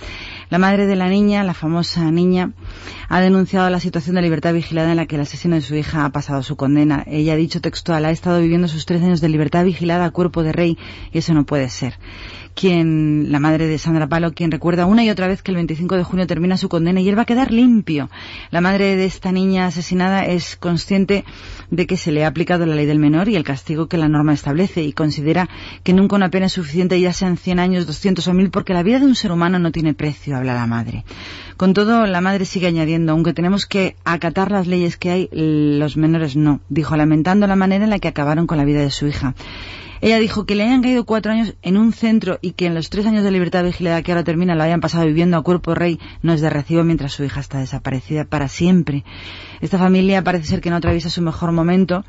La 0.49 0.59
madre 0.59 0.85
de 0.85 0.95
la 0.95 1.07
niña, 1.07 1.43
la 1.43 1.53
famosa 1.53 2.09
niña, 2.11 2.51
ha 3.09 3.21
denunciado 3.21 3.69
la 3.69 3.79
situación 3.79 4.15
de 4.15 4.21
libertad 4.21 4.53
vigilada 4.53 4.91
en 4.91 4.97
la 4.97 5.05
que 5.05 5.15
el 5.15 5.21
asesino 5.21 5.55
de 5.55 5.61
su 5.61 5.75
hija 5.75 6.05
ha 6.05 6.11
pasado 6.11 6.43
su 6.43 6.55
condena. 6.55 7.03
Ella 7.07 7.33
ha 7.33 7.37
dicho 7.37 7.61
textual, 7.61 8.05
ha 8.05 8.11
estado 8.11 8.41
viviendo 8.41 8.67
sus 8.67 8.85
tres 8.85 9.01
años 9.01 9.21
de 9.21 9.29
libertad 9.29 9.63
vigilada 9.63 10.05
a 10.05 10.11
cuerpo 10.11 10.43
de 10.43 10.51
rey, 10.51 10.77
y 11.11 11.19
eso 11.19 11.33
no 11.33 11.45
puede 11.45 11.69
ser 11.69 11.97
quien, 12.55 13.31
la 13.31 13.39
madre 13.39 13.67
de 13.67 13.77
Sandra 13.77 14.07
Palo, 14.07 14.33
quien 14.33 14.51
recuerda 14.51 14.85
una 14.85 15.03
y 15.03 15.09
otra 15.09 15.27
vez 15.27 15.41
que 15.41 15.51
el 15.51 15.55
25 15.55 15.97
de 15.97 16.03
junio 16.03 16.27
termina 16.27 16.57
su 16.57 16.69
condena 16.69 17.01
y 17.01 17.09
él 17.09 17.17
va 17.17 17.23
a 17.23 17.25
quedar 17.25 17.51
limpio. 17.51 18.09
La 18.51 18.61
madre 18.61 18.95
de 18.95 19.05
esta 19.05 19.31
niña 19.31 19.65
asesinada 19.65 20.25
es 20.25 20.55
consciente 20.55 21.25
de 21.71 21.87
que 21.87 21.97
se 21.97 22.11
le 22.11 22.23
ha 22.23 22.27
aplicado 22.27 22.65
la 22.65 22.75
ley 22.75 22.85
del 22.85 22.99
menor 22.99 23.29
y 23.29 23.35
el 23.35 23.43
castigo 23.43 23.87
que 23.87 23.97
la 23.97 24.07
norma 24.07 24.33
establece 24.33 24.83
y 24.83 24.93
considera 24.93 25.49
que 25.83 25.93
nunca 25.93 26.15
una 26.15 26.29
pena 26.29 26.45
es 26.45 26.53
suficiente, 26.53 26.99
ya 26.99 27.13
sean 27.13 27.37
100 27.37 27.59
años, 27.59 27.87
200 27.87 28.27
o 28.27 28.33
1000, 28.33 28.49
porque 28.51 28.73
la 28.73 28.83
vida 28.83 28.99
de 28.99 29.05
un 29.05 29.15
ser 29.15 29.31
humano 29.31 29.59
no 29.59 29.71
tiene 29.71 29.93
precio, 29.93 30.37
habla 30.37 30.53
la 30.53 30.67
madre. 30.67 31.05
Con 31.57 31.73
todo, 31.73 32.05
la 32.07 32.21
madre 32.21 32.45
sigue 32.45 32.67
añadiendo, 32.67 33.11
aunque 33.11 33.33
tenemos 33.33 33.65
que 33.65 33.95
acatar 34.03 34.51
las 34.51 34.67
leyes 34.67 34.97
que 34.97 35.11
hay, 35.11 35.29
los 35.31 35.97
menores 35.97 36.35
no, 36.35 36.61
dijo, 36.69 36.95
lamentando 36.95 37.47
la 37.47 37.55
manera 37.55 37.83
en 37.83 37.89
la 37.89 37.99
que 37.99 38.07
acabaron 38.07 38.47
con 38.47 38.57
la 38.57 38.65
vida 38.65 38.81
de 38.81 38.91
su 38.91 39.07
hija. 39.07 39.35
Ella 40.03 40.19
dijo 40.19 40.45
que 40.45 40.55
le 40.55 40.63
hayan 40.63 40.81
caído 40.81 41.05
cuatro 41.05 41.31
años 41.31 41.55
en 41.61 41.77
un 41.77 41.93
centro 41.93 42.37
y 42.41 42.51
que 42.51 42.65
en 42.65 42.75
los 42.75 42.89
tres 42.89 43.05
años 43.05 43.23
de 43.23 43.31
libertad 43.31 43.63
vigilada 43.63 44.01
que 44.01 44.11
ahora 44.11 44.25
termina 44.25 44.53
lo 44.53 44.61
hayan 44.61 44.81
pasado 44.81 45.05
viviendo 45.05 45.37
a 45.37 45.43
cuerpo 45.43 45.75
rey 45.75 45.97
no 46.21 46.33
es 46.33 46.41
de 46.41 46.49
recibo 46.49 46.83
mientras 46.83 47.13
su 47.13 47.23
hija 47.23 47.39
está 47.39 47.59
desaparecida 47.59 48.25
para 48.25 48.49
siempre. 48.49 49.05
Esta 49.61 49.77
familia 49.77 50.21
parece 50.21 50.43
ser 50.43 50.59
que 50.59 50.69
no 50.69 50.75
atraviesa 50.75 51.09
su 51.09 51.21
mejor 51.21 51.53
momento 51.53 52.03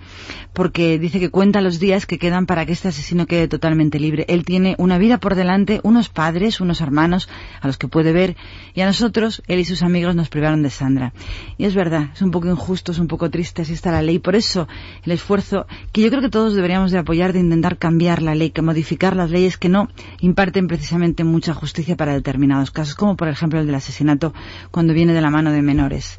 porque 0.54 0.98
dice 0.98 1.20
que 1.20 1.30
cuenta 1.30 1.60
los 1.60 1.78
días 1.78 2.04
que 2.04 2.18
quedan 2.18 2.46
para 2.46 2.66
que 2.66 2.72
este 2.72 2.88
asesino 2.88 3.26
quede 3.26 3.46
totalmente 3.46 4.00
libre. 4.00 4.24
Él 4.26 4.44
tiene 4.44 4.74
una 4.78 4.98
vida 4.98 5.18
por 5.18 5.36
delante, 5.36 5.78
unos 5.84 6.08
padres, 6.08 6.60
unos 6.60 6.80
hermanos 6.80 7.28
a 7.60 7.68
los 7.68 7.78
que 7.78 7.86
puede 7.86 8.12
ver 8.12 8.36
y 8.74 8.80
a 8.80 8.86
nosotros, 8.86 9.40
él 9.46 9.60
y 9.60 9.64
sus 9.64 9.84
amigos 9.84 10.16
nos 10.16 10.30
privaron 10.30 10.64
de 10.64 10.70
Sandra. 10.70 11.12
Y 11.58 11.64
es 11.64 11.76
verdad, 11.76 12.08
es 12.12 12.22
un 12.22 12.32
poco 12.32 12.48
injusto, 12.48 12.90
es 12.90 12.98
un 12.98 13.06
poco 13.06 13.30
triste, 13.30 13.62
así 13.62 13.72
está 13.72 13.92
la 13.92 14.02
ley. 14.02 14.18
Por 14.18 14.34
eso 14.34 14.66
el 15.04 15.12
esfuerzo 15.12 15.68
que 15.92 16.00
yo 16.00 16.10
creo 16.10 16.22
que 16.22 16.30
todos 16.30 16.54
deberíamos 16.54 16.90
de 16.90 16.98
apoyar 16.98 17.32
de 17.32 17.38
intentar 17.38 17.78
cambiar 17.84 18.22
la 18.22 18.34
ley, 18.34 18.48
que 18.48 18.62
modificar 18.62 19.14
las 19.14 19.30
leyes 19.30 19.58
que 19.58 19.68
no 19.68 19.90
imparten 20.18 20.68
precisamente 20.68 21.22
mucha 21.22 21.52
justicia 21.52 21.98
para 21.98 22.14
determinados 22.14 22.70
casos, 22.70 22.94
como 22.94 23.14
por 23.14 23.28
ejemplo 23.28 23.60
el 23.60 23.66
del 23.66 23.74
asesinato 23.74 24.32
cuando 24.70 24.94
viene 24.94 25.12
de 25.12 25.20
la 25.20 25.28
mano 25.28 25.52
de 25.52 25.60
menores. 25.60 26.16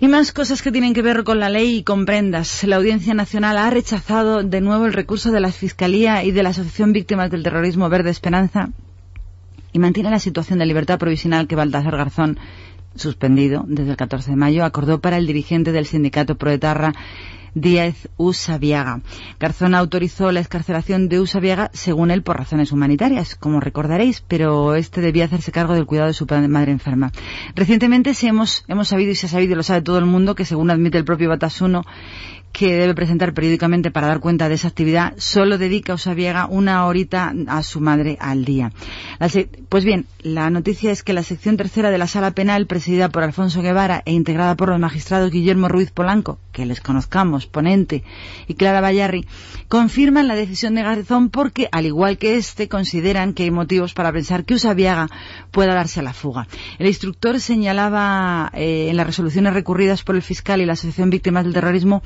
Y 0.00 0.08
más 0.08 0.32
cosas 0.32 0.62
que 0.62 0.72
tienen 0.72 0.94
que 0.94 1.02
ver 1.02 1.22
con 1.24 1.38
la 1.38 1.50
ley 1.50 1.76
y 1.76 1.82
con 1.82 2.06
prendas. 2.06 2.64
La 2.64 2.76
Audiencia 2.76 3.12
Nacional 3.12 3.58
ha 3.58 3.68
rechazado 3.68 4.42
de 4.42 4.62
nuevo 4.62 4.86
el 4.86 4.94
recurso 4.94 5.30
de 5.32 5.40
la 5.40 5.52
Fiscalía 5.52 6.24
y 6.24 6.30
de 6.30 6.42
la 6.42 6.48
Asociación 6.48 6.94
Víctimas 6.94 7.30
del 7.30 7.42
Terrorismo 7.42 7.90
Verde 7.90 8.08
Esperanza 8.08 8.70
y 9.74 9.78
mantiene 9.78 10.08
la 10.08 10.18
situación 10.18 10.60
de 10.60 10.64
libertad 10.64 10.98
provisional 10.98 11.46
que 11.46 11.56
Baltasar 11.56 11.94
Garzón, 11.94 12.38
suspendido 12.94 13.66
desde 13.68 13.90
el 13.90 13.96
14 13.98 14.30
de 14.30 14.36
mayo, 14.38 14.64
acordó 14.64 14.98
para 14.98 15.18
el 15.18 15.26
dirigente 15.26 15.72
del 15.72 15.84
sindicato 15.84 16.38
Proetarra 16.38 16.94
Díaz 17.54 18.08
Usabiaga. 18.16 19.00
Garzón 19.38 19.74
autorizó 19.74 20.32
la 20.32 20.40
escarcelación 20.40 21.08
de 21.08 21.20
Usabiaga, 21.20 21.70
según 21.72 22.10
él, 22.10 22.22
por 22.22 22.36
razones 22.36 22.72
humanitarias, 22.72 23.34
como 23.34 23.60
recordaréis, 23.60 24.22
pero 24.26 24.74
este 24.74 25.00
debía 25.00 25.24
hacerse 25.24 25.52
cargo 25.52 25.74
del 25.74 25.86
cuidado 25.86 26.08
de 26.08 26.14
su 26.14 26.26
madre 26.48 26.72
enferma. 26.72 27.12
Recientemente 27.54 28.14
se 28.14 28.28
hemos, 28.28 28.64
hemos 28.68 28.88
sabido 28.88 29.12
y 29.12 29.14
se 29.14 29.26
ha 29.26 29.28
sabido 29.28 29.52
y 29.52 29.56
lo 29.56 29.62
sabe 29.62 29.82
todo 29.82 29.98
el 29.98 30.06
mundo 30.06 30.34
que, 30.34 30.44
según 30.44 30.70
admite 30.70 30.98
el 30.98 31.04
propio 31.04 31.28
Batasuno, 31.28 31.84
que 32.58 32.76
debe 32.76 32.92
presentar 32.92 33.34
periódicamente 33.34 33.92
para 33.92 34.08
dar 34.08 34.18
cuenta 34.18 34.48
de 34.48 34.56
esa 34.56 34.66
actividad, 34.66 35.14
solo 35.16 35.58
dedica 35.58 35.94
Usabiaga 35.94 36.46
una 36.46 36.86
horita 36.86 37.32
a 37.46 37.62
su 37.62 37.80
madre 37.80 38.16
al 38.18 38.44
día. 38.44 38.72
Pues 39.68 39.84
bien, 39.84 40.06
la 40.22 40.50
noticia 40.50 40.90
es 40.90 41.04
que 41.04 41.12
la 41.12 41.22
sección 41.22 41.56
tercera 41.56 41.92
de 41.92 41.98
la 41.98 42.08
sala 42.08 42.32
penal, 42.32 42.66
presidida 42.66 43.10
por 43.10 43.22
Alfonso 43.22 43.62
Guevara 43.62 44.02
e 44.06 44.12
integrada 44.12 44.56
por 44.56 44.70
los 44.70 44.80
magistrados 44.80 45.30
Guillermo 45.30 45.68
Ruiz 45.68 45.92
Polanco, 45.92 46.40
que 46.50 46.66
les 46.66 46.80
conozcamos, 46.80 47.46
ponente, 47.46 48.02
y 48.48 48.54
Clara 48.54 48.80
Bayarri, 48.80 49.24
confirman 49.68 50.26
la 50.26 50.34
decisión 50.34 50.74
de 50.74 50.82
Garzón 50.82 51.30
porque, 51.30 51.68
al 51.70 51.86
igual 51.86 52.18
que 52.18 52.38
este, 52.38 52.66
consideran 52.66 53.34
que 53.34 53.44
hay 53.44 53.52
motivos 53.52 53.94
para 53.94 54.10
pensar 54.10 54.44
que 54.44 54.54
Usabiaga 54.54 55.08
pueda 55.52 55.74
darse 55.74 56.00
a 56.00 56.02
la 56.02 56.12
fuga. 56.12 56.48
El 56.80 56.88
instructor 56.88 57.38
señalaba 57.38 58.50
eh, 58.52 58.88
en 58.90 58.96
las 58.96 59.06
resoluciones 59.06 59.54
recurridas 59.54 60.02
por 60.02 60.16
el 60.16 60.22
fiscal 60.22 60.60
y 60.60 60.66
la 60.66 60.72
Asociación 60.72 61.10
Víctimas 61.10 61.44
del 61.44 61.54
Terrorismo 61.54 62.02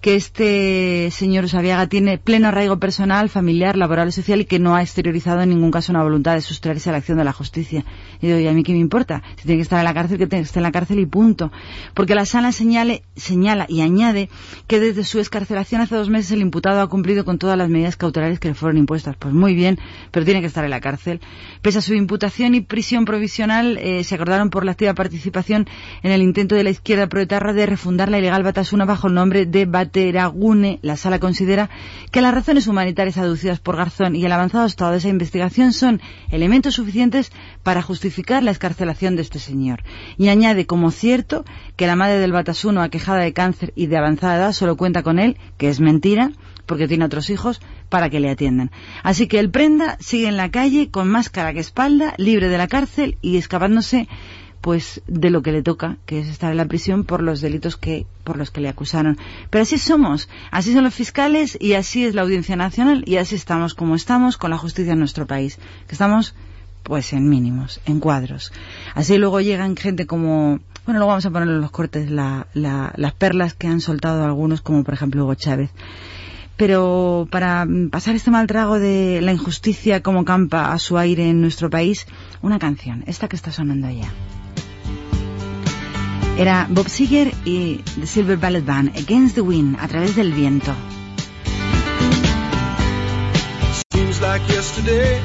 que 0.00 0.16
este 0.16 1.10
señor 1.10 1.44
Usabiaga 1.44 1.86
tiene 1.86 2.18
pleno 2.18 2.48
arraigo 2.48 2.78
personal, 2.78 3.28
familiar, 3.28 3.76
laboral 3.76 4.08
y 4.08 4.12
social 4.12 4.40
y 4.40 4.44
que 4.44 4.58
no 4.58 4.74
ha 4.74 4.82
exteriorizado 4.82 5.42
en 5.42 5.50
ningún 5.50 5.70
caso 5.70 5.92
una 5.92 6.02
voluntad 6.02 6.34
de 6.34 6.40
sustraerse 6.40 6.88
a 6.88 6.92
la 6.92 6.98
acción 6.98 7.18
de 7.18 7.24
la 7.24 7.32
justicia. 7.32 7.84
Y 8.20 8.26
digo, 8.26 8.38
¿y 8.38 8.48
a 8.48 8.52
mí 8.52 8.62
qué 8.62 8.72
me 8.72 8.78
importa? 8.78 9.22
Si 9.36 9.44
tiene 9.44 9.58
que 9.58 9.62
estar 9.62 9.78
en 9.78 9.84
la 9.84 9.94
cárcel, 9.94 10.18
que 10.18 10.28
que 10.28 10.38
estar 10.38 10.60
en 10.60 10.64
la 10.64 10.72
cárcel 10.72 10.98
y 10.98 11.06
punto. 11.06 11.52
Porque 11.94 12.14
la 12.14 12.26
sala 12.26 12.52
señale, 12.52 13.02
señala 13.16 13.66
y 13.68 13.80
añade 13.80 14.28
que 14.66 14.80
desde 14.80 15.04
su 15.04 15.20
escarcelación 15.20 15.80
hace 15.80 15.94
dos 15.94 16.08
meses 16.08 16.32
el 16.32 16.40
imputado 16.40 16.80
ha 16.80 16.88
cumplido 16.88 17.24
con 17.24 17.38
todas 17.38 17.58
las 17.58 17.68
medidas 17.68 17.96
cautelares 17.96 18.38
que 18.38 18.48
le 18.48 18.54
fueron 18.54 18.78
impuestas. 18.78 19.16
Pues 19.16 19.34
muy 19.34 19.54
bien, 19.54 19.78
pero 20.10 20.24
tiene 20.24 20.40
que 20.40 20.46
estar 20.46 20.64
en 20.64 20.70
la 20.70 20.80
cárcel. 20.80 21.20
Pese 21.60 21.78
a 21.78 21.82
su 21.82 21.94
imputación 21.94 22.54
y 22.54 22.60
prisión 22.60 23.04
provisional, 23.04 23.78
eh, 23.78 24.04
se 24.04 24.14
acordaron 24.14 24.50
por 24.50 24.64
la 24.64 24.72
activa 24.72 24.94
participación 24.94 25.66
en 26.02 26.12
el 26.12 26.22
intento 26.22 26.54
de 26.54 26.64
la 26.64 26.70
izquierda 26.70 27.08
proetarra 27.08 27.52
de 27.52 27.66
refundar 27.66 28.08
la 28.08 28.18
ilegal 28.18 28.42
Batasuna 28.42 28.84
bajo 28.84 29.08
el 29.08 29.14
nombre 29.14 29.46
de 29.46 29.66
Bateragune. 29.72 30.78
La 30.82 30.96
sala 30.96 31.18
considera 31.18 31.68
que 32.12 32.20
las 32.20 32.32
razones 32.32 32.68
humanitarias 32.68 33.18
aducidas 33.18 33.58
por 33.58 33.76
Garzón 33.76 34.14
y 34.14 34.24
el 34.24 34.30
avanzado 34.30 34.66
estado 34.66 34.92
de 34.92 34.98
esa 34.98 35.08
investigación 35.08 35.72
son 35.72 36.00
elementos 36.30 36.74
suficientes 36.74 37.32
para 37.64 37.82
justificar 37.82 38.44
la 38.44 38.52
escarcelación 38.52 39.16
de 39.16 39.22
este 39.22 39.40
señor. 39.40 39.82
Y 40.16 40.28
añade 40.28 40.66
como 40.66 40.92
cierto 40.92 41.44
que 41.76 41.88
la 41.88 41.96
madre 41.96 42.18
del 42.18 42.32
Batasuno, 42.32 42.82
aquejada 42.82 43.20
de 43.20 43.32
cáncer 43.32 43.72
y 43.74 43.86
de 43.86 43.96
avanzada 43.96 44.36
edad, 44.36 44.52
solo 44.52 44.76
cuenta 44.76 45.02
con 45.02 45.18
él, 45.18 45.36
que 45.58 45.68
es 45.68 45.80
mentira, 45.80 46.30
porque 46.66 46.86
tiene 46.86 47.04
otros 47.04 47.30
hijos, 47.30 47.60
para 47.88 48.08
que 48.08 48.20
le 48.20 48.30
atiendan. 48.30 48.70
Así 49.02 49.26
que 49.26 49.38
el 49.38 49.50
prenda 49.50 49.96
sigue 50.00 50.28
en 50.28 50.36
la 50.36 50.50
calle 50.50 50.90
con 50.90 51.08
más 51.08 51.28
cara 51.28 51.52
que 51.52 51.60
espalda, 51.60 52.14
libre 52.16 52.48
de 52.48 52.58
la 52.58 52.68
cárcel 52.68 53.18
y 53.20 53.36
escapándose 53.36 54.08
pues 54.62 55.02
de 55.06 55.28
lo 55.28 55.42
que 55.42 55.52
le 55.52 55.62
toca, 55.62 55.98
que 56.06 56.20
es 56.20 56.28
estar 56.28 56.50
en 56.52 56.56
la 56.56 56.64
prisión 56.66 57.04
por 57.04 57.22
los 57.22 57.42
delitos 57.42 57.76
que 57.76 58.06
por 58.24 58.38
los 58.38 58.50
que 58.50 58.62
le 58.62 58.68
acusaron. 58.70 59.18
Pero 59.50 59.62
así 59.62 59.76
somos, 59.76 60.28
así 60.50 60.72
son 60.72 60.84
los 60.84 60.94
fiscales 60.94 61.58
y 61.60 61.74
así 61.74 62.04
es 62.04 62.14
la 62.14 62.22
Audiencia 62.22 62.56
Nacional 62.56 63.02
y 63.06 63.16
así 63.16 63.34
estamos 63.34 63.74
como 63.74 63.94
estamos 63.96 64.38
con 64.38 64.50
la 64.50 64.56
justicia 64.58 64.94
en 64.94 65.00
nuestro 65.00 65.26
país, 65.26 65.58
que 65.86 65.92
estamos 65.94 66.34
pues 66.84 67.12
en 67.12 67.28
mínimos, 67.28 67.80
en 67.86 68.00
cuadros. 68.00 68.52
Así 68.94 69.18
luego 69.18 69.40
llegan 69.40 69.76
gente 69.76 70.06
como, 70.06 70.58
bueno, 70.86 70.98
luego 70.98 71.08
vamos 71.08 71.26
a 71.26 71.30
poner 71.30 71.48
en 71.48 71.60
los 71.60 71.70
cortes 71.70 72.10
la- 72.10 72.46
la- 72.54 72.92
las 72.96 73.12
perlas 73.14 73.54
que 73.54 73.66
han 73.68 73.80
soltado 73.80 74.24
algunos, 74.24 74.62
como 74.62 74.82
por 74.84 74.94
ejemplo 74.94 75.22
Hugo 75.24 75.34
Chávez. 75.34 75.70
Pero 76.56 77.26
para 77.30 77.66
pasar 77.90 78.14
este 78.14 78.30
mal 78.30 78.46
trago 78.46 78.78
de 78.78 79.20
la 79.22 79.32
injusticia 79.32 80.02
como 80.02 80.24
campa 80.24 80.72
a 80.72 80.78
su 80.78 80.98
aire 80.98 81.28
en 81.28 81.40
nuestro 81.40 81.70
país, 81.70 82.06
una 82.42 82.58
canción, 82.58 83.02
esta 83.06 83.26
que 83.28 83.36
está 83.36 83.50
sonando 83.50 83.90
ya. 83.90 84.12
Era 86.38 86.66
Bob 86.68 86.88
Seger 86.88 87.34
y 87.44 87.82
The 88.00 88.06
Silver 88.06 88.36
Ballet 88.36 88.62
Band, 88.62 88.96
Against 88.96 89.34
the 89.34 89.42
Wind, 89.42 89.76
a 89.78 89.86
través 89.86 90.16
del 90.16 90.32
viento. 90.32 90.74
Seems 93.92 94.20
like 94.22 94.40
yesterday, 94.48 95.20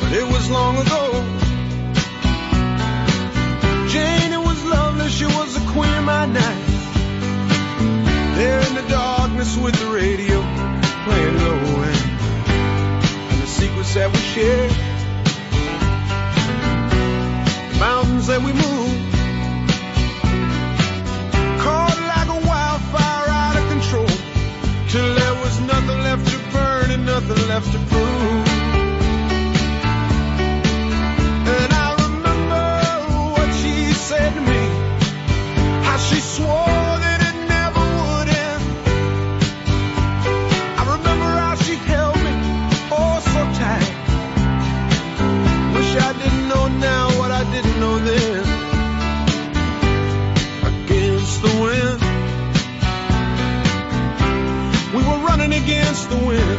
but 0.00 0.12
it 0.12 0.26
was 0.26 0.50
long 0.50 0.76
ago. 0.76 1.22
Jane, 3.88 4.42
was 4.42 4.64
lovely, 4.64 5.08
she 5.08 5.26
was 5.26 5.54
the 5.54 5.72
queen 5.72 5.94
of 5.94 6.04
my 6.04 6.26
night. 6.26 6.64
There 8.34 8.60
in 8.60 8.74
the 8.74 8.86
darkness 8.88 9.56
with 9.56 9.78
the 9.78 9.86
radio 9.86 10.42
playing 11.04 11.38
low 11.38 11.82
and, 11.84 13.40
the 13.40 13.46
secrets 13.46 13.94
that 13.94 14.10
we 14.12 14.18
shared, 14.18 14.95
mountains 17.78 18.26
that 18.28 18.40
we 18.40 18.52
moved, 18.52 19.12
caught 21.60 21.98
like 22.12 22.28
a 22.28 22.40
wildfire 22.46 23.28
out 23.28 23.56
of 23.56 23.68
control 23.68 24.08
till 24.88 25.14
there 25.14 25.34
was 25.42 25.60
nothing 25.60 26.00
left 26.08 26.26
to 26.30 26.38
burn 26.52 26.90
and 26.90 27.04
nothing 27.04 27.48
left 27.48 27.70
to 27.72 27.78
prove. 27.90 28.46
And 31.56 31.72
I 31.72 31.88
remember 32.06 32.64
what 33.34 33.48
she 33.60 33.92
said 33.92 34.32
to 34.34 34.40
me, 34.40 34.62
how 35.84 35.98
she 35.98 36.20
swore 36.20 36.92
that 37.04 37.20
it 37.28 37.36
never 37.54 37.84
would 38.00 38.28
end. 38.46 38.64
I 40.80 40.82
remember 40.96 41.30
how 41.44 41.54
she 41.56 41.74
held 41.74 42.16
me 42.16 42.32
oh 42.90 43.20
so 43.32 43.42
tight. 43.60 43.92
Wish 45.74 45.92
I 45.96 46.12
didn't 46.14 46.48
know 46.48 46.68
now 46.68 47.05
against 55.56 56.10
the 56.10 56.16
wind. 56.16 56.55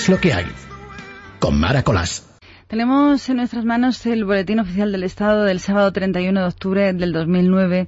Es 0.00 0.08
lo 0.08 0.18
que 0.18 0.32
hay. 0.32 0.46
Con 1.40 1.60
Mara 1.60 1.82
Colás. 1.82 2.26
Tenemos 2.68 3.28
en 3.28 3.36
nuestras 3.36 3.66
manos 3.66 4.06
el 4.06 4.24
boletín 4.24 4.58
oficial 4.58 4.92
del 4.92 5.02
Estado 5.02 5.44
del 5.44 5.60
sábado 5.60 5.92
31 5.92 6.40
de 6.40 6.46
octubre 6.46 6.92
del 6.94 7.12
2009, 7.12 7.86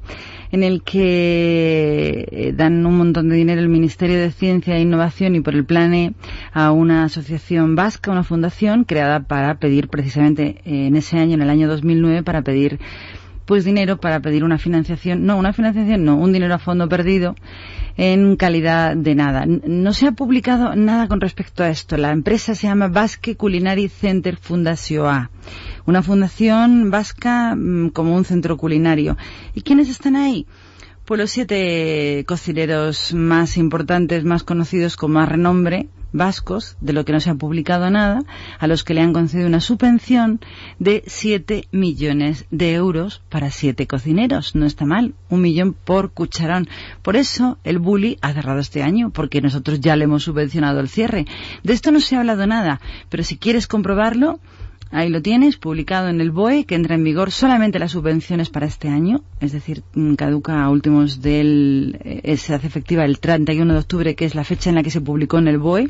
en 0.50 0.62
el 0.62 0.82
que 0.82 2.28
eh, 2.30 2.52
dan 2.54 2.84
un 2.84 2.98
montón 2.98 3.30
de 3.30 3.36
dinero 3.36 3.62
el 3.62 3.70
Ministerio 3.70 4.20
de 4.20 4.30
Ciencia 4.30 4.76
e 4.76 4.82
Innovación 4.82 5.36
y 5.36 5.40
por 5.40 5.54
el 5.54 5.64
PLANE 5.64 6.12
a 6.52 6.70
una 6.70 7.04
asociación 7.04 7.76
vasca, 7.76 8.10
una 8.10 8.24
fundación 8.24 8.84
creada 8.84 9.20
para 9.20 9.54
pedir 9.54 9.88
precisamente 9.88 10.60
eh, 10.66 10.88
en 10.88 10.96
ese 10.96 11.16
año, 11.16 11.32
en 11.32 11.40
el 11.40 11.48
año 11.48 11.66
2009, 11.66 12.24
para 12.24 12.42
pedir 12.42 12.78
pues 13.46 13.64
dinero 13.64 13.96
para 13.96 14.20
pedir 14.20 14.44
una 14.44 14.58
financiación, 14.58 15.24
no, 15.24 15.38
una 15.38 15.54
financiación 15.54 16.04
no, 16.04 16.16
un 16.16 16.32
dinero 16.32 16.54
a 16.54 16.58
fondo 16.58 16.88
perdido 16.90 17.34
en 17.96 18.36
calidad 18.36 18.96
de 18.96 19.14
nada. 19.14 19.44
No 19.46 19.92
se 19.92 20.06
ha 20.06 20.12
publicado 20.12 20.74
nada 20.74 21.08
con 21.08 21.20
respecto 21.20 21.62
a 21.62 21.70
esto. 21.70 21.96
La 21.96 22.12
empresa 22.12 22.54
se 22.54 22.66
llama 22.66 22.88
Basque 22.88 23.36
Culinary 23.36 23.88
Center 23.88 24.36
Fundación 24.36 25.06
A, 25.06 25.30
una 25.86 26.02
fundación 26.02 26.90
vasca 26.90 27.54
mm, 27.54 27.90
como 27.90 28.14
un 28.14 28.24
centro 28.24 28.56
culinario. 28.56 29.16
¿Y 29.54 29.62
quiénes 29.62 29.88
están 29.88 30.16
ahí? 30.16 30.46
Pues 31.12 31.20
los 31.20 31.30
siete 31.30 32.24
cocineros 32.26 33.12
más 33.12 33.58
importantes, 33.58 34.24
más 34.24 34.44
conocidos 34.44 34.96
con 34.96 35.12
más 35.12 35.28
renombre, 35.28 35.88
vascos, 36.10 36.78
de 36.80 36.94
lo 36.94 37.04
que 37.04 37.12
no 37.12 37.20
se 37.20 37.28
ha 37.28 37.34
publicado 37.34 37.90
nada, 37.90 38.22
a 38.58 38.66
los 38.66 38.82
que 38.82 38.94
le 38.94 39.02
han 39.02 39.12
concedido 39.12 39.46
una 39.46 39.60
subvención 39.60 40.40
de 40.78 41.04
7 41.06 41.68
millones 41.70 42.46
de 42.50 42.72
euros 42.72 43.20
para 43.28 43.50
siete 43.50 43.86
cocineros. 43.86 44.54
No 44.54 44.64
está 44.64 44.86
mal, 44.86 45.12
un 45.28 45.42
millón 45.42 45.74
por 45.74 46.12
cucharón. 46.12 46.66
Por 47.02 47.16
eso 47.16 47.58
el 47.62 47.78
bully 47.78 48.16
ha 48.22 48.32
cerrado 48.32 48.60
este 48.60 48.82
año, 48.82 49.10
porque 49.10 49.42
nosotros 49.42 49.80
ya 49.80 49.96
le 49.96 50.04
hemos 50.04 50.22
subvencionado 50.22 50.80
el 50.80 50.88
cierre. 50.88 51.26
De 51.62 51.74
esto 51.74 51.92
no 51.92 52.00
se 52.00 52.16
ha 52.16 52.20
hablado 52.20 52.46
nada, 52.46 52.80
pero 53.10 53.22
si 53.22 53.36
quieres 53.36 53.66
comprobarlo, 53.66 54.40
Ahí 54.94 55.08
lo 55.08 55.22
tienes, 55.22 55.56
publicado 55.56 56.08
en 56.08 56.20
el 56.20 56.30
BOE, 56.30 56.66
que 56.66 56.74
entra 56.74 56.94
en 56.94 57.02
vigor 57.02 57.30
solamente 57.30 57.78
las 57.78 57.92
subvenciones 57.92 58.50
para 58.50 58.66
este 58.66 58.88
año, 58.88 59.22
es 59.40 59.52
decir, 59.52 59.82
mm, 59.94 60.14
caduca 60.14 60.62
a 60.62 60.68
últimos 60.68 61.22
del, 61.22 61.98
eh, 62.04 62.36
se 62.36 62.54
hace 62.54 62.66
efectiva 62.66 63.06
el 63.06 63.18
31 63.18 63.72
de 63.72 63.78
octubre, 63.78 64.14
que 64.14 64.26
es 64.26 64.34
la 64.34 64.44
fecha 64.44 64.68
en 64.68 64.76
la 64.76 64.82
que 64.82 64.90
se 64.90 65.00
publicó 65.00 65.38
en 65.38 65.48
el 65.48 65.56
BOE, 65.56 65.88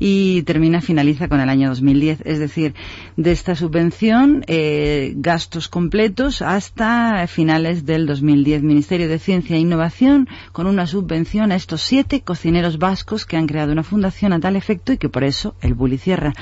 y 0.00 0.42
termina, 0.42 0.80
finaliza 0.80 1.28
con 1.28 1.40
el 1.40 1.48
año 1.48 1.68
2010. 1.68 2.22
Es 2.24 2.38
decir, 2.38 2.74
de 3.16 3.30
esta 3.30 3.54
subvención, 3.54 4.42
eh, 4.46 5.12
gastos 5.16 5.68
completos 5.68 6.42
hasta 6.42 7.26
finales 7.28 7.84
del 7.84 8.06
2010. 8.06 8.62
Ministerio 8.62 9.08
de 9.08 9.18
Ciencia 9.18 9.56
e 9.56 9.60
Innovación 9.60 10.26
con 10.52 10.66
una 10.66 10.86
subvención 10.86 11.52
a 11.52 11.56
estos 11.56 11.82
siete 11.82 12.22
cocineros 12.22 12.78
vascos 12.78 13.26
que 13.26 13.36
han 13.36 13.46
creado 13.46 13.72
una 13.72 13.82
fundación 13.82 14.32
a 14.32 14.40
tal 14.40 14.56
efecto 14.56 14.92
y 14.92 14.98
que 14.98 15.10
por 15.10 15.22
eso 15.22 15.54
el 15.60 15.74
bully 15.74 15.98
cierra. 15.98 16.32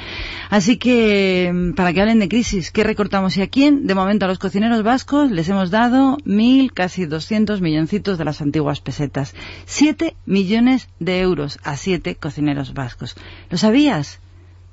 Así 0.50 0.76
que, 0.76 1.50
mm, 1.52 1.72
para 1.74 1.92
que 1.92 2.00
hablen 2.00 2.20
de 2.20 2.28
crisis, 2.28 2.70
¿qué 2.70 2.84
recortamos 2.84 3.36
y 3.36 3.42
a 3.42 3.48
quién? 3.48 3.86
De 3.88 3.94
momento 3.96 4.24
a 4.24 4.28
los 4.28 4.38
cocineros 4.38 4.84
vascos 4.84 5.32
les 5.32 5.48
hemos 5.48 5.70
dado 5.70 6.16
mil, 6.24 6.72
casi 6.72 7.06
doscientos 7.06 7.60
milloncitos 7.60 8.18
de 8.18 8.24
las 8.24 8.40
antiguas 8.40 8.80
pesetas. 8.80 9.34
Siete 9.64 10.14
millones 10.26 10.88
de 11.00 11.20
euros 11.20 11.58
a 11.64 11.76
siete 11.76 12.14
cocineros 12.14 12.72
vascos. 12.72 13.16
¿Lo 13.50 13.56
sabías? 13.56 14.18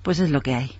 Pues 0.03 0.19
es 0.19 0.29
lo 0.29 0.41
que 0.41 0.53
hay. 0.53 0.77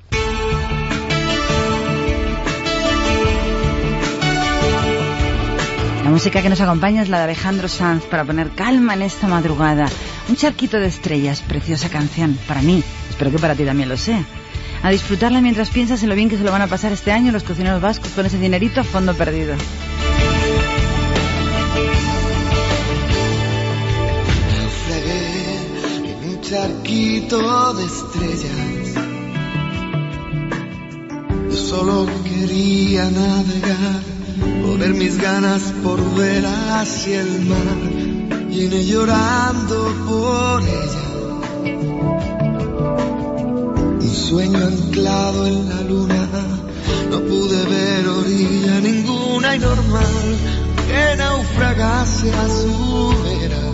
La 6.04 6.12
música 6.12 6.42
que 6.42 6.50
nos 6.50 6.62
acompaña 6.62 7.02
es 7.02 7.10
la 7.10 7.18
de 7.18 7.24
Alejandro 7.24 7.68
Sanz 7.68 8.04
para 8.06 8.26
poner 8.26 8.52
calma 8.52 8.94
en 8.94 9.02
esta 9.02 9.28
madrugada. 9.28 9.88
Un 10.30 10.36
charquito 10.36 10.78
de 10.78 10.88
estrellas, 10.88 11.42
preciosa 11.42 11.90
canción. 11.90 12.38
Para 12.48 12.62
mí, 12.62 12.84
espero 13.10 13.32
que 13.32 13.40
para 13.40 13.56
ti 13.56 13.64
también 13.66 13.90
lo 13.90 13.98
sea. 13.98 14.24
A 14.84 14.92
disfrutarla 14.92 15.42
mientras 15.42 15.70
piensas 15.70 16.04
en 16.04 16.10
lo 16.10 16.16
bien 16.16 16.30
que 16.30 16.38
se 16.38 16.44
lo 16.44 16.52
van 16.52 16.62
a 16.62 16.68
pasar 16.68 16.92
este 16.92 17.12
año 17.12 17.32
los 17.32 17.44
cocineros 17.44 17.82
vascos 17.82 18.12
con 18.12 18.26
ese 18.26 18.38
dinerito 18.38 18.82
a 18.82 18.84
fondo 18.84 19.16
perdido. 19.16 19.56
Charquito 26.50 27.74
de 27.74 27.86
estrellas. 27.86 28.94
Yo 31.50 31.58
solo 31.58 32.06
quería 32.24 33.10
navegar, 33.10 34.02
poner 34.64 34.94
mis 34.94 35.18
ganas 35.18 35.74
por 35.84 36.00
ver 36.16 36.46
hacia 36.46 37.22
el 37.22 37.46
mar. 37.46 37.80
Vine 38.50 38.86
llorando 38.86 39.78
por 40.08 40.62
ella. 40.62 41.08
Un 44.02 44.16
sueño 44.16 44.60
anclado 44.60 45.48
en 45.48 45.70
la 45.70 45.82
luna. 45.82 46.30
No 47.10 47.22
pude 47.22 47.66
ver 47.66 48.08
orilla 48.08 48.82
ninguna 48.82 49.56
y 49.56 49.60
normal 49.60 50.38
que 50.88 51.16
naufragase 51.18 52.32
a 52.32 52.48
su 52.50 53.16
vera. 53.24 53.66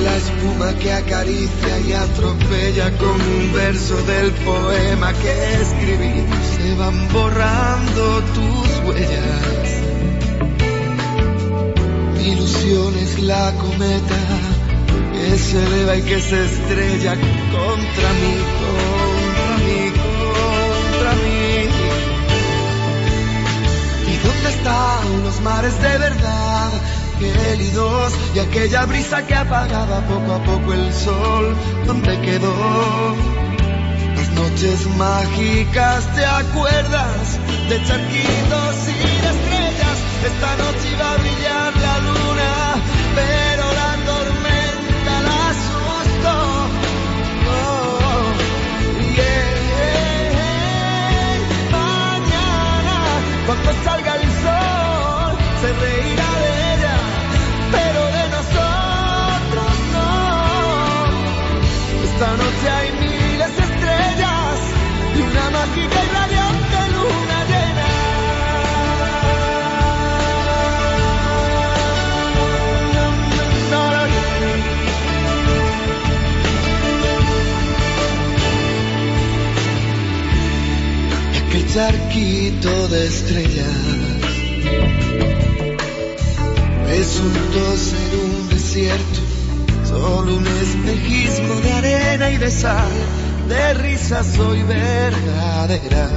La 0.00 0.16
espuma 0.16 0.72
que 0.78 0.90
acaricia 0.90 1.78
y 1.86 1.92
atropella 1.92 2.96
con 2.96 3.20
un 3.20 3.52
verso 3.52 3.94
del 4.02 4.32
poema 4.32 5.12
que 5.12 5.60
escribí, 5.60 6.24
se 6.56 6.74
van 6.76 7.12
borrando 7.12 8.22
tus 8.34 8.88
huellas. 8.88 9.68
Mi 12.16 12.28
ilusión 12.30 12.96
es 12.96 13.18
la 13.20 13.52
cometa 13.52 14.16
que 15.12 15.38
se 15.38 15.62
eleva 15.62 15.96
y 15.96 16.02
que 16.02 16.20
se 16.20 16.42
estrella 16.46 17.14
contra 17.52 18.08
mí, 18.20 18.34
contra 18.62 19.56
mí, 19.66 19.92
contra 20.02 21.12
mí. 21.22 21.68
¿Y 24.08 24.16
dónde 24.26 24.48
están 24.48 25.22
los 25.22 25.40
mares 25.42 25.80
de 25.82 25.98
verdad? 25.98 26.70
Gélidos 27.18 28.12
y 28.34 28.38
aquella 28.40 28.84
brisa 28.86 29.26
que 29.26 29.34
apagaba 29.34 30.00
poco 30.06 30.32
a 30.32 30.42
poco 30.44 30.72
el 30.72 30.92
sol, 30.92 31.56
¿dónde 31.86 32.20
quedó? 32.20 32.52
Las 34.16 34.30
noches 34.30 34.86
mágicas, 34.96 36.06
¿te 36.14 36.24
acuerdas? 36.24 37.38
De 37.68 37.76
charquitos 37.84 38.76
y 38.88 38.92
de 39.22 39.30
estrellas. 39.34 39.98
Esta 40.24 40.56
noche 40.56 40.90
iba 40.92 41.12
a 41.12 41.16
brillar 41.16 41.72
la 41.86 41.98
luna, 41.98 42.52
pero 43.14 43.64
la 43.80 43.90
tormenta 44.10 45.14
la 45.26 45.36
asustó. 45.50 46.36
Oh, 47.48 48.32
yeah, 49.16 49.46
yeah, 49.70 50.32
yeah. 50.32 51.34
Mañana, 51.70 52.96
cuando 53.46 53.70
salga 53.84 54.01
charquito 81.74 82.88
de 82.88 83.06
estrellas 83.06 83.66
resultó 86.86 87.76
ser 87.76 88.10
un 88.24 88.48
desierto 88.50 89.32
Solo 89.92 90.36
un 90.36 90.46
espejismo 90.46 91.54
de 91.56 91.72
arena 91.72 92.30
y 92.30 92.38
de 92.38 92.50
sal, 92.50 92.88
de 93.46 93.74
risas 93.74 94.38
hoy 94.38 94.62
verdaderas. 94.62 96.12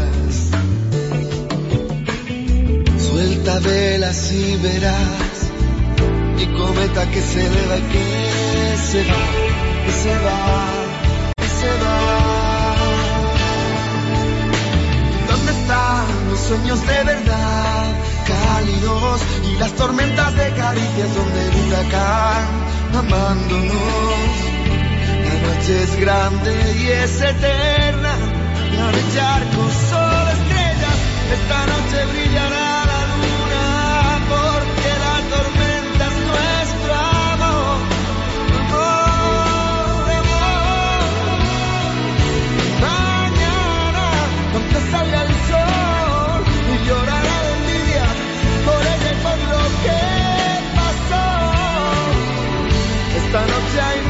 Suelta 2.98 3.60
velas 3.60 4.32
y 4.32 4.56
verás 4.64 5.52
mi 6.38 6.45
cometa 6.57 7.06
que 7.11 7.22
se 7.22 7.45
eleva 7.45 7.77
y 7.77 7.82
que 7.82 8.77
se 8.91 9.03
va, 9.03 9.86
que 9.86 9.91
se 9.91 10.18
va, 10.19 10.85
sueños 16.48 16.80
de 16.86 17.04
verdad? 17.04 17.86
Cálidos 18.28 19.22
y 19.44 19.58
las 19.58 19.72
tormentas 19.74 20.36
de 20.36 20.52
caricias 20.52 21.16
donde 21.16 21.48
el 21.48 21.56
huracán 21.66 22.66
amándonos. 22.94 24.32
La 25.26 25.34
noche 25.48 25.84
es 25.84 25.96
grande 26.00 26.54
y 26.80 26.88
es 26.88 27.22
eterna. 27.22 28.14
Y 28.72 28.78
abre 28.78 29.04
charcos, 29.16 29.74
solo 29.90 30.30
estrellas. 30.38 30.98
Esta 31.34 31.60
noche 31.66 32.06
brillará 32.14 32.86
la 32.92 33.02
luna 33.12 33.66
porque 34.30 34.90
la 35.06 35.18
tormenta 35.34 36.04
es 36.12 36.18
nuestro 36.30 36.94
amor. 37.34 37.78
Amor, 38.60 40.10
amor. 40.22 41.40
Mañana, 42.82 44.06
cuando 44.52 44.78
salga 44.92 45.24
Esta 53.77 54.05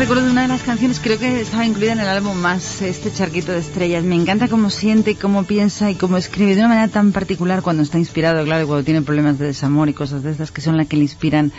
recuerdo 0.00 0.24
de 0.24 0.30
una 0.30 0.42
de 0.42 0.48
las 0.48 0.62
canciones, 0.62 0.98
creo 0.98 1.18
que 1.18 1.42
estaba 1.42 1.66
incluida 1.66 1.92
en 1.92 2.00
el 2.00 2.08
álbum 2.08 2.34
más, 2.34 2.80
este 2.80 3.12
charquito 3.12 3.52
de 3.52 3.58
estrellas. 3.58 4.02
Me 4.02 4.14
encanta 4.14 4.48
cómo 4.48 4.70
siente, 4.70 5.14
cómo 5.14 5.44
piensa 5.44 5.90
y 5.90 5.94
cómo 5.94 6.16
escribe 6.16 6.54
de 6.54 6.60
una 6.60 6.68
manera 6.68 6.88
tan 6.88 7.12
particular 7.12 7.60
cuando 7.60 7.82
está 7.82 7.98
inspirado, 7.98 8.42
claro, 8.44 8.64
y 8.64 8.66
cuando 8.66 8.82
tiene 8.82 9.02
problemas 9.02 9.38
de 9.38 9.48
desamor 9.48 9.90
y 9.90 9.92
cosas 9.92 10.22
de 10.22 10.30
estas 10.30 10.52
que 10.52 10.62
son 10.62 10.78
las 10.78 10.86
que 10.86 10.96
le 10.96 11.02
inspiran 11.02 11.52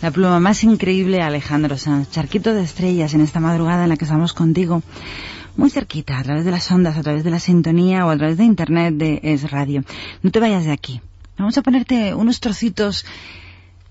la 0.00 0.12
pluma 0.12 0.38
más 0.38 0.62
increíble 0.62 1.20
a 1.20 1.26
Alejandro 1.26 1.76
Sanz. 1.76 2.08
Charquito 2.12 2.54
de 2.54 2.62
estrellas 2.62 3.14
en 3.14 3.20
esta 3.20 3.40
madrugada 3.40 3.82
en 3.82 3.88
la 3.88 3.96
que 3.96 4.04
estamos 4.04 4.32
contigo. 4.32 4.80
Muy 5.56 5.68
cerquita, 5.68 6.20
a 6.20 6.22
través 6.22 6.44
de 6.44 6.52
las 6.52 6.70
ondas, 6.70 6.96
a 6.96 7.02
través 7.02 7.24
de 7.24 7.30
la 7.30 7.40
sintonía 7.40 8.06
o 8.06 8.10
a 8.10 8.16
través 8.16 8.36
de 8.36 8.44
internet 8.44 8.94
de 8.94 9.18
Es 9.24 9.50
Radio. 9.50 9.82
No 10.22 10.30
te 10.30 10.38
vayas 10.38 10.64
de 10.64 10.70
aquí. 10.70 11.00
Vamos 11.36 11.58
a 11.58 11.62
ponerte 11.62 12.14
unos 12.14 12.38
trocitos, 12.38 13.04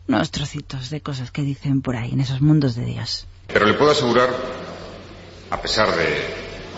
unos 0.08 0.32
trocitos 0.32 0.90
de 0.92 1.02
cosas 1.02 1.30
que 1.30 1.42
dicen 1.42 1.82
por 1.82 1.98
ahí 1.98 2.14
en 2.14 2.22
esos 2.22 2.42
mundos 2.42 2.74
de 2.76 2.86
Dios. 2.86 3.28
Pero 3.48 3.66
le 3.66 3.74
puedo 3.74 3.92
asegurar, 3.92 4.30
a 5.50 5.62
pesar 5.62 5.96
de 5.96 6.08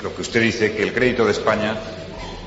lo 0.03 0.15
que 0.15 0.21
usted 0.21 0.41
dice, 0.41 0.73
que 0.75 0.83
el 0.83 0.93
crédito 0.93 1.25
de 1.25 1.31
España 1.31 1.75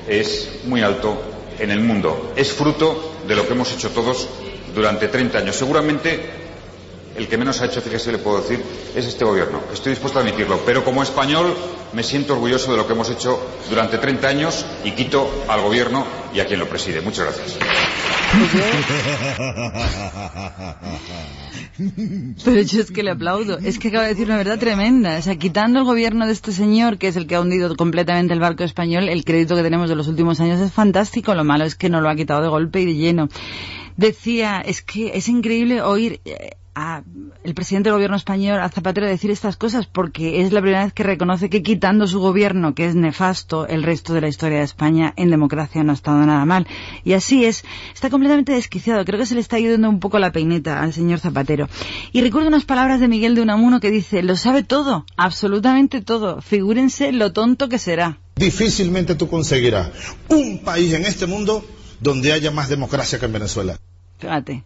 es 0.07 0.49
muy 0.65 0.81
alto 0.81 1.21
en 1.59 1.71
el 1.71 1.79
mundo. 1.81 2.33
Es 2.35 2.51
fruto 2.51 3.15
de 3.27 3.35
lo 3.35 3.45
que 3.45 3.53
hemos 3.53 3.71
hecho 3.71 3.89
todos 3.89 4.27
durante 4.73 5.07
30 5.07 5.37
años. 5.37 5.55
Seguramente 5.55 6.43
el 7.15 7.27
que 7.27 7.37
menos 7.37 7.61
ha 7.61 7.65
hecho, 7.65 7.81
fíjese, 7.81 8.11
le 8.11 8.17
puedo 8.17 8.41
decir, 8.41 8.63
es 8.95 9.05
este 9.05 9.23
gobierno. 9.23 9.61
Estoy 9.71 9.91
dispuesto 9.91 10.19
a 10.19 10.21
admitirlo. 10.23 10.59
Pero 10.65 10.83
como 10.83 11.03
español 11.03 11.55
me 11.93 12.03
siento 12.03 12.33
orgulloso 12.33 12.71
de 12.71 12.77
lo 12.77 12.87
que 12.87 12.93
hemos 12.93 13.09
hecho 13.09 13.39
durante 13.69 13.97
30 13.97 14.27
años 14.27 14.65
y 14.83 14.91
quito 14.91 15.29
al 15.47 15.61
gobierno 15.61 16.05
y 16.33 16.39
a 16.39 16.47
quien 16.47 16.59
lo 16.59 16.67
preside. 16.67 17.01
Muchas 17.01 17.25
gracias. 17.25 17.57
Pero 22.43 22.61
yo 22.61 22.81
es 22.81 22.91
que 22.91 23.03
le 23.03 23.11
aplaudo. 23.11 23.57
Es 23.57 23.79
que 23.79 23.87
acaba 23.89 24.03
de 24.03 24.09
decir 24.09 24.25
una 24.27 24.37
verdad 24.37 24.59
tremenda. 24.59 25.17
O 25.17 25.21
sea, 25.21 25.35
quitando 25.35 25.79
el 25.79 25.85
gobierno 25.85 26.25
de 26.25 26.33
este 26.33 26.51
señor, 26.51 26.97
que 26.97 27.07
es 27.07 27.15
el 27.15 27.27
que 27.27 27.35
ha 27.35 27.41
hundido 27.41 27.75
completamente 27.75 28.33
el 28.33 28.39
barco 28.39 28.63
español, 28.63 29.09
el 29.09 29.23
crédito 29.23 29.55
que 29.55 29.63
tenemos 29.63 29.89
de 29.89 29.95
los 29.95 30.07
últimos 30.07 30.39
años 30.39 30.59
es 30.61 30.71
fantástico. 30.71 31.33
Lo 31.35 31.43
malo 31.43 31.65
es 31.65 31.75
que 31.75 31.89
no 31.89 32.01
lo 32.01 32.09
ha 32.09 32.15
quitado 32.15 32.41
de 32.41 32.49
golpe 32.49 32.81
y 32.81 32.85
de 32.85 32.95
lleno. 32.95 33.29
Decía, 33.97 34.61
es 34.61 34.81
que 34.81 35.11
es 35.15 35.27
increíble 35.29 35.81
oír 35.81 36.19
eh, 36.25 36.51
a 36.75 37.03
el 37.43 37.53
presidente 37.53 37.89
del 37.89 37.95
gobierno 37.95 38.15
español, 38.15 38.59
a 38.59 38.69
Zapatero, 38.69 39.05
decir 39.05 39.29
estas 39.31 39.57
cosas 39.57 39.85
porque 39.85 40.41
es 40.41 40.53
la 40.53 40.61
primera 40.61 40.83
vez 40.83 40.93
que 40.93 41.03
reconoce 41.03 41.49
que 41.49 41.61
quitando 41.61 42.07
su 42.07 42.19
gobierno, 42.19 42.73
que 42.73 42.85
es 42.85 42.95
nefasto, 42.95 43.67
el 43.67 43.83
resto 43.83 44.13
de 44.13 44.21
la 44.21 44.27
historia 44.27 44.59
de 44.59 44.63
España 44.63 45.13
en 45.17 45.29
democracia 45.29 45.83
no 45.83 45.91
ha 45.91 45.95
estado 45.95 46.25
nada 46.25 46.45
mal. 46.45 46.67
Y 47.03 47.13
así 47.13 47.45
es, 47.45 47.63
está 47.93 48.09
completamente 48.09 48.53
desquiciado. 48.53 49.03
Creo 49.05 49.19
que 49.19 49.25
se 49.25 49.35
le 49.35 49.41
está 49.41 49.57
ayudando 49.57 49.89
un 49.89 49.99
poco 49.99 50.19
la 50.19 50.31
peineta 50.31 50.81
al 50.81 50.93
señor 50.93 51.19
Zapatero. 51.19 51.67
Y 52.11 52.21
recuerdo 52.21 52.47
unas 52.47 52.65
palabras 52.65 52.99
de 52.99 53.07
Miguel 53.07 53.35
de 53.35 53.41
Unamuno 53.41 53.79
que 53.79 53.91
dice, 53.91 54.23
lo 54.23 54.35
sabe 54.35 54.63
todo, 54.63 55.05
absolutamente 55.17 56.01
todo. 56.01 56.41
Figúrense 56.41 57.11
lo 57.11 57.33
tonto 57.33 57.69
que 57.69 57.77
será. 57.77 58.19
Difícilmente 58.35 59.15
tú 59.15 59.27
conseguirás 59.27 59.91
un 60.29 60.59
país 60.59 60.93
en 60.93 61.05
este 61.05 61.27
mundo 61.27 61.63
donde 61.99 62.33
haya 62.33 62.51
más 62.51 62.69
democracia 62.69 63.19
que 63.19 63.25
en 63.25 63.33
Venezuela. 63.33 63.77
Fíjate. 64.17 64.63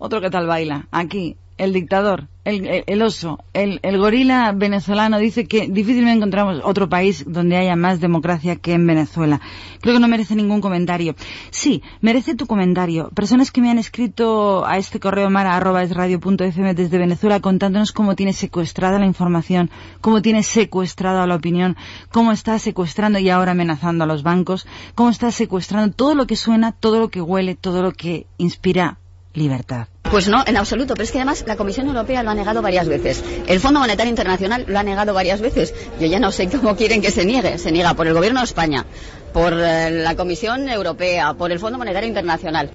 Otro 0.00 0.22
que 0.22 0.30
tal 0.30 0.46
baila. 0.46 0.86
Aquí, 0.90 1.36
el 1.58 1.74
dictador, 1.74 2.28
el, 2.46 3.02
oso, 3.02 3.38
el, 3.52 3.80
el 3.82 3.98
gorila 3.98 4.50
venezolano 4.52 5.18
dice 5.18 5.44
que 5.44 5.68
difícilmente 5.68 6.16
encontramos 6.16 6.62
otro 6.64 6.88
país 6.88 7.26
donde 7.28 7.58
haya 7.58 7.76
más 7.76 8.00
democracia 8.00 8.56
que 8.56 8.72
en 8.72 8.86
Venezuela. 8.86 9.42
Creo 9.82 9.94
que 9.94 10.00
no 10.00 10.08
merece 10.08 10.34
ningún 10.36 10.62
comentario. 10.62 11.14
Sí, 11.50 11.82
merece 12.00 12.34
tu 12.34 12.46
comentario. 12.46 13.10
Personas 13.10 13.50
que 13.50 13.60
me 13.60 13.70
han 13.70 13.76
escrito 13.76 14.66
a 14.66 14.78
este 14.78 15.00
correo 15.00 15.28
mara.esradio.fm 15.28 16.72
desde 16.72 16.96
Venezuela 16.96 17.40
contándonos 17.40 17.92
cómo 17.92 18.16
tiene 18.16 18.32
secuestrada 18.32 18.98
la 18.98 19.04
información, 19.04 19.70
cómo 20.00 20.22
tiene 20.22 20.42
secuestrada 20.42 21.26
la 21.26 21.34
opinión, 21.34 21.76
cómo 22.10 22.32
está 22.32 22.58
secuestrando 22.58 23.18
y 23.18 23.28
ahora 23.28 23.52
amenazando 23.52 24.04
a 24.04 24.06
los 24.06 24.22
bancos, 24.22 24.66
cómo 24.94 25.10
está 25.10 25.30
secuestrando 25.30 25.94
todo 25.94 26.14
lo 26.14 26.26
que 26.26 26.36
suena, 26.36 26.72
todo 26.72 27.00
lo 27.00 27.10
que 27.10 27.20
huele, 27.20 27.54
todo 27.54 27.82
lo 27.82 27.92
que 27.92 28.26
inspira 28.38 28.96
libertad. 29.34 29.88
Pues 30.10 30.28
no, 30.28 30.42
en 30.46 30.56
absoluto. 30.56 30.94
Pero 30.94 31.04
es 31.04 31.12
que 31.12 31.18
además 31.18 31.44
la 31.46 31.56
Comisión 31.56 31.86
Europea 31.86 32.22
lo 32.22 32.30
ha 32.30 32.34
negado 32.34 32.62
varias 32.62 32.88
veces. 32.88 33.22
El 33.46 33.60
Fondo 33.60 33.80
Monetario 33.80 34.10
Internacional 34.10 34.64
lo 34.66 34.78
ha 34.78 34.82
negado 34.82 35.14
varias 35.14 35.40
veces. 35.40 35.74
Yo 36.00 36.06
ya 36.06 36.18
no 36.18 36.32
sé 36.32 36.48
cómo 36.48 36.76
quieren 36.76 37.00
que 37.00 37.10
se 37.10 37.24
niegue. 37.24 37.58
Se 37.58 37.70
niega 37.70 37.94
por 37.94 38.06
el 38.06 38.14
Gobierno 38.14 38.40
de 38.40 38.44
España, 38.44 38.86
por 39.32 39.52
eh, 39.52 39.90
la 39.90 40.16
Comisión 40.16 40.68
Europea, 40.68 41.34
por 41.34 41.52
el 41.52 41.60
Fondo 41.60 41.78
Monetario 41.78 42.08
Internacional. 42.08 42.70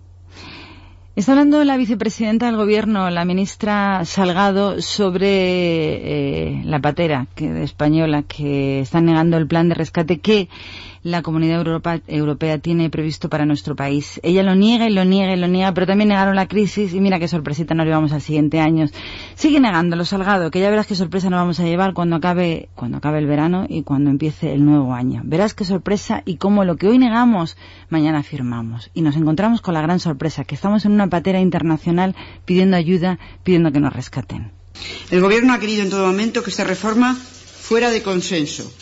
Está 1.15 1.31
hablando 1.31 1.63
la 1.63 1.77
vicepresidenta 1.77 2.47
del 2.47 2.57
gobierno, 2.57 3.09
la 3.09 3.23
ministra 3.23 4.03
Salgado, 4.03 4.81
sobre 4.81 5.29
eh, 6.49 6.61
la 6.65 6.81
patera 6.81 7.27
que, 7.35 7.63
española 7.63 8.23
que 8.23 8.81
está 8.81 8.99
negando 8.99 9.37
el 9.37 9.47
plan 9.47 9.69
de 9.69 9.75
rescate 9.75 10.19
que 10.19 10.49
la 11.05 11.21
Comunidad 11.21 11.63
Europea 12.07 12.57
tiene 12.57 12.89
previsto 12.89 13.29
para 13.29 13.45
nuestro 13.45 13.75
país. 13.75 14.19
Ella 14.23 14.41
lo 14.41 14.55
niega 14.55 14.89
y 14.89 14.91
lo 14.91 15.05
niega 15.05 15.33
y 15.33 15.39
lo 15.39 15.47
niega, 15.47 15.71
pero 15.71 15.85
también 15.85 16.07
negaron 16.07 16.35
la 16.35 16.47
crisis 16.47 16.95
y 16.95 16.99
mira 16.99 17.19
qué 17.19 17.27
sorpresita 17.27 17.75
nos 17.75 17.85
llevamos 17.85 18.11
al 18.11 18.21
siguiente 18.21 18.59
año. 18.59 18.87
Sigue 19.35 19.59
negándolo, 19.59 20.03
Salgado, 20.03 20.49
que 20.49 20.59
ya 20.59 20.71
verás 20.71 20.87
qué 20.87 20.95
sorpresa 20.95 21.29
nos 21.29 21.41
vamos 21.41 21.59
a 21.59 21.63
llevar 21.63 21.93
cuando 21.93 22.15
acabe, 22.15 22.69
cuando 22.73 22.97
acabe 22.97 23.19
el 23.19 23.27
verano 23.27 23.67
y 23.69 23.83
cuando 23.83 24.09
empiece 24.09 24.51
el 24.51 24.65
nuevo 24.65 24.95
año. 24.95 25.21
Verás 25.23 25.53
qué 25.53 25.63
sorpresa 25.63 26.23
y 26.25 26.37
cómo 26.37 26.65
lo 26.65 26.75
que 26.75 26.87
hoy 26.87 26.97
negamos, 26.97 27.55
mañana 27.89 28.23
firmamos. 28.23 28.89
Y 28.95 29.03
nos 29.03 29.15
encontramos 29.15 29.61
con 29.61 29.75
la 29.75 29.83
gran 29.83 29.99
sorpresa, 29.99 30.43
que 30.43 30.55
estamos 30.55 30.85
en 30.85 30.93
una 30.93 31.07
patera 31.07 31.39
internacional 31.39 32.15
pidiendo 32.45 32.77
ayuda, 32.77 33.19
pidiendo 33.43 33.71
que 33.71 33.79
nos 33.79 33.93
rescaten. 33.93 34.53
El 35.11 35.21
Gobierno 35.21 35.53
ha 35.53 35.59
querido 35.59 35.83
en 35.83 35.91
todo 35.91 36.07
momento 36.07 36.41
que 36.41 36.49
esta 36.49 36.63
reforma 36.63 37.13
fuera 37.13 37.91
de 37.91 38.01
consenso. 38.01 38.73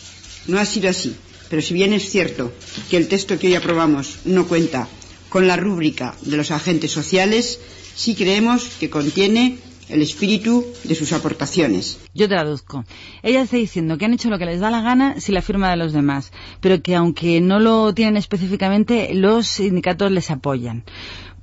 No 0.48 0.58
ha 0.58 0.64
sido 0.64 0.88
así. 0.88 1.14
Pero 1.54 1.62
si 1.62 1.72
bien 1.72 1.92
es 1.92 2.10
cierto 2.10 2.52
que 2.90 2.96
el 2.96 3.06
texto 3.06 3.38
que 3.38 3.46
hoy 3.46 3.54
aprobamos 3.54 4.18
no 4.24 4.48
cuenta 4.48 4.88
con 5.28 5.46
la 5.46 5.56
rúbrica 5.56 6.16
de 6.22 6.36
los 6.36 6.50
agentes 6.50 6.90
sociales, 6.90 7.60
sí 7.94 8.16
creemos 8.16 8.70
que 8.80 8.90
contiene 8.90 9.58
el 9.88 10.02
espíritu 10.02 10.66
de 10.82 10.96
sus 10.96 11.12
aportaciones. 11.12 12.00
Yo 12.12 12.28
traduzco. 12.28 12.84
Ella 13.22 13.42
está 13.42 13.56
diciendo 13.56 13.98
que 13.98 14.04
han 14.04 14.14
hecho 14.14 14.30
lo 14.30 14.38
que 14.40 14.46
les 14.46 14.58
da 14.58 14.72
la 14.72 14.80
gana 14.80 15.20
sin 15.20 15.34
la 15.34 15.42
firma 15.42 15.70
de 15.70 15.76
los 15.76 15.92
demás, 15.92 16.32
pero 16.60 16.82
que 16.82 16.96
aunque 16.96 17.40
no 17.40 17.60
lo 17.60 17.94
tienen 17.94 18.16
específicamente, 18.16 19.14
los 19.14 19.46
sindicatos 19.46 20.10
les 20.10 20.32
apoyan. 20.32 20.82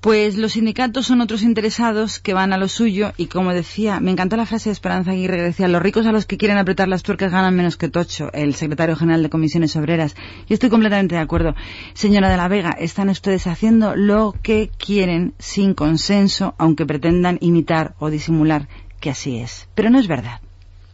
Pues 0.02 0.36
los 0.36 0.53
sindicatos 0.53 1.06
son 1.06 1.22
otros 1.22 1.44
interesados 1.44 2.19
que 2.19 2.34
van 2.34 2.53
a 2.53 2.57
lo 2.57 2.68
suyo 2.68 3.14
y 3.18 3.28
como 3.28 3.53
decía, 3.53 3.99
me 3.99 4.10
encantó 4.10 4.36
la 4.36 4.48
frase 4.48 4.69
de 4.69 4.73
Esperanza 4.73 5.11
Aguirre 5.11 5.40
decía, 5.40 5.68
los 5.68 5.80
ricos 5.80 6.07
a 6.07 6.11
los 6.11 6.26
que 6.26 6.38
quieren 6.38 6.57
apretar 6.57 6.88
las 6.88 7.03
tuercas 7.03 7.32
ganan 7.32 7.56
menos 7.56 7.78
que 7.78 7.88
Tocho, 7.88 8.34
el 8.34 8.56
secretario 8.56 8.95
general 8.95 9.22
de 9.22 9.30
comisiones 9.30 9.76
obreras. 9.76 10.15
Yo 10.49 10.56
estoy 10.56 10.72
completamente 10.72 11.14
de 11.14 11.22
acuerdo. 11.22 11.53
Señora 11.94 12.30
de 12.30 12.38
la 12.38 12.48
Vega, 12.48 12.72
están 12.72 13.10
ustedes 13.10 13.45
haciendo 13.45 13.95
lo 13.95 14.34
que 14.41 14.72
quieren 14.76 15.36
sin 15.38 15.76
consenso, 15.76 16.56
aunque 16.57 16.88
pretendan 16.88 17.38
imitar 17.40 17.94
o 17.99 18.10
disimular 18.10 18.69
que 18.99 19.11
así 19.11 19.38
es. 19.38 19.68
Pero 19.76 19.91
no 19.91 19.99
es 19.99 20.07
verdad. 20.07 20.41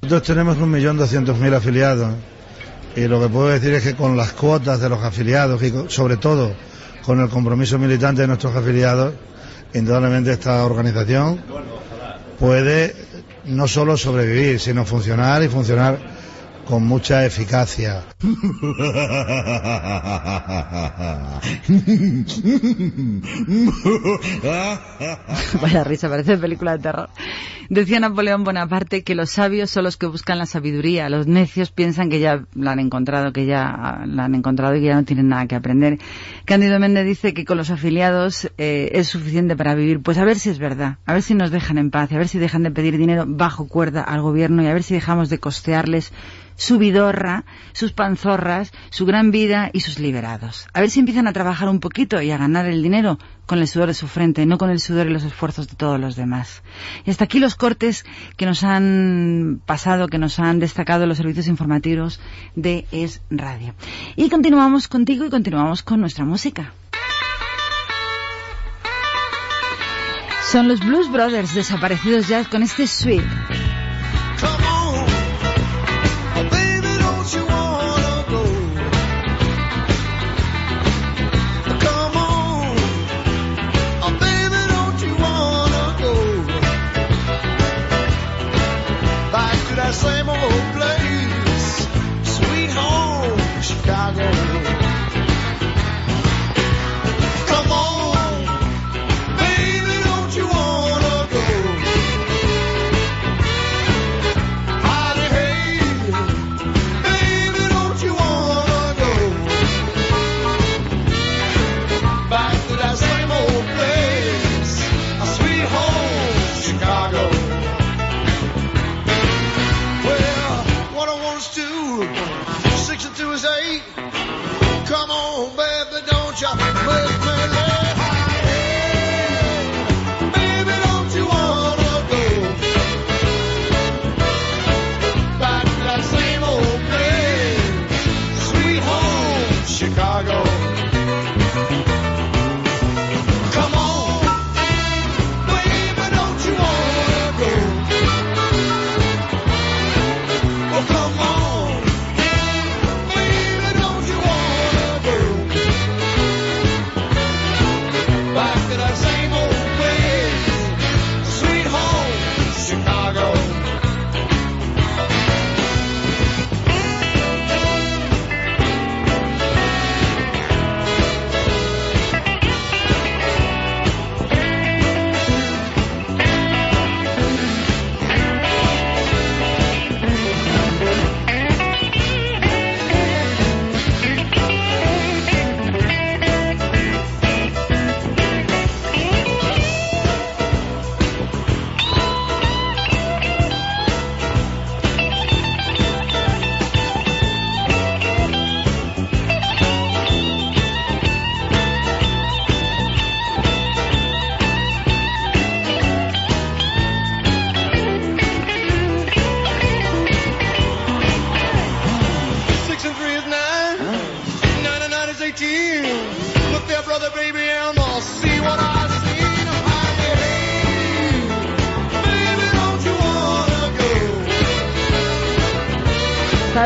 Nosotros 0.02 0.28
tenemos 0.28 0.58
un 0.58 0.70
millón 0.70 0.98
doscientos 0.98 1.40
mil 1.40 1.54
afiliados 1.54 2.14
y 2.94 3.08
lo 3.08 3.22
que 3.22 3.30
puedo 3.30 3.48
decir 3.48 3.74
es 3.74 3.84
que 3.84 3.96
con 3.96 4.18
las 4.18 4.34
cuotas 4.34 4.82
de 4.82 4.90
los 4.90 5.02
afiliados 5.02 5.64
y 5.64 5.72
sobre 5.88 6.18
todo 6.18 6.54
con 7.08 7.22
el 7.22 7.30
compromiso 7.30 7.80
militante 7.80 8.24
de 8.24 8.28
nuestros 8.28 8.54
afiliados, 8.54 9.14
indudablemente 9.74 10.34
esta 10.34 10.66
organización 10.66 11.42
puede 12.38 12.94
no 13.46 13.66
solo 13.66 13.96
sobrevivir, 13.96 14.60
sino 14.60 14.84
funcionar 14.84 15.42
y 15.42 15.48
funcionar 15.48 15.98
con 16.68 16.84
mucha 16.84 17.26
eficacia. 17.26 18.04
Vaya 25.62 25.84
risa, 25.84 26.10
parece 26.10 26.36
película 26.38 26.78
de 26.78 26.80
terror. 26.80 27.10
Decía 27.70 28.00
Napoleón 28.00 28.44
Bonaparte 28.44 29.04
que 29.04 29.14
los 29.14 29.30
sabios 29.30 29.70
son 29.70 29.84
los 29.84 29.98
que 29.98 30.08
buscan 30.08 30.40
la 30.40 30.48
sabiduría, 30.48 31.10
los 31.10 31.28
necios 31.28 31.70
piensan 31.70 32.10
que 32.10 32.20
ya 32.20 32.44
la 32.56 32.72
han 32.72 32.80
encontrado, 32.80 33.34
que 33.34 33.46
ya 33.46 34.02
la 34.08 34.26
han 34.26 34.34
encontrado 34.34 34.76
y 34.76 34.80
que 34.80 34.88
ya 34.88 34.96
no 34.96 35.04
tienen 35.04 35.28
nada 35.28 35.46
que 35.46 35.54
aprender. 35.54 36.00
Cándido 36.46 36.80
Méndez 36.80 37.06
dice 37.06 37.36
que 37.36 37.46
con 37.46 37.58
los 37.58 37.70
afiliados 37.70 38.52
eh, 38.58 38.90
es 38.94 39.10
suficiente 39.10 39.56
para 39.56 39.76
vivir. 39.76 40.02
Pues 40.02 40.18
a 40.18 40.26
ver 40.26 40.40
si 40.40 40.50
es 40.50 40.58
verdad, 40.58 40.98
a 41.06 41.14
ver 41.14 41.22
si 41.22 41.36
nos 41.36 41.52
dejan 41.52 41.78
en 41.78 41.92
paz, 41.92 42.12
a 42.12 42.18
ver 42.18 42.30
si 42.30 42.40
dejan 42.40 42.64
de 42.64 42.72
pedir 42.72 42.98
dinero 42.98 43.26
bajo 43.28 43.68
cuerda 43.68 44.02
al 44.02 44.22
gobierno 44.22 44.64
y 44.64 44.68
a 44.68 44.74
ver 44.74 44.82
si 44.82 44.96
dejamos 44.96 45.30
de 45.30 45.38
costearles 45.38 46.12
su 46.58 46.80
vidorra, 46.80 47.46
sus 47.72 47.94
panzorras, 48.08 48.72
su 48.90 49.06
gran 49.06 49.32
vida 49.32 49.70
y 49.74 49.82
sus 49.82 50.00
liberados. 50.00 50.66
A 50.72 50.80
ver 50.80 50.90
si 50.90 51.02
empiezan 51.02 51.28
a 51.28 51.34
trabajar 51.34 51.68
un 51.68 51.82
poquito 51.82 52.22
y 52.22 52.32
a 52.32 52.38
ganar 52.38 52.66
el 52.66 52.82
dinero 52.82 53.20
con 53.46 53.60
el 53.60 53.68
sudor 53.68 53.90
de 53.90 53.94
su 53.94 54.08
frente, 54.08 54.46
no 54.46 54.58
con 54.58 54.70
el 54.70 54.80
sudor 54.80 55.08
y 55.08 55.10
los 55.10 55.26
esfuerzos 55.26 55.68
de 55.68 55.76
todos 55.76 56.00
los 56.00 56.16
demás. 56.16 56.64
Y 57.06 57.12
hasta 57.12 57.26
aquí 57.26 57.40
los 57.40 57.56
cortes 57.56 58.06
que 58.38 58.46
nos 58.46 58.64
han 58.64 59.60
pasado, 59.66 60.08
que 60.08 60.20
nos 60.20 60.40
han 60.40 60.60
destacado 60.60 61.06
los 61.06 61.18
servicios 61.18 61.48
informativos 61.48 62.22
de 62.56 62.86
Es 62.94 63.20
Radio. 63.30 63.74
Y 64.16 64.30
continuamos 64.30 64.88
contigo 64.88 65.26
y 65.26 65.30
continuamos 65.30 65.84
con 65.84 66.00
nuestra 66.00 66.24
música. 66.24 66.72
Son 70.50 70.70
los 70.70 70.80
Blues 70.80 71.12
Brothers 71.12 71.54
desaparecidos 71.54 72.30
ya 72.30 72.46
con 72.46 72.64
este 72.64 72.88
sweet. 72.88 73.26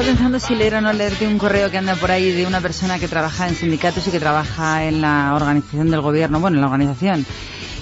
Estaba 0.02 0.16
pensando 0.16 0.40
si 0.40 0.56
leer 0.56 0.74
o 0.74 0.82
no 0.82 0.92
leerte 0.94 1.28
un 1.28 1.38
correo 1.38 1.70
que 1.70 1.78
anda 1.78 1.94
por 1.94 2.10
ahí 2.10 2.32
de 2.32 2.48
una 2.48 2.60
persona 2.60 2.98
que 2.98 3.08
trabaja 3.08 3.48
en 3.48 3.54
sindicatos 3.54 4.08
y 4.08 4.10
que 4.10 4.20
trabaja 4.20 4.86
en 4.86 5.00
la 5.00 5.36
organización 5.36 5.92
del 5.92 6.02
gobierno, 6.02 6.40
bueno, 6.40 6.58
en 6.58 6.62
la 6.62 6.68
organización. 6.70 7.24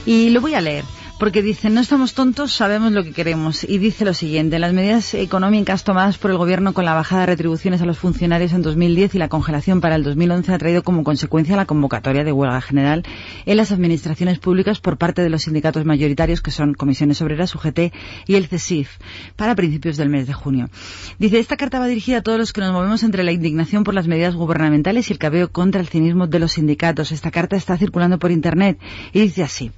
Y 0.05 0.29
lo 0.31 0.41
voy 0.41 0.53
a 0.53 0.59
leer. 0.59 0.83
Porque 1.19 1.43
dice, 1.43 1.69
no 1.69 1.81
estamos 1.81 2.13
tontos, 2.13 2.53
sabemos 2.53 2.93
lo 2.93 3.03
que 3.03 3.11
queremos. 3.11 3.65
Y 3.65 3.77
dice 3.77 4.05
lo 4.05 4.13
siguiente, 4.13 4.57
las 4.57 4.71
medidas 4.71 5.13
económicas 5.13 5.83
tomadas 5.83 6.17
por 6.17 6.31
el 6.31 6.37
Gobierno 6.37 6.71
con 6.71 6.85
la 6.85 6.93
bajada 6.93 7.21
de 7.21 7.27
retribuciones 7.27 7.81
a 7.81 7.85
los 7.85 7.99
funcionarios 7.99 8.53
en 8.53 8.61
2010 8.61 9.15
y 9.15 9.17
la 9.17 9.27
congelación 9.27 9.81
para 9.81 9.95
el 9.95 10.03
2011 10.03 10.53
ha 10.53 10.57
traído 10.57 10.81
como 10.81 11.03
consecuencia 11.03 11.57
la 11.57 11.65
convocatoria 11.65 12.23
de 12.23 12.31
huelga 12.31 12.61
general 12.61 13.03
en 13.45 13.57
las 13.57 13.73
administraciones 13.73 14.39
públicas 14.39 14.79
por 14.79 14.97
parte 14.97 15.21
de 15.21 15.29
los 15.29 15.41
sindicatos 15.41 15.83
mayoritarios, 15.83 16.41
que 16.41 16.51
son 16.51 16.73
Comisiones 16.73 17.21
Obreras, 17.21 17.53
UGT 17.53 17.93
y 18.25 18.35
el 18.35 18.47
CESIF, 18.47 18.89
para 19.35 19.55
principios 19.55 19.97
del 19.97 20.07
mes 20.07 20.25
de 20.25 20.31
junio. 20.31 20.69
Dice, 21.17 21.39
esta 21.39 21.57
carta 21.57 21.79
va 21.79 21.87
dirigida 21.87 22.19
a 22.19 22.23
todos 22.23 22.39
los 22.39 22.53
que 22.53 22.61
nos 22.61 22.71
movemos 22.71 23.03
entre 23.03 23.25
la 23.25 23.33
indignación 23.33 23.83
por 23.83 23.93
las 23.93 24.07
medidas 24.07 24.35
gubernamentales 24.35 25.09
y 25.09 25.13
el 25.13 25.19
cabeo 25.19 25.51
contra 25.51 25.81
el 25.81 25.89
cinismo 25.89 26.27
de 26.27 26.39
los 26.39 26.53
sindicatos. 26.53 27.11
Esta 27.11 27.29
carta 27.29 27.57
está 27.57 27.77
circulando 27.77 28.19
por 28.19 28.31
Internet 28.31 28.79
y 29.11 29.19
dice 29.19 29.43
así. 29.43 29.73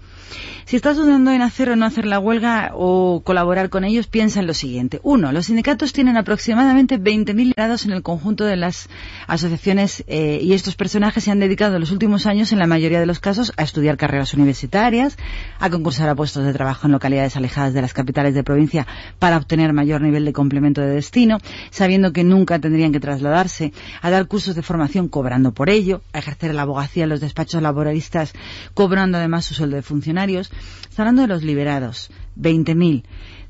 Si 0.65 0.75
estás 0.75 0.97
dudando 0.97 1.31
en 1.31 1.41
hacer 1.41 1.69
o 1.69 1.75
no 1.75 1.85
hacer 1.85 2.05
la 2.05 2.19
huelga 2.19 2.71
o 2.73 3.21
colaborar 3.23 3.69
con 3.69 3.83
ellos, 3.83 4.07
piensa 4.07 4.39
en 4.39 4.47
lo 4.47 4.53
siguiente. 4.53 4.99
Uno, 5.03 5.31
los 5.31 5.47
sindicatos 5.47 5.93
tienen 5.93 6.17
aproximadamente 6.17 6.99
20.000 6.99 7.53
grados 7.55 7.85
en 7.85 7.91
el 7.91 8.03
conjunto 8.03 8.45
de 8.45 8.55
las 8.55 8.89
asociaciones 9.27 10.03
eh, 10.07 10.39
y 10.41 10.53
estos 10.53 10.75
personajes 10.75 11.23
se 11.23 11.31
han 11.31 11.39
dedicado 11.39 11.75
en 11.75 11.81
los 11.81 11.91
últimos 11.91 12.25
años, 12.25 12.51
en 12.51 12.59
la 12.59 12.67
mayoría 12.67 12.99
de 12.99 13.05
los 13.05 13.19
casos, 13.19 13.53
a 13.57 13.63
estudiar 13.63 13.97
carreras 13.97 14.33
universitarias, 14.33 15.17
a 15.59 15.69
concursar 15.69 16.09
a 16.09 16.15
puestos 16.15 16.45
de 16.45 16.53
trabajo 16.53 16.87
en 16.87 16.93
localidades 16.93 17.35
alejadas 17.35 17.73
de 17.73 17.81
las 17.81 17.93
capitales 17.93 18.33
de 18.33 18.43
provincia 18.43 18.87
para 19.19 19.37
obtener 19.37 19.73
mayor 19.73 20.01
nivel 20.01 20.25
de 20.25 20.33
complemento 20.33 20.81
de 20.81 20.89
destino, 20.89 21.37
sabiendo 21.69 22.13
que 22.13 22.23
nunca 22.23 22.59
tendrían 22.59 22.91
que 22.91 22.99
trasladarse, 22.99 23.73
a 24.01 24.09
dar 24.09 24.27
cursos 24.27 24.55
de 24.55 24.61
formación 24.61 25.07
cobrando 25.07 25.53
por 25.53 25.69
ello, 25.69 26.01
a 26.13 26.19
ejercer 26.19 26.53
la 26.53 26.63
abogacía 26.63 27.03
en 27.03 27.09
los 27.09 27.19
despachos 27.21 27.61
laboralistas 27.61 28.33
cobrando 28.73 29.17
además 29.17 29.45
su 29.45 29.53
sueldo 29.53 29.75
de 29.75 29.81
Está 30.29 31.03
hablando 31.03 31.23
de 31.23 31.27
los 31.27 31.43
liberados, 31.43 32.11
20.000. 32.39 33.03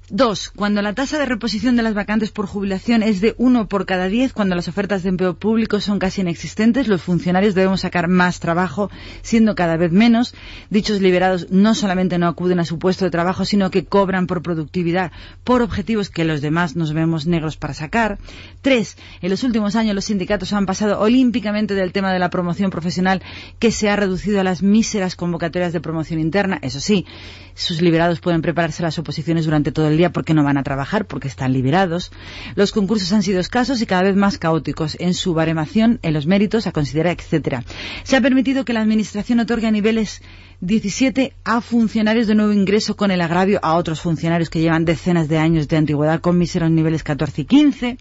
Dos, 0.09 0.49
cuando 0.49 0.81
la 0.81 0.93
tasa 0.93 1.17
de 1.19 1.25
reposición 1.25 1.77
de 1.77 1.83
las 1.83 1.93
vacantes 1.93 2.31
por 2.31 2.45
jubilación 2.45 3.01
es 3.01 3.21
de 3.21 3.33
uno 3.37 3.69
por 3.69 3.85
cada 3.85 4.07
diez, 4.07 4.33
cuando 4.33 4.55
las 4.55 4.67
ofertas 4.67 5.03
de 5.03 5.09
empleo 5.09 5.35
público 5.35 5.79
son 5.79 5.99
casi 5.99 6.19
inexistentes, 6.19 6.89
los 6.89 7.01
funcionarios 7.01 7.55
debemos 7.55 7.81
sacar 7.81 8.09
más 8.09 8.41
trabajo, 8.41 8.91
siendo 9.21 9.55
cada 9.55 9.77
vez 9.77 9.93
menos. 9.93 10.35
Dichos 10.69 10.99
liberados 10.99 11.49
no 11.49 11.75
solamente 11.75 12.17
no 12.17 12.27
acuden 12.27 12.59
a 12.59 12.65
su 12.65 12.77
puesto 12.77 13.05
de 13.05 13.11
trabajo, 13.11 13.45
sino 13.45 13.71
que 13.71 13.85
cobran 13.85 14.27
por 14.27 14.41
productividad, 14.41 15.13
por 15.45 15.61
objetivos 15.61 16.09
que 16.09 16.25
los 16.25 16.41
demás 16.41 16.75
nos 16.75 16.91
vemos 16.91 17.25
negros 17.25 17.55
para 17.55 17.73
sacar. 17.73 18.19
Tres, 18.61 18.97
en 19.21 19.29
los 19.29 19.43
últimos 19.43 19.77
años 19.77 19.95
los 19.95 20.05
sindicatos 20.05 20.51
han 20.51 20.65
pasado 20.65 20.99
olímpicamente 20.99 21.73
del 21.73 21.93
tema 21.93 22.11
de 22.11 22.19
la 22.19 22.29
promoción 22.29 22.69
profesional, 22.69 23.21
que 23.59 23.71
se 23.71 23.89
ha 23.89 23.95
reducido 23.95 24.41
a 24.41 24.43
las 24.43 24.61
míseras 24.61 25.15
convocatorias 25.15 25.71
de 25.71 25.79
promoción 25.79 26.19
interna. 26.19 26.59
Eso 26.61 26.81
sí, 26.81 27.05
sus 27.53 27.81
liberados 27.81 28.19
pueden 28.19 28.41
prepararse 28.41 28.83
las 28.83 28.97
oposiciones 28.99 29.45
durante 29.45 29.71
todo 29.71 29.87
el 29.87 29.97
día 29.97 30.11
porque 30.11 30.33
no 30.33 30.43
van 30.43 30.57
a 30.57 30.63
trabajar, 30.63 31.05
porque 31.05 31.27
están 31.27 31.53
liberados. 31.53 32.11
Los 32.55 32.71
concursos 32.71 33.11
han 33.13 33.23
sido 33.23 33.39
escasos 33.39 33.81
y 33.81 33.85
cada 33.85 34.03
vez 34.03 34.15
más 34.15 34.37
caóticos 34.37 34.97
en 34.99 35.13
su 35.13 35.33
baremación, 35.33 35.99
en 36.01 36.13
los 36.13 36.25
méritos 36.25 36.67
a 36.67 36.71
considerar, 36.71 37.15
etcétera. 37.17 37.63
Se 38.03 38.15
ha 38.15 38.21
permitido 38.21 38.65
que 38.65 38.73
la 38.73 38.81
Administración 38.81 39.39
otorgue 39.39 39.67
a 39.67 39.71
niveles 39.71 40.21
17 40.61 41.33
a 41.43 41.59
funcionarios 41.59 42.27
de 42.27 42.35
nuevo 42.35 42.53
ingreso 42.53 42.95
con 42.95 43.09
el 43.09 43.21
agravio 43.21 43.59
a 43.63 43.75
otros 43.75 44.01
funcionarios 44.01 44.49
que 44.49 44.59
llevan 44.59 44.85
decenas 44.85 45.27
de 45.27 45.39
años 45.39 45.67
de 45.67 45.77
antigüedad 45.77 46.21
con 46.21 46.37
míseros 46.37 46.69
niveles 46.69 47.03
14 47.03 47.41
y 47.41 47.45
15. 47.45 47.97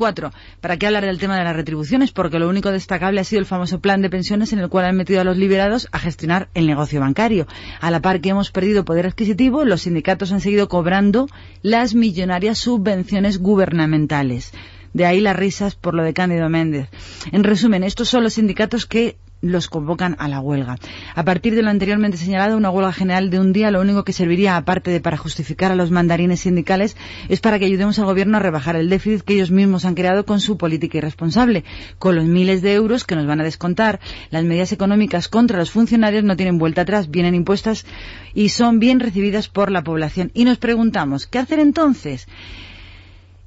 Cuatro, 0.00 0.32
¿para 0.62 0.78
qué 0.78 0.86
hablar 0.86 1.04
del 1.04 1.18
tema 1.18 1.36
de 1.36 1.44
las 1.44 1.54
retribuciones? 1.54 2.10
Porque 2.10 2.38
lo 2.38 2.48
único 2.48 2.72
destacable 2.72 3.20
ha 3.20 3.24
sido 3.24 3.38
el 3.38 3.44
famoso 3.44 3.80
plan 3.80 4.00
de 4.00 4.08
pensiones 4.08 4.50
en 4.54 4.58
el 4.58 4.70
cual 4.70 4.86
han 4.86 4.96
metido 4.96 5.20
a 5.20 5.24
los 5.24 5.36
liberados 5.36 5.88
a 5.92 5.98
gestionar 5.98 6.48
el 6.54 6.66
negocio 6.66 7.00
bancario. 7.00 7.46
A 7.82 7.90
la 7.90 8.00
par 8.00 8.22
que 8.22 8.30
hemos 8.30 8.50
perdido 8.50 8.86
poder 8.86 9.06
adquisitivo, 9.06 9.66
los 9.66 9.82
sindicatos 9.82 10.32
han 10.32 10.40
seguido 10.40 10.70
cobrando 10.70 11.28
las 11.60 11.94
millonarias 11.94 12.56
subvenciones 12.56 13.40
gubernamentales. 13.40 14.52
De 14.94 15.04
ahí 15.04 15.20
las 15.20 15.36
risas 15.36 15.74
por 15.74 15.92
lo 15.92 16.02
de 16.02 16.14
Cándido 16.14 16.48
Méndez. 16.48 16.88
En 17.30 17.44
resumen, 17.44 17.84
estos 17.84 18.08
son 18.08 18.22
los 18.22 18.32
sindicatos 18.32 18.86
que 18.86 19.18
los 19.40 19.68
convocan 19.68 20.16
a 20.18 20.28
la 20.28 20.40
huelga. 20.40 20.76
A 21.14 21.24
partir 21.24 21.54
de 21.54 21.62
lo 21.62 21.70
anteriormente 21.70 22.16
señalado, 22.16 22.56
una 22.56 22.70
huelga 22.70 22.92
general 22.92 23.30
de 23.30 23.40
un 23.40 23.52
día 23.52 23.70
lo 23.70 23.80
único 23.80 24.04
que 24.04 24.12
serviría, 24.12 24.56
aparte 24.56 24.90
de 24.90 25.00
para 25.00 25.16
justificar 25.16 25.72
a 25.72 25.74
los 25.74 25.90
mandarines 25.90 26.40
sindicales, 26.40 26.96
es 27.28 27.40
para 27.40 27.58
que 27.58 27.64
ayudemos 27.64 27.98
al 27.98 28.04
gobierno 28.04 28.36
a 28.36 28.40
rebajar 28.40 28.76
el 28.76 28.90
déficit 28.90 29.22
que 29.22 29.34
ellos 29.34 29.50
mismos 29.50 29.84
han 29.84 29.94
creado 29.94 30.24
con 30.26 30.40
su 30.40 30.56
política 30.56 30.98
irresponsable. 30.98 31.64
Con 31.98 32.16
los 32.16 32.24
miles 32.24 32.62
de 32.62 32.74
euros 32.74 33.04
que 33.04 33.16
nos 33.16 33.26
van 33.26 33.40
a 33.40 33.44
descontar, 33.44 34.00
las 34.30 34.44
medidas 34.44 34.72
económicas 34.72 35.28
contra 35.28 35.58
los 35.58 35.70
funcionarios 35.70 36.24
no 36.24 36.36
tienen 36.36 36.58
vuelta 36.58 36.82
atrás, 36.82 37.10
vienen 37.10 37.34
impuestas 37.34 37.86
y 38.34 38.50
son 38.50 38.78
bien 38.78 39.00
recibidas 39.00 39.48
por 39.48 39.70
la 39.70 39.82
población. 39.82 40.30
Y 40.34 40.44
nos 40.44 40.58
preguntamos, 40.58 41.26
¿qué 41.26 41.38
hacer 41.38 41.60
entonces? 41.60 42.26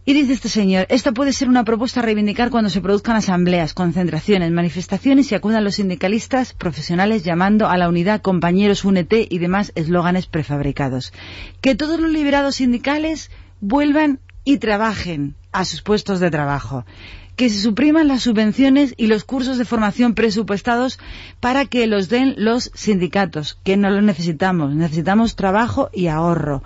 Y 0.05 0.11
dice 0.11 0.33
este 0.33 0.49
señor, 0.49 0.85
esta 0.89 1.13
puede 1.13 1.31
ser 1.31 1.47
una 1.47 1.63
propuesta 1.63 2.01
a 2.01 2.03
reivindicar 2.03 2.49
cuando 2.49 2.69
se 2.69 2.81
produzcan 2.81 3.15
asambleas, 3.15 3.73
concentraciones, 3.73 4.51
manifestaciones 4.51 5.31
y 5.31 5.35
acudan 5.35 5.63
los 5.63 5.75
sindicalistas 5.75 6.51
profesionales 6.51 7.23
llamando 7.23 7.69
a 7.69 7.77
la 7.77 7.87
unidad 7.87 8.21
compañeros 8.21 8.83
únete 8.83 9.25
y 9.29 9.39
demás 9.39 9.71
eslóganes 9.75 10.27
prefabricados. 10.27 11.13
Que 11.61 11.75
todos 11.75 12.01
los 12.01 12.11
liberados 12.11 12.55
sindicales 12.55 13.31
vuelvan 13.61 14.19
y 14.43 14.57
trabajen 14.57 15.35
a 15.53 15.63
sus 15.63 15.81
puestos 15.81 16.19
de 16.19 16.29
trabajo. 16.29 16.85
Que 17.37 17.49
se 17.49 17.61
supriman 17.61 18.09
las 18.09 18.23
subvenciones 18.23 18.93
y 18.97 19.07
los 19.07 19.23
cursos 19.23 19.57
de 19.57 19.63
formación 19.63 20.15
presupuestados 20.15 20.99
para 21.39 21.63
que 21.65 21.87
los 21.87 22.09
den 22.09 22.35
los 22.37 22.71
sindicatos, 22.73 23.57
que 23.63 23.77
no 23.77 23.89
los 23.89 24.03
necesitamos. 24.03 24.75
Necesitamos 24.75 25.37
trabajo 25.37 25.89
y 25.93 26.07
ahorro. 26.07 26.61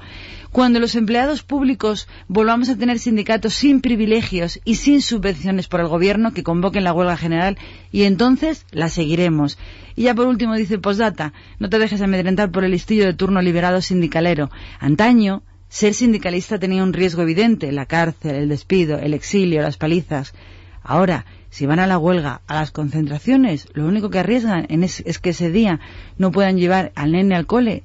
Cuando 0.52 0.80
los 0.80 0.96
empleados 0.96 1.44
públicos 1.44 2.08
volvamos 2.28 2.70
a 2.70 2.78
tener 2.78 3.00
sindicatos 3.00 3.54
sin 3.54 3.82
privilegios 3.82 4.60
y 4.64 4.76
sin 4.76 5.02
subvenciones 5.02 5.68
por 5.68 5.82
el 5.82 5.88
gobierno 5.88 6.34
que 6.34 6.44
convoquen 6.44 6.84
la 6.84 6.94
huelga 6.94 7.18
general 7.18 7.58
y 7.92 8.04
entonces 8.04 8.66
la 8.72 8.90
seguiremos. 8.90 9.58
Y 9.96 10.04
ya 10.04 10.16
por 10.16 10.28
último 10.28 10.56
dice 10.56 10.80
postdata, 10.80 11.34
no 11.60 11.70
te 11.70 11.80
dejes 11.80 12.02
amedrentar 12.02 12.52
por 12.52 12.64
el 12.64 12.72
listillo 12.72 13.06
de 13.06 13.14
turno 13.14 13.42
liberado 13.42 13.82
sindicalero. 13.82 14.50
Antaño, 14.80 15.44
ser 15.70 15.94
sindicalista 15.94 16.60
tenía 16.60 16.84
un 16.84 16.94
riesgo 16.94 17.22
evidente, 17.22 17.72
la 17.72 17.86
cárcel, 17.86 18.36
el 18.36 18.50
despido, 18.50 19.00
el 19.00 19.14
exilio, 19.14 19.62
las 19.62 19.78
palizas. 19.78 20.34
Ahora, 20.82 21.26
si 21.50 21.66
van 21.66 21.80
a 21.80 21.88
la 21.88 21.98
huelga, 21.98 22.42
a 22.48 22.56
las 22.56 22.72
concentraciones, 22.72 23.68
lo 23.74 23.86
único 23.86 24.10
que 24.10 24.20
arriesgan 24.20 24.66
es, 24.70 25.02
es 25.06 25.20
que 25.20 25.32
ese 25.32 25.52
día 25.52 25.80
no 26.18 26.32
puedan 26.32 26.58
llevar 26.58 26.92
al 26.96 27.12
nene 27.12 27.36
al 27.36 27.46
cole 27.46 27.84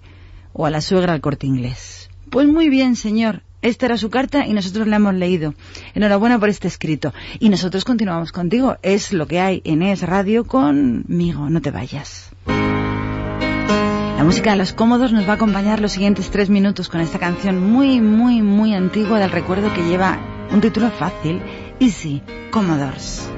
o 0.52 0.66
a 0.66 0.70
la 0.70 0.80
suegra 0.80 1.12
al 1.12 1.20
corte 1.20 1.46
inglés. 1.46 2.01
Pues 2.32 2.48
muy 2.48 2.70
bien, 2.70 2.96
señor. 2.96 3.42
Esta 3.60 3.84
era 3.84 3.98
su 3.98 4.08
carta 4.08 4.46
y 4.46 4.54
nosotros 4.54 4.88
la 4.88 4.96
hemos 4.96 5.12
leído. 5.12 5.52
Enhorabuena 5.94 6.40
por 6.40 6.48
este 6.48 6.66
escrito. 6.66 7.12
Y 7.40 7.50
nosotros 7.50 7.84
continuamos 7.84 8.32
contigo. 8.32 8.78
Es 8.80 9.12
lo 9.12 9.26
que 9.26 9.38
hay 9.38 9.60
en 9.66 9.82
Es 9.82 10.00
Radio 10.00 10.46
conmigo. 10.46 11.50
No 11.50 11.60
te 11.60 11.70
vayas. 11.70 12.30
La 12.46 14.24
música 14.24 14.52
de 14.52 14.56
los 14.56 14.72
cómodos 14.72 15.12
nos 15.12 15.28
va 15.28 15.32
a 15.32 15.34
acompañar 15.34 15.78
los 15.80 15.92
siguientes 15.92 16.30
tres 16.30 16.48
minutos 16.48 16.88
con 16.88 17.02
esta 17.02 17.18
canción 17.18 17.60
muy, 17.70 18.00
muy, 18.00 18.40
muy 18.40 18.72
antigua 18.72 19.18
del 19.18 19.30
recuerdo 19.30 19.70
que 19.74 19.82
lleva 19.82 20.18
un 20.50 20.62
título 20.62 20.90
fácil. 20.90 21.42
Easy, 21.80 22.22
Commodores. 22.50 23.28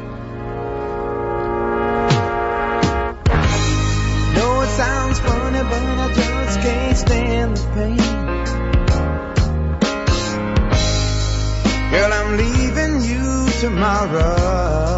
Leaving 12.37 13.01
you 13.03 13.49
tomorrow. 13.61 14.94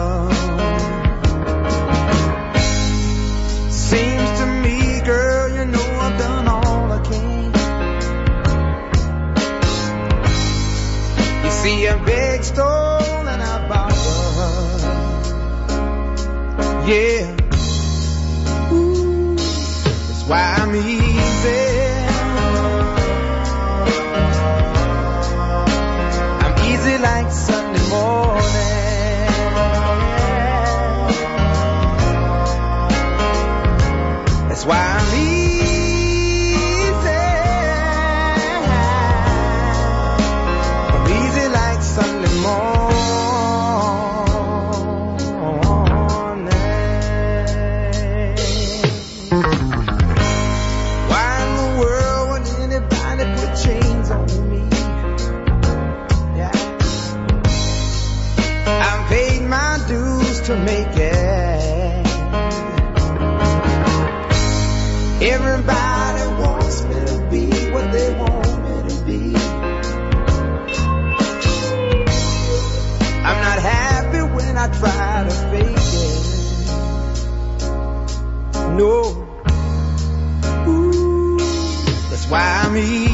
me. 82.77 83.05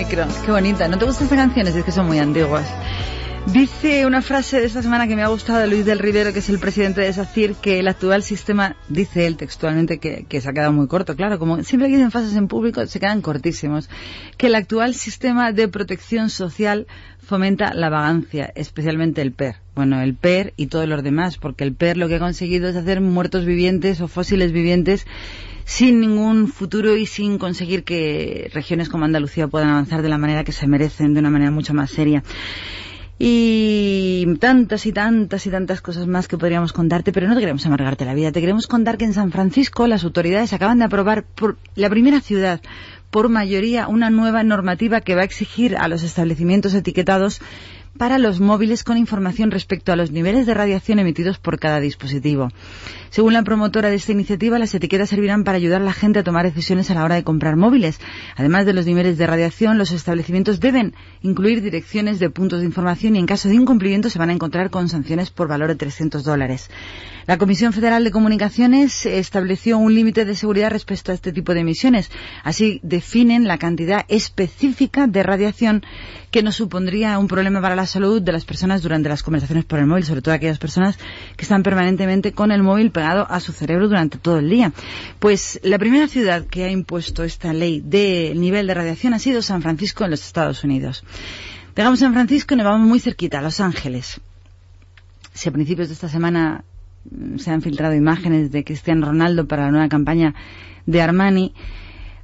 Micro. 0.00 0.26
Qué 0.46 0.50
bonita. 0.50 0.88
¿No 0.88 0.96
te 0.96 1.04
gustan 1.04 1.24
estas 1.24 1.38
canciones? 1.38 1.76
Es 1.76 1.84
que 1.84 1.92
son 1.92 2.06
muy 2.06 2.18
antiguas. 2.18 2.66
Dice 3.52 4.06
una 4.06 4.22
frase 4.22 4.60
de 4.60 4.66
esta 4.66 4.82
semana 4.82 5.06
que 5.06 5.16
me 5.16 5.22
ha 5.22 5.28
gustado 5.28 5.66
Luis 5.66 5.84
del 5.84 5.98
Rivero, 5.98 6.32
que 6.32 6.38
es 6.38 6.48
el 6.48 6.58
presidente 6.58 7.02
de 7.02 7.12
SACIR, 7.12 7.54
que 7.54 7.80
el 7.80 7.88
actual 7.88 8.22
sistema, 8.22 8.76
dice 8.88 9.26
él 9.26 9.36
textualmente, 9.36 9.98
que, 9.98 10.24
que 10.26 10.40
se 10.40 10.48
ha 10.48 10.52
quedado 10.52 10.72
muy 10.72 10.86
corto, 10.86 11.16
claro, 11.16 11.38
como 11.38 11.62
siempre 11.62 11.88
que 11.88 11.96
dicen 11.96 12.10
frases 12.10 12.36
en 12.36 12.48
público 12.48 12.86
se 12.86 13.00
quedan 13.00 13.22
cortísimos, 13.22 13.90
que 14.36 14.46
el 14.46 14.54
actual 14.54 14.94
sistema 14.94 15.52
de 15.52 15.68
protección 15.68 16.30
social 16.30 16.86
fomenta 17.18 17.74
la 17.74 17.90
vagancia, 17.90 18.52
especialmente 18.54 19.20
el 19.20 19.32
PER. 19.32 19.56
Bueno, 19.74 20.00
el 20.00 20.14
PER 20.14 20.52
y 20.56 20.66
todos 20.66 20.88
los 20.88 21.02
demás, 21.02 21.36
porque 21.36 21.64
el 21.64 21.74
PER 21.74 21.96
lo 21.96 22.08
que 22.08 22.16
ha 22.16 22.20
conseguido 22.20 22.68
es 22.68 22.76
hacer 22.76 23.00
muertos 23.00 23.44
vivientes 23.44 24.00
o 24.00 24.08
fósiles 24.08 24.52
vivientes 24.52 25.06
sin 25.70 26.00
ningún 26.00 26.48
futuro 26.48 26.96
y 26.96 27.06
sin 27.06 27.38
conseguir 27.38 27.84
que 27.84 28.50
regiones 28.52 28.88
como 28.88 29.04
Andalucía 29.04 29.46
puedan 29.46 29.68
avanzar 29.68 30.02
de 30.02 30.08
la 30.08 30.18
manera 30.18 30.42
que 30.42 30.50
se 30.50 30.66
merecen, 30.66 31.14
de 31.14 31.20
una 31.20 31.30
manera 31.30 31.52
mucho 31.52 31.74
más 31.74 31.92
seria. 31.92 32.24
Y 33.20 34.26
tantas 34.40 34.84
y 34.86 34.92
tantas 34.92 35.46
y 35.46 35.50
tantas 35.50 35.80
cosas 35.80 36.08
más 36.08 36.26
que 36.26 36.36
podríamos 36.36 36.72
contarte, 36.72 37.12
pero 37.12 37.28
no 37.28 37.34
te 37.34 37.40
queremos 37.40 37.64
amargarte 37.66 38.04
la 38.04 38.14
vida. 38.14 38.32
Te 38.32 38.40
queremos 38.40 38.66
contar 38.66 38.98
que 38.98 39.04
en 39.04 39.12
San 39.12 39.30
Francisco 39.30 39.86
las 39.86 40.02
autoridades 40.02 40.52
acaban 40.52 40.80
de 40.80 40.86
aprobar 40.86 41.22
por 41.22 41.56
la 41.76 41.88
primera 41.88 42.20
ciudad 42.20 42.60
por 43.10 43.28
mayoría 43.28 43.86
una 43.86 44.10
nueva 44.10 44.42
normativa 44.42 45.00
que 45.00 45.14
va 45.14 45.20
a 45.20 45.24
exigir 45.24 45.76
a 45.76 45.86
los 45.86 46.02
establecimientos 46.02 46.74
etiquetados 46.74 47.40
para 47.96 48.18
los 48.18 48.40
móviles 48.40 48.84
con 48.84 48.96
información 48.96 49.50
respecto 49.50 49.92
a 49.92 49.96
los 49.96 50.10
niveles 50.10 50.46
de 50.46 50.54
radiación 50.54 50.98
emitidos 50.98 51.38
por 51.38 51.58
cada 51.58 51.80
dispositivo. 51.80 52.48
Según 53.10 53.32
la 53.32 53.42
promotora 53.42 53.90
de 53.90 53.96
esta 53.96 54.12
iniciativa, 54.12 54.58
las 54.58 54.72
etiquetas 54.72 55.10
servirán 55.10 55.42
para 55.42 55.56
ayudar 55.56 55.82
a 55.82 55.84
la 55.84 55.92
gente 55.92 56.20
a 56.20 56.22
tomar 56.22 56.44
decisiones 56.44 56.90
a 56.90 56.94
la 56.94 57.04
hora 57.04 57.16
de 57.16 57.24
comprar 57.24 57.56
móviles. 57.56 57.98
Además 58.36 58.66
de 58.66 58.72
los 58.72 58.86
niveles 58.86 59.18
de 59.18 59.26
radiación, 59.26 59.78
los 59.78 59.90
establecimientos 59.90 60.60
deben 60.60 60.94
incluir 61.20 61.60
direcciones 61.60 62.20
de 62.20 62.30
puntos 62.30 62.60
de 62.60 62.66
información 62.66 63.16
y 63.16 63.18
en 63.18 63.26
caso 63.26 63.48
de 63.48 63.56
incumplimiento 63.56 64.10
se 64.10 64.20
van 64.20 64.30
a 64.30 64.32
encontrar 64.32 64.70
con 64.70 64.88
sanciones 64.88 65.30
por 65.30 65.48
valor 65.48 65.70
de 65.70 65.74
300 65.74 66.22
dólares. 66.22 66.70
La 67.26 67.36
Comisión 67.36 67.72
Federal 67.72 68.02
de 68.02 68.10
Comunicaciones 68.10 69.06
estableció 69.06 69.78
un 69.78 69.94
límite 69.94 70.24
de 70.24 70.34
seguridad 70.34 70.70
respecto 70.70 71.12
a 71.12 71.14
este 71.14 71.32
tipo 71.32 71.52
de 71.52 71.60
emisiones. 71.60 72.10
Así 72.44 72.80
definen 72.82 73.46
la 73.46 73.58
cantidad 73.58 74.04
específica 74.08 75.06
de 75.06 75.22
radiación 75.22 75.82
que 76.30 76.42
no 76.42 76.52
supondría 76.52 77.18
un 77.18 77.28
problema 77.28 77.60
para 77.60 77.76
la 77.76 77.86
salud 77.86 78.22
de 78.22 78.32
las 78.32 78.44
personas 78.44 78.82
durante 78.82 79.08
las 79.08 79.22
conversaciones 79.22 79.64
por 79.64 79.78
el 79.78 79.86
móvil, 79.86 80.04
sobre 80.04 80.22
todo 80.22 80.34
aquellas 80.34 80.58
personas 80.58 80.98
que 81.36 81.42
están 81.42 81.62
permanentemente 81.62 82.32
con 82.32 82.52
el 82.52 82.62
móvil 82.62 82.90
a 83.00 83.40
su 83.40 83.52
cerebro 83.52 83.88
durante 83.88 84.18
todo 84.18 84.38
el 84.38 84.50
día. 84.50 84.72
Pues 85.18 85.60
la 85.62 85.78
primera 85.78 86.08
ciudad 86.08 86.46
que 86.46 86.64
ha 86.64 86.70
impuesto 86.70 87.24
esta 87.24 87.52
ley 87.52 87.80
del 87.80 88.40
nivel 88.40 88.66
de 88.66 88.74
radiación 88.74 89.14
ha 89.14 89.18
sido 89.18 89.42
San 89.42 89.62
Francisco 89.62 90.04
en 90.04 90.10
los 90.10 90.24
Estados 90.24 90.64
Unidos. 90.64 91.04
Dejamos 91.74 92.00
San 92.00 92.12
Francisco 92.12 92.54
y 92.54 92.56
nos 92.58 92.66
vamos 92.66 92.86
muy 92.86 93.00
cerquita, 93.00 93.38
a 93.38 93.42
Los 93.42 93.60
Ángeles. 93.60 94.20
Si 95.32 95.48
a 95.48 95.52
principios 95.52 95.88
de 95.88 95.94
esta 95.94 96.08
semana 96.08 96.64
mm, 97.10 97.38
se 97.38 97.50
han 97.50 97.62
filtrado 97.62 97.94
imágenes 97.94 98.50
de 98.50 98.64
Cristiano 98.64 99.06
Ronaldo 99.06 99.46
para 99.46 99.64
la 99.64 99.70
nueva 99.70 99.88
campaña 99.88 100.34
de 100.86 101.00
Armani, 101.00 101.54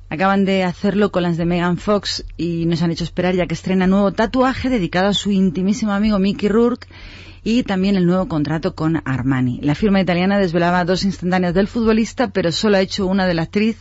Acaban 0.09 0.45
de 0.45 0.63
hacerlo 0.63 1.11
con 1.11 1.25
las 1.25 1.37
de 1.37 1.47
Megan 1.47 1.79
Fox 1.79 2.25
y 2.37 2.65
nos 2.67 2.81
han 2.83 2.93
hecho 2.93 3.03
esperar 3.03 3.35
ya 3.35 3.47
que 3.47 3.55
estrena 3.55 3.89
nuevo 3.89 4.13
tatuaje 4.13 4.69
dedicado 4.69 5.09
a 5.09 5.15
su 5.15 5.33
intimísimo 5.33 5.93
amigo 5.93 6.21
Mickey 6.21 6.49
Rourke 6.49 6.87
y 7.47 7.63
también 7.63 7.95
el 7.95 8.07
nuevo 8.07 8.27
contrato 8.27 8.75
con 8.75 9.01
Armani. 9.05 9.61
La 9.63 9.77
firma 9.77 10.01
italiana 10.01 10.37
desvelaba 10.37 10.85
dos 10.85 11.05
instantáneas 11.05 11.55
del 11.55 11.69
futbolista, 11.69 12.31
pero 12.31 12.51
solo 12.51 12.77
ha 12.77 12.81
hecho 12.81 13.07
una 13.07 13.25
de 13.25 13.35
la 13.35 13.43
actriz 13.43 13.77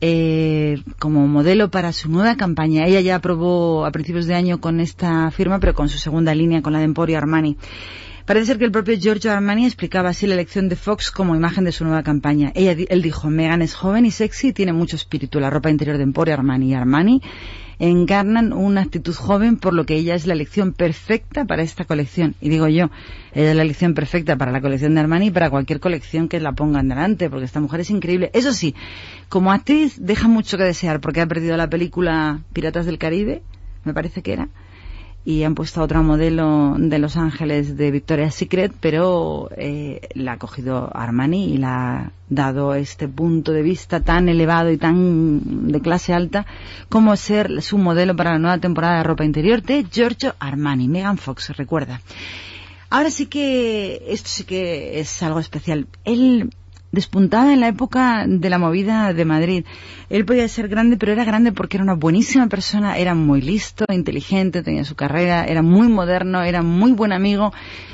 eh, 0.00 0.80
como 1.00 1.26
modelo 1.26 1.72
para 1.72 1.92
su 1.92 2.08
nueva 2.08 2.36
campaña. 2.36 2.86
Ella 2.86 3.00
ya 3.00 3.16
aprobó 3.16 3.84
a 3.84 3.90
principios 3.90 4.26
de 4.26 4.34
año 4.36 4.60
con 4.60 4.78
esta 4.78 5.28
firma, 5.32 5.58
pero 5.58 5.74
con 5.74 5.88
su 5.88 5.98
segunda 5.98 6.36
línea, 6.36 6.62
con 6.62 6.72
la 6.72 6.78
de 6.78 6.84
Emporio 6.84 7.18
Armani. 7.18 7.56
Parece 8.26 8.46
ser 8.46 8.58
que 8.58 8.64
el 8.64 8.72
propio 8.72 8.96
Giorgio 8.96 9.32
Armani 9.32 9.66
explicaba 9.66 10.08
así 10.08 10.26
la 10.26 10.32
elección 10.32 10.70
de 10.70 10.76
Fox 10.76 11.10
como 11.10 11.36
imagen 11.36 11.64
de 11.64 11.72
su 11.72 11.84
nueva 11.84 12.02
campaña. 12.02 12.52
Ella, 12.54 12.74
él 12.88 13.02
dijo, 13.02 13.28
Megan 13.28 13.60
es 13.60 13.74
joven 13.74 14.06
y 14.06 14.10
sexy 14.10 14.48
y 14.48 14.52
tiene 14.54 14.72
mucho 14.72 14.96
espíritu. 14.96 15.40
La 15.40 15.50
ropa 15.50 15.68
interior 15.68 15.98
de 15.98 16.04
Emporio 16.04 16.32
Armani 16.32 16.70
y 16.70 16.74
Armani 16.74 17.20
encarnan 17.78 18.54
una 18.54 18.80
actitud 18.80 19.14
joven, 19.14 19.58
por 19.58 19.74
lo 19.74 19.84
que 19.84 19.96
ella 19.96 20.14
es 20.14 20.26
la 20.26 20.32
elección 20.32 20.72
perfecta 20.72 21.44
para 21.44 21.62
esta 21.62 21.84
colección. 21.84 22.34
Y 22.40 22.48
digo 22.48 22.66
yo, 22.66 22.88
ella 23.34 23.50
es 23.50 23.56
la 23.56 23.62
elección 23.62 23.92
perfecta 23.92 24.36
para 24.36 24.52
la 24.52 24.62
colección 24.62 24.94
de 24.94 25.00
Armani 25.00 25.26
y 25.26 25.30
para 25.30 25.50
cualquier 25.50 25.80
colección 25.80 26.28
que 26.28 26.40
la 26.40 26.52
pongan 26.52 26.88
delante, 26.88 27.28
porque 27.28 27.44
esta 27.44 27.60
mujer 27.60 27.80
es 27.80 27.90
increíble. 27.90 28.30
Eso 28.32 28.54
sí, 28.54 28.74
como 29.28 29.52
actriz 29.52 29.98
deja 30.00 30.28
mucho 30.28 30.56
que 30.56 30.64
desear, 30.64 31.00
porque 31.00 31.20
ha 31.20 31.26
perdido 31.26 31.58
la 31.58 31.68
película 31.68 32.40
Piratas 32.54 32.86
del 32.86 32.96
Caribe, 32.96 33.42
me 33.84 33.92
parece 33.92 34.22
que 34.22 34.32
era, 34.32 34.48
y 35.24 35.42
han 35.44 35.54
puesto 35.54 35.80
a 35.80 35.84
otra 35.84 36.02
modelo 36.02 36.74
de 36.76 36.98
Los 36.98 37.16
Ángeles 37.16 37.76
de 37.76 37.90
Victoria's 37.90 38.34
Secret, 38.34 38.72
pero 38.78 39.48
eh, 39.56 40.08
la 40.14 40.32
ha 40.32 40.38
cogido 40.38 40.90
Armani 40.94 41.54
y 41.54 41.56
la 41.56 41.96
ha 41.96 42.12
dado 42.28 42.74
este 42.74 43.08
punto 43.08 43.52
de 43.52 43.62
vista 43.62 44.00
tan 44.00 44.28
elevado 44.28 44.70
y 44.70 44.76
tan 44.76 45.68
de 45.72 45.80
clase 45.80 46.12
alta 46.12 46.44
como 46.90 47.16
ser 47.16 47.62
su 47.62 47.78
modelo 47.78 48.14
para 48.14 48.32
la 48.32 48.38
nueva 48.38 48.58
temporada 48.58 48.98
de 48.98 49.04
ropa 49.04 49.24
interior 49.24 49.62
de 49.62 49.86
Giorgio 49.90 50.34
Armani. 50.38 50.88
Megan 50.88 51.16
Fox, 51.16 51.56
recuerda. 51.56 52.02
Ahora 52.90 53.10
sí 53.10 53.26
que, 53.26 54.04
esto 54.08 54.28
sí 54.28 54.44
que 54.44 55.00
es 55.00 55.22
algo 55.22 55.40
especial. 55.40 55.86
Él 56.04 56.50
despuntaba 56.94 57.52
en 57.52 57.60
la 57.60 57.68
época 57.68 58.24
de 58.26 58.50
la 58.50 58.58
movida 58.58 59.12
de 59.12 59.24
Madrid. 59.24 59.64
Él 60.08 60.24
podía 60.24 60.48
ser 60.48 60.68
grande, 60.68 60.96
pero 60.96 61.12
era 61.12 61.24
grande 61.24 61.52
porque 61.52 61.76
era 61.76 61.84
una 61.84 61.94
buenísima 61.94 62.48
persona, 62.48 62.96
era 62.96 63.14
muy 63.14 63.40
listo, 63.40 63.84
inteligente, 63.92 64.62
tenía 64.62 64.84
su 64.84 64.94
carrera, 64.94 65.44
era 65.44 65.62
muy 65.62 65.88
moderno, 65.88 66.42
era 66.42 66.62
muy 66.62 66.92
buen 66.92 67.12
amigo 67.12 67.52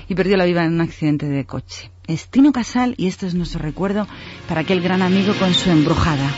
y 0.08 0.14
perdió 0.14 0.36
la 0.36 0.44
vida 0.44 0.64
en 0.64 0.74
un 0.74 0.80
accidente 0.80 1.26
de 1.26 1.44
coche. 1.44 1.90
Es 2.06 2.28
Tino 2.28 2.52
Casal 2.52 2.94
y 2.96 3.06
este 3.06 3.26
es 3.26 3.34
nuestro 3.34 3.60
recuerdo 3.60 4.06
para 4.48 4.62
aquel 4.62 4.80
gran 4.80 5.02
amigo 5.02 5.32
con 5.38 5.54
su 5.54 5.70
embrujada. 5.70 6.28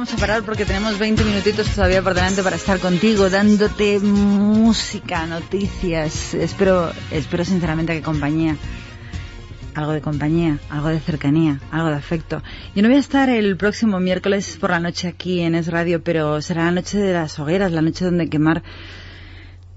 Vamos 0.00 0.14
a 0.14 0.16
parar 0.16 0.42
porque 0.44 0.64
tenemos 0.64 0.98
20 0.98 1.22
minutitos 1.24 1.74
todavía 1.74 2.00
por 2.00 2.14
delante 2.14 2.42
para 2.42 2.56
estar 2.56 2.78
contigo, 2.78 3.28
dándote 3.28 3.98
música, 3.98 5.26
noticias. 5.26 6.32
Espero, 6.32 6.90
espero 7.10 7.44
sinceramente 7.44 7.92
que 7.92 8.00
compañía. 8.00 8.56
Algo 9.74 9.92
de 9.92 10.00
compañía, 10.00 10.58
algo 10.70 10.88
de 10.88 11.00
cercanía, 11.00 11.60
algo 11.70 11.90
de 11.90 11.96
afecto. 11.96 12.42
Yo 12.74 12.80
no 12.80 12.88
voy 12.88 12.96
a 12.96 13.00
estar 13.00 13.28
el 13.28 13.58
próximo 13.58 14.00
miércoles 14.00 14.56
por 14.58 14.70
la 14.70 14.80
noche 14.80 15.06
aquí 15.06 15.40
en 15.40 15.54
Es 15.54 15.66
Radio, 15.66 16.02
pero 16.02 16.40
será 16.40 16.64
la 16.64 16.70
noche 16.70 16.96
de 16.96 17.12
las 17.12 17.38
hogueras, 17.38 17.70
la 17.70 17.82
noche 17.82 18.06
donde 18.06 18.30
quemar 18.30 18.62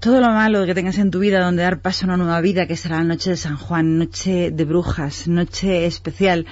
todo 0.04 0.20
lo 0.20 0.28
malo 0.28 0.66
que 0.66 0.74
tengas 0.74 0.98
en 0.98 1.10
tu 1.10 1.18
vida 1.18 1.42
donde 1.42 1.62
dar 1.62 1.80
paso 1.80 2.04
a 2.04 2.08
una 2.08 2.18
nueva 2.18 2.38
vida 2.42 2.66
que 2.66 2.76
será 2.76 2.98
la 2.98 3.04
noche 3.04 3.30
de 3.30 3.38
San 3.38 3.56
Juan, 3.56 3.96
noche 3.96 4.50
de 4.50 4.64
brujas, 4.66 5.28
noche 5.28 5.86
especial. 5.86 6.44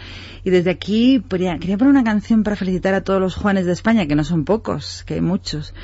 Y 0.42 0.48
desde 0.48 0.70
aquí 0.70 1.22
quería, 1.28 1.58
poner 1.58 1.88
una 1.88 2.02
canción 2.02 2.44
para 2.44 2.56
felicitar 2.56 2.94
a 2.94 3.02
todos 3.02 3.20
los 3.20 3.34
Juanes 3.34 3.66
de 3.66 3.72
España, 3.72 4.06
que 4.06 4.14
no 4.14 4.24
son 4.24 4.46
pocos, 4.46 5.04
que 5.04 5.14
hay 5.14 5.20
muchos. 5.20 5.74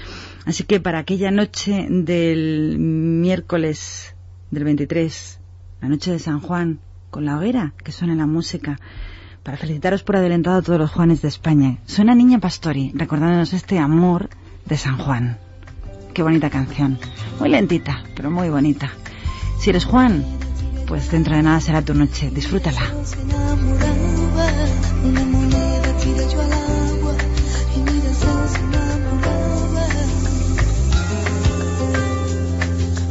Así 0.46 0.64
que 0.64 0.80
para 0.80 1.00
aquella 1.00 1.30
noche 1.30 1.86
del 1.90 2.78
miércoles 2.78 4.14
del 4.50 4.64
23, 4.64 5.38
la 5.82 5.88
noche 5.90 6.12
de 6.12 6.20
San 6.20 6.40
Juan, 6.40 6.78
con 7.10 7.26
la 7.26 7.36
hoguera 7.36 7.74
que 7.84 7.92
suena 7.92 8.14
la 8.14 8.26
música, 8.26 8.80
para 9.42 9.58
felicitaros 9.58 10.02
por 10.02 10.16
adelantado 10.16 10.56
a 10.56 10.62
todos 10.62 10.78
los 10.78 10.90
Juanes 10.90 11.20
de 11.20 11.28
España. 11.28 11.76
Suena 11.84 12.14
Niña 12.14 12.38
Pastori, 12.38 12.92
recordándonos 12.94 13.52
este 13.52 13.78
amor 13.78 14.30
de 14.64 14.78
San 14.78 14.96
Juan. 14.96 15.47
Qué 16.18 16.24
bonita 16.24 16.50
canción. 16.50 16.98
Muy 17.38 17.48
lentita, 17.48 18.02
pero 18.16 18.28
muy 18.28 18.48
bonita. 18.48 18.90
Si 19.60 19.70
eres 19.70 19.84
Juan, 19.84 20.24
pues 20.88 21.12
dentro 21.12 21.36
de 21.36 21.44
nada 21.44 21.60
será 21.60 21.80
tu 21.80 21.94
noche. 21.94 22.28
Disfrútala. 22.32 22.82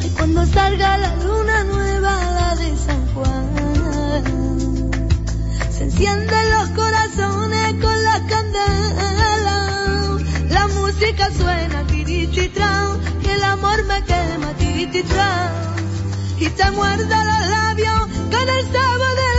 y 0.03 0.09
cuando 0.09 0.45
salga 0.47 0.97
la 0.97 1.15
luna 1.23 1.63
nueva, 1.63 2.11
la 2.11 2.55
de 2.57 2.75
San 2.75 3.07
Juan, 3.13 4.91
se 5.71 5.83
encienden 5.85 6.51
los 6.51 6.69
corazones 6.71 7.73
con 7.81 8.03
la 8.03 8.21
candela. 8.27 10.17
La 10.49 10.67
música 10.67 11.31
suena 11.31 11.87
tirititran, 12.47 12.99
y 13.23 13.29
el 13.29 13.43
amor 13.43 13.83
me 13.85 14.03
quema 14.05 14.53
tirititran 14.57 15.51
y 16.39 16.49
te 16.49 16.71
muerda 16.71 17.25
los 17.25 17.49
labios 17.49 17.99
con 18.31 18.49
el 18.49 18.65
sabor 18.71 19.15
de 19.15 19.36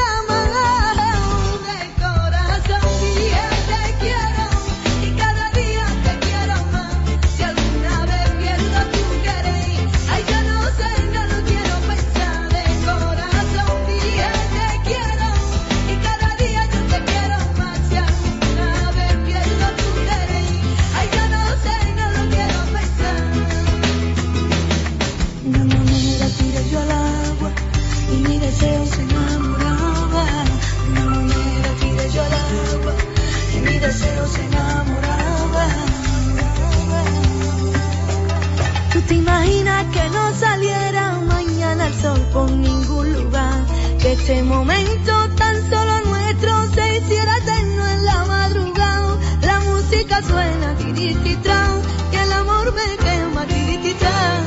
Este 44.28 44.42
momento 44.42 45.12
tan 45.38 45.56
solo 45.70 46.00
nuestro 46.04 46.68
se 46.74 46.98
hiciera 46.98 47.38
eterno 47.38 47.86
en 47.86 48.04
la 48.04 48.24
madrugada. 48.26 49.16
La 49.40 49.58
música 49.60 50.20
suena 50.20 50.74
tirititran 50.76 51.80
y 52.12 52.16
el 52.16 52.32
amor 52.34 52.74
me 52.74 52.96
quema 52.98 53.46
tirititran 53.46 54.44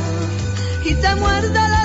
y 0.86 0.94
te 0.94 1.16
muerda 1.16 1.68
los 1.68 1.81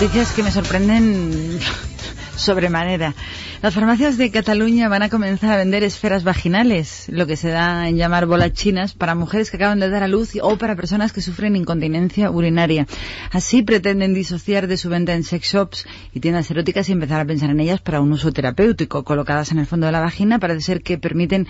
noticias 0.00 0.30
que 0.30 0.44
me 0.44 0.52
sorprenden 0.52 1.58
sobremanera. 2.36 3.14
Las 3.62 3.74
farmacias 3.74 4.16
de 4.16 4.30
Cataluña 4.30 4.88
van 4.88 5.02
a 5.02 5.08
comenzar 5.08 5.52
a 5.52 5.56
vender 5.56 5.82
esferas 5.82 6.22
vaginales, 6.22 7.06
lo 7.08 7.26
que 7.26 7.36
se 7.36 7.48
da 7.48 7.88
en 7.88 7.96
llamar 7.96 8.26
bolas 8.26 8.52
chinas, 8.52 8.94
para 8.94 9.16
mujeres 9.16 9.50
que 9.50 9.56
acaban 9.56 9.80
de 9.80 9.90
dar 9.90 10.04
a 10.04 10.06
luz 10.06 10.38
o 10.40 10.56
para 10.56 10.76
personas 10.76 11.12
que 11.12 11.20
sufren 11.20 11.56
incontinencia 11.56 12.30
urinaria. 12.30 12.86
Así 13.32 13.64
pretenden 13.64 14.14
disociar 14.14 14.68
de 14.68 14.76
su 14.76 14.88
venta 14.88 15.14
en 15.14 15.24
sex 15.24 15.52
shops 15.52 15.86
y 16.14 16.20
tiendas 16.20 16.48
eróticas 16.48 16.88
y 16.88 16.92
empezar 16.92 17.20
a 17.20 17.24
pensar 17.24 17.50
en 17.50 17.58
ellas 17.58 17.80
para 17.80 18.00
un 18.00 18.12
uso 18.12 18.30
terapéutico. 18.30 19.02
Colocadas 19.02 19.50
en 19.50 19.58
el 19.58 19.66
fondo 19.66 19.86
de 19.86 19.92
la 19.92 20.00
vagina, 20.00 20.38
parece 20.38 20.60
ser 20.60 20.82
que 20.82 20.96
permiten 20.96 21.48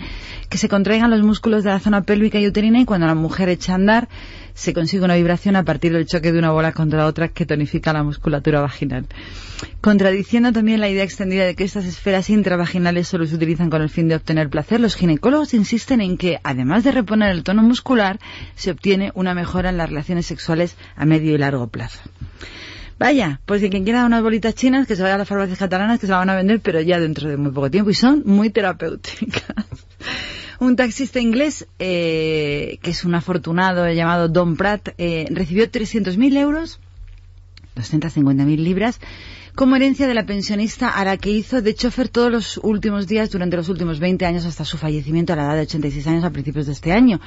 que 0.49 0.57
se 0.57 0.69
contraigan 0.69 1.11
los 1.11 1.21
músculos 1.21 1.63
de 1.63 1.69
la 1.69 1.79
zona 1.79 2.01
pélvica 2.01 2.39
y 2.39 2.47
uterina 2.47 2.79
y 2.79 2.85
cuando 2.85 3.05
la 3.05 3.13
mujer 3.13 3.49
echa 3.49 3.73
a 3.73 3.75
andar 3.75 4.09
se 4.59 4.73
consigue 4.73 5.05
una 5.05 5.15
vibración 5.15 5.55
a 5.55 5.63
partir 5.63 5.93
del 5.93 6.05
choque 6.05 6.33
de 6.33 6.37
una 6.37 6.51
bola 6.51 6.73
contra 6.73 7.05
otra 7.05 7.29
que 7.29 7.45
tonifica 7.45 7.93
la 7.93 8.03
musculatura 8.03 8.59
vaginal. 8.59 9.05
Contradiciendo 9.79 10.51
también 10.51 10.81
la 10.81 10.89
idea 10.89 11.05
extendida 11.05 11.45
de 11.45 11.55
que 11.55 11.63
estas 11.63 11.85
esferas 11.85 12.29
intravaginales 12.29 13.07
solo 13.07 13.25
se 13.25 13.35
utilizan 13.35 13.69
con 13.69 13.81
el 13.81 13.89
fin 13.89 14.09
de 14.09 14.15
obtener 14.15 14.49
placer, 14.49 14.81
los 14.81 14.95
ginecólogos 14.95 15.53
insisten 15.53 16.01
en 16.01 16.17
que, 16.17 16.41
además 16.43 16.83
de 16.83 16.91
reponer 16.91 17.31
el 17.31 17.43
tono 17.43 17.63
muscular, 17.63 18.19
se 18.55 18.71
obtiene 18.71 19.13
una 19.15 19.33
mejora 19.33 19.69
en 19.69 19.77
las 19.77 19.87
relaciones 19.87 20.25
sexuales 20.25 20.75
a 20.97 21.05
medio 21.05 21.33
y 21.33 21.37
largo 21.37 21.67
plazo. 21.67 22.01
Vaya, 22.97 23.39
pues 23.45 23.61
quien 23.61 23.85
quiera 23.85 24.05
unas 24.05 24.21
bolitas 24.21 24.55
chinas, 24.55 24.87
que 24.87 24.97
se 24.97 25.03
vaya 25.03 25.15
a 25.15 25.19
las 25.19 25.27
farmacias 25.29 25.57
catalanas, 25.57 26.01
que 26.01 26.05
se 26.05 26.11
la 26.11 26.17
van 26.17 26.31
a 26.31 26.35
vender, 26.35 26.59
pero 26.59 26.81
ya 26.81 26.99
dentro 26.99 27.29
de 27.29 27.37
muy 27.37 27.51
poco 27.51 27.71
tiempo, 27.71 27.91
y 27.91 27.93
son 27.93 28.23
muy 28.25 28.49
terapéuticas. 28.49 29.65
Un 30.59 30.75
taxista 30.75 31.19
inglés, 31.21 31.67
eh, 31.79 32.79
que 32.81 32.91
es 32.91 33.05
un 33.05 33.15
afortunado 33.15 33.89
llamado 33.91 34.27
Don 34.27 34.57
Pratt, 34.57 34.89
eh, 34.97 35.25
recibió 35.29 35.71
300.000 35.71 36.35
euros, 36.37 36.79
250.000 37.75 38.57
libras, 38.57 38.99
como 39.59 39.75
herencia 39.75 40.07
de 40.07 40.13
la 40.13 40.25
pensionista 40.25 40.87
a 40.87 41.03
la 41.03 41.17
que 41.17 41.31
hizo 41.31 41.61
de 41.61 41.75
chofer 41.75 42.07
todos 42.07 42.31
los 42.31 42.57
últimos 42.63 43.07
días 43.07 43.29
durante 43.29 43.57
los 43.57 43.67
últimos 43.67 43.99
20 43.99 44.25
años 44.25 44.45
hasta 44.45 44.63
su 44.63 44.77
fallecimiento 44.77 45.33
a 45.33 45.35
la 45.35 45.43
edad 45.43 45.55
de 45.55 45.61
86 45.63 46.07
años 46.07 46.23
a 46.23 46.29
principios 46.29 46.67
de 46.67 46.71
este 46.71 46.93
año. 46.93 47.19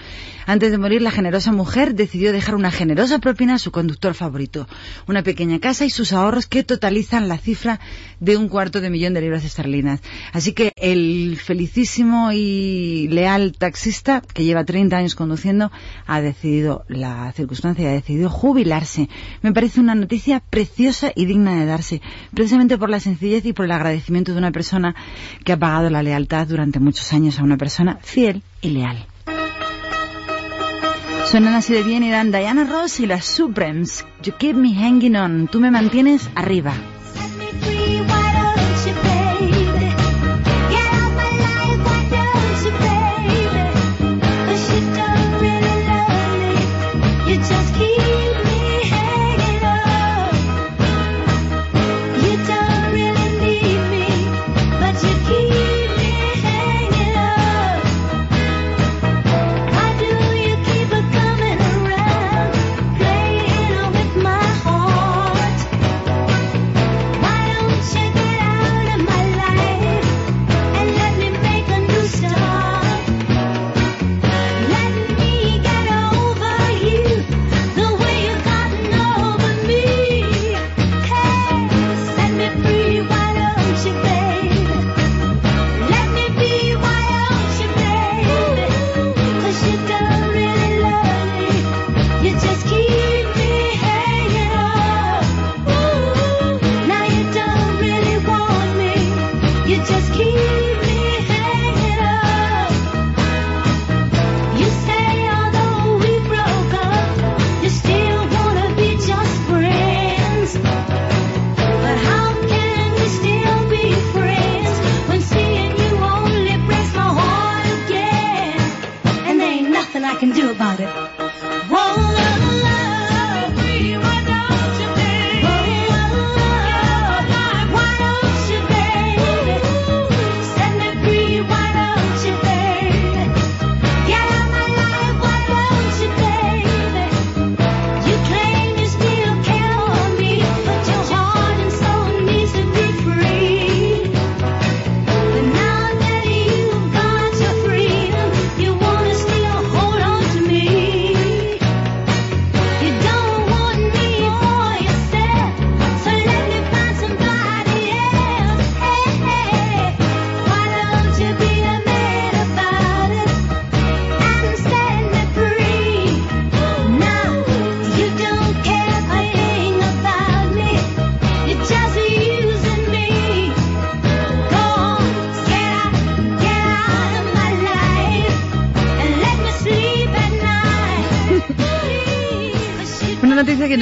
Antes 0.47 0.71
de 0.71 0.79
morir, 0.79 1.03
la 1.03 1.11
generosa 1.11 1.53
mujer 1.53 1.95
decidió 1.95 2.33
dejar 2.33 2.55
una 2.55 2.71
generosa 2.71 3.19
propina 3.19 3.57
a 3.57 3.59
su 3.59 3.71
conductor 3.71 4.15
favorito, 4.15 4.67
una 5.07 5.23
pequeña 5.23 5.61
casa 5.61 5.85
y 5.85 5.91
sus 5.91 6.15
ahorros 6.15 6.47
que 6.47 6.63
totalizan 6.63 7.29
la 7.29 7.37
cifra 7.37 7.81
de 8.19 8.39
un 8.39 8.49
cuarto 8.49 8.81
de 8.81 8.89
millón 8.89 9.13
de 9.13 9.21
libras 9.21 9.45
esterlinas. 9.45 10.01
Así 10.33 10.55
que 10.55 10.73
el 10.77 11.37
felicísimo 11.37 12.33
y 12.33 13.09
leal 13.09 13.53
taxista, 13.59 14.23
que 14.23 14.45
lleva 14.45 14.65
30 14.65 14.97
años 14.97 15.15
conduciendo, 15.17 15.71
ha 16.07 16.23
decidido 16.23 16.87
la 16.89 17.31
circunstancia 17.33 17.85
y 17.85 17.89
ha 17.89 17.93
decidido 17.93 18.31
jubilarse. 18.31 19.11
Me 19.43 19.53
parece 19.53 19.81
una 19.81 19.95
noticia 19.95 20.41
preciosa 20.41 21.13
y 21.15 21.27
digna 21.27 21.61
de 21.61 21.67
darse 21.67 22.01
precisamente 22.35 22.79
por 22.79 22.91
la 22.91 23.01
sencillez 23.01 23.45
y 23.45 23.53
por 23.53 23.65
el 23.65 23.73
agradecimiento 23.73 24.33
de 24.33 24.39
una 24.39 24.53
persona 24.53 24.95
que 25.45 25.53
ha 25.53 25.57
pagado 25.57 25.91
la 25.91 26.03
lealtad 26.03 26.47
durante 26.47 26.81
muchos 26.81 27.13
años 27.13 27.39
a 27.39 27.43
una 27.43 27.57
persona 27.57 27.99
fiel 28.03 28.43
y 28.61 28.71
leal. 28.71 29.07
Suenan 31.27 31.55
así 31.55 31.73
de 31.73 31.83
bien 31.83 32.03
y 32.03 32.11
dan 32.11 32.31
Diana 32.31 32.65
Ross 32.65 33.01
y 33.01 33.07
las 33.07 33.25
Supremes. 33.25 34.05
You 34.23 34.33
keep 34.39 34.55
me 34.55 34.75
hanging 34.75 35.17
on. 35.17 35.49
Tú 35.49 35.61
me 35.61 35.71
mantienes 35.71 36.29
arriba. 36.35 36.75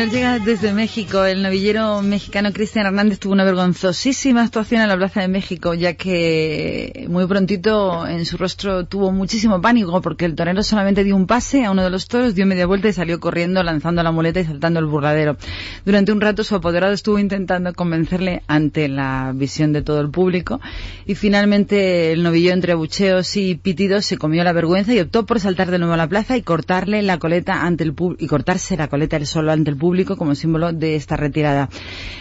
Nos 0.00 0.12
llega 0.12 0.38
desde 0.38 0.72
México. 0.72 1.26
El 1.26 1.42
novillero 1.42 2.00
mexicano 2.00 2.54
Cristian 2.54 2.86
Hernández 2.86 3.18
tuvo 3.18 3.34
una 3.34 3.44
vergonzosísima 3.44 4.42
actuación 4.42 4.80
en 4.80 4.88
la 4.88 4.96
Plaza 4.96 5.20
de 5.20 5.28
México, 5.28 5.74
ya 5.74 5.92
que 5.92 7.04
muy 7.10 7.26
prontito 7.26 8.06
en 8.06 8.24
su 8.24 8.38
rostro 8.38 8.86
tuvo 8.86 9.12
muchísimo 9.12 9.60
pánico 9.60 10.00
porque 10.00 10.24
el 10.24 10.36
torero 10.36 10.62
solamente 10.62 11.04
dio 11.04 11.14
un 11.14 11.26
pase 11.26 11.66
a 11.66 11.70
uno 11.70 11.84
de 11.84 11.90
los 11.90 12.08
toros, 12.08 12.34
dio 12.34 12.46
media 12.46 12.64
vuelta 12.64 12.88
y 12.88 12.94
salió 12.94 13.20
corriendo 13.20 13.62
lanzando 13.62 14.02
la 14.02 14.10
muleta 14.10 14.40
y 14.40 14.46
saltando 14.46 14.80
el 14.80 14.86
burladero. 14.86 15.36
Durante 15.84 16.12
un 16.12 16.22
rato 16.22 16.44
su 16.44 16.54
apoderado 16.54 16.94
estuvo 16.94 17.18
intentando 17.18 17.74
convencerle 17.74 18.42
ante 18.46 18.88
la 18.88 19.32
visión 19.34 19.74
de 19.74 19.82
todo 19.82 20.00
el 20.00 20.08
público 20.08 20.62
y 21.04 21.14
finalmente 21.14 22.12
el 22.12 22.22
novillo 22.22 22.52
entre 22.52 22.72
abucheos 22.72 23.36
y 23.36 23.54
pitidos 23.54 24.06
se 24.06 24.16
comió 24.16 24.44
la 24.44 24.54
vergüenza 24.54 24.94
y 24.94 25.00
optó 25.00 25.26
por 25.26 25.40
saltar 25.40 25.70
de 25.70 25.78
nuevo 25.78 25.92
a 25.92 25.98
la 25.98 26.08
plaza 26.08 26.38
y 26.38 26.42
cortarle 26.42 27.02
la 27.02 27.18
coleta 27.18 27.66
ante 27.66 27.84
el 27.84 27.94
y 28.18 28.26
cortarse 28.28 28.78
la 28.78 28.88
coleta 28.88 29.18
él 29.18 29.26
solo 29.26 29.52
ante 29.52 29.68
el 29.68 29.76
público 29.76 29.89
como 30.16 30.34
símbolo 30.34 30.72
de 30.72 30.96
esta 30.96 31.16
retirada. 31.16 31.68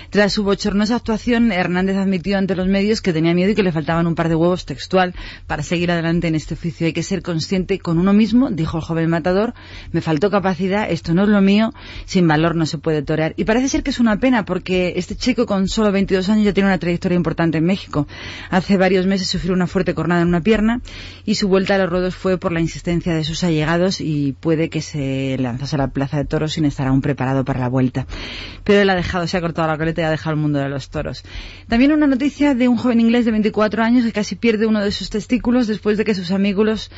Tras 0.10 0.34
su 0.34 0.44
bochornosa 0.44 0.96
actuación, 0.96 1.52
Hernández 1.52 1.96
admitió 1.96 2.40
ante 2.40 2.56
los 2.56 2.68
medios 2.68 3.00
que 3.00 3.14
tenía 3.14 3.36
miedo 3.36 3.52
y 3.52 3.56
que 3.56 3.62
le 3.62 3.72
faltaban 3.72 4.08
un 4.08 4.16
par 4.16 4.28
de 4.28 4.34
huevos 4.34 4.66
textual 4.66 5.14
para 5.46 5.62
seguir 5.62 5.92
adelante 5.92 6.28
en 6.28 6.34
este 6.34 6.56
oficio. 6.56 6.88
Hay 6.88 6.94
que 6.94 7.04
ser 7.04 7.22
consciente 7.22 7.78
con 7.78 8.00
uno 8.00 8.12
mismo, 8.12 8.50
dijo 8.50 8.78
el 8.78 8.84
joven 8.84 9.08
matador, 9.08 9.54
me 9.92 10.02
faltó 10.02 10.32
capacidad, 10.32 10.90
esto 10.90 11.14
no 11.14 11.24
es 11.24 11.30
lo 11.30 11.42
mío, 11.42 11.74
sin 12.06 12.28
valor 12.28 12.56
no 12.56 12.66
se 12.66 12.80
puede 12.80 13.04
torear. 13.04 13.36
Y 13.38 13.44
parece 13.44 13.70
ser 13.70 13.84
que 13.84 13.92
es 13.92 14.00
una 14.00 14.18
pena 14.18 14.46
porque 14.46 14.94
este 14.96 15.16
chico 15.16 15.46
con 15.46 15.68
solo 15.68 15.92
22 15.92 16.28
años 16.30 16.46
ya 16.46 16.54
tiene 16.54 16.70
una 16.70 16.80
trayectoria 16.80 17.16
importante 17.16 17.60
en 17.60 17.66
México. 17.66 18.08
Hace 18.50 18.78
varios 18.78 19.06
meses 19.06 19.28
sufrió 19.28 19.54
una 19.54 19.68
fuerte 19.68 19.94
cornada 19.94 20.24
en 20.24 20.30
una 20.30 20.42
pierna 20.42 20.82
y 21.24 21.36
su 21.36 21.48
vuelta 21.48 21.76
a 21.76 21.78
los 21.78 21.90
ruedos 21.90 22.16
fue 22.16 22.40
por 22.40 22.52
la 22.52 22.62
insistencia 22.62 23.14
de 23.14 23.24
sus 23.24 23.44
allegados 23.44 24.02
y 24.02 24.36
puede 24.40 24.70
que 24.70 24.82
se 24.82 25.38
lanzase 25.40 25.76
a 25.76 25.80
la 25.80 25.90
plaza 25.90 26.18
de 26.18 26.26
toros 26.26 26.54
sin 26.54 26.66
estar 26.66 26.88
aún 26.88 27.02
preparado 27.02 27.46
para 27.46 27.49
la 27.58 27.70
vuelta. 27.70 28.06
Pero 28.64 28.82
él 28.82 28.90
ha 28.90 28.96
dejado, 28.96 29.26
se 29.26 29.38
ha 29.38 29.42
cortado 29.42 29.68
la 29.68 29.78
coleta 29.78 30.02
y 30.02 30.04
ha 30.04 30.10
dejado 30.10 30.36
el 30.36 30.42
mundo 30.42 30.60
de 30.60 30.70
los 30.70 30.90
toros. 30.90 31.24
También 31.68 31.92
una 31.92 32.08
noticia 32.08 32.54
de 32.54 32.68
un 32.68 32.78
joven 32.78 33.00
inglés 33.00 33.26
de 33.26 33.32
24 33.32 33.84
años 33.84 34.06
que 34.06 34.12
casi 34.12 34.36
pierde 34.36 34.68
uno 34.68 34.82
de 34.82 34.92
sus 34.92 35.10
testículos 35.10 35.68
después 35.68 35.98
de 35.98 36.06
que 36.06 36.14
sus 36.14 36.32
amigos, 36.32 36.90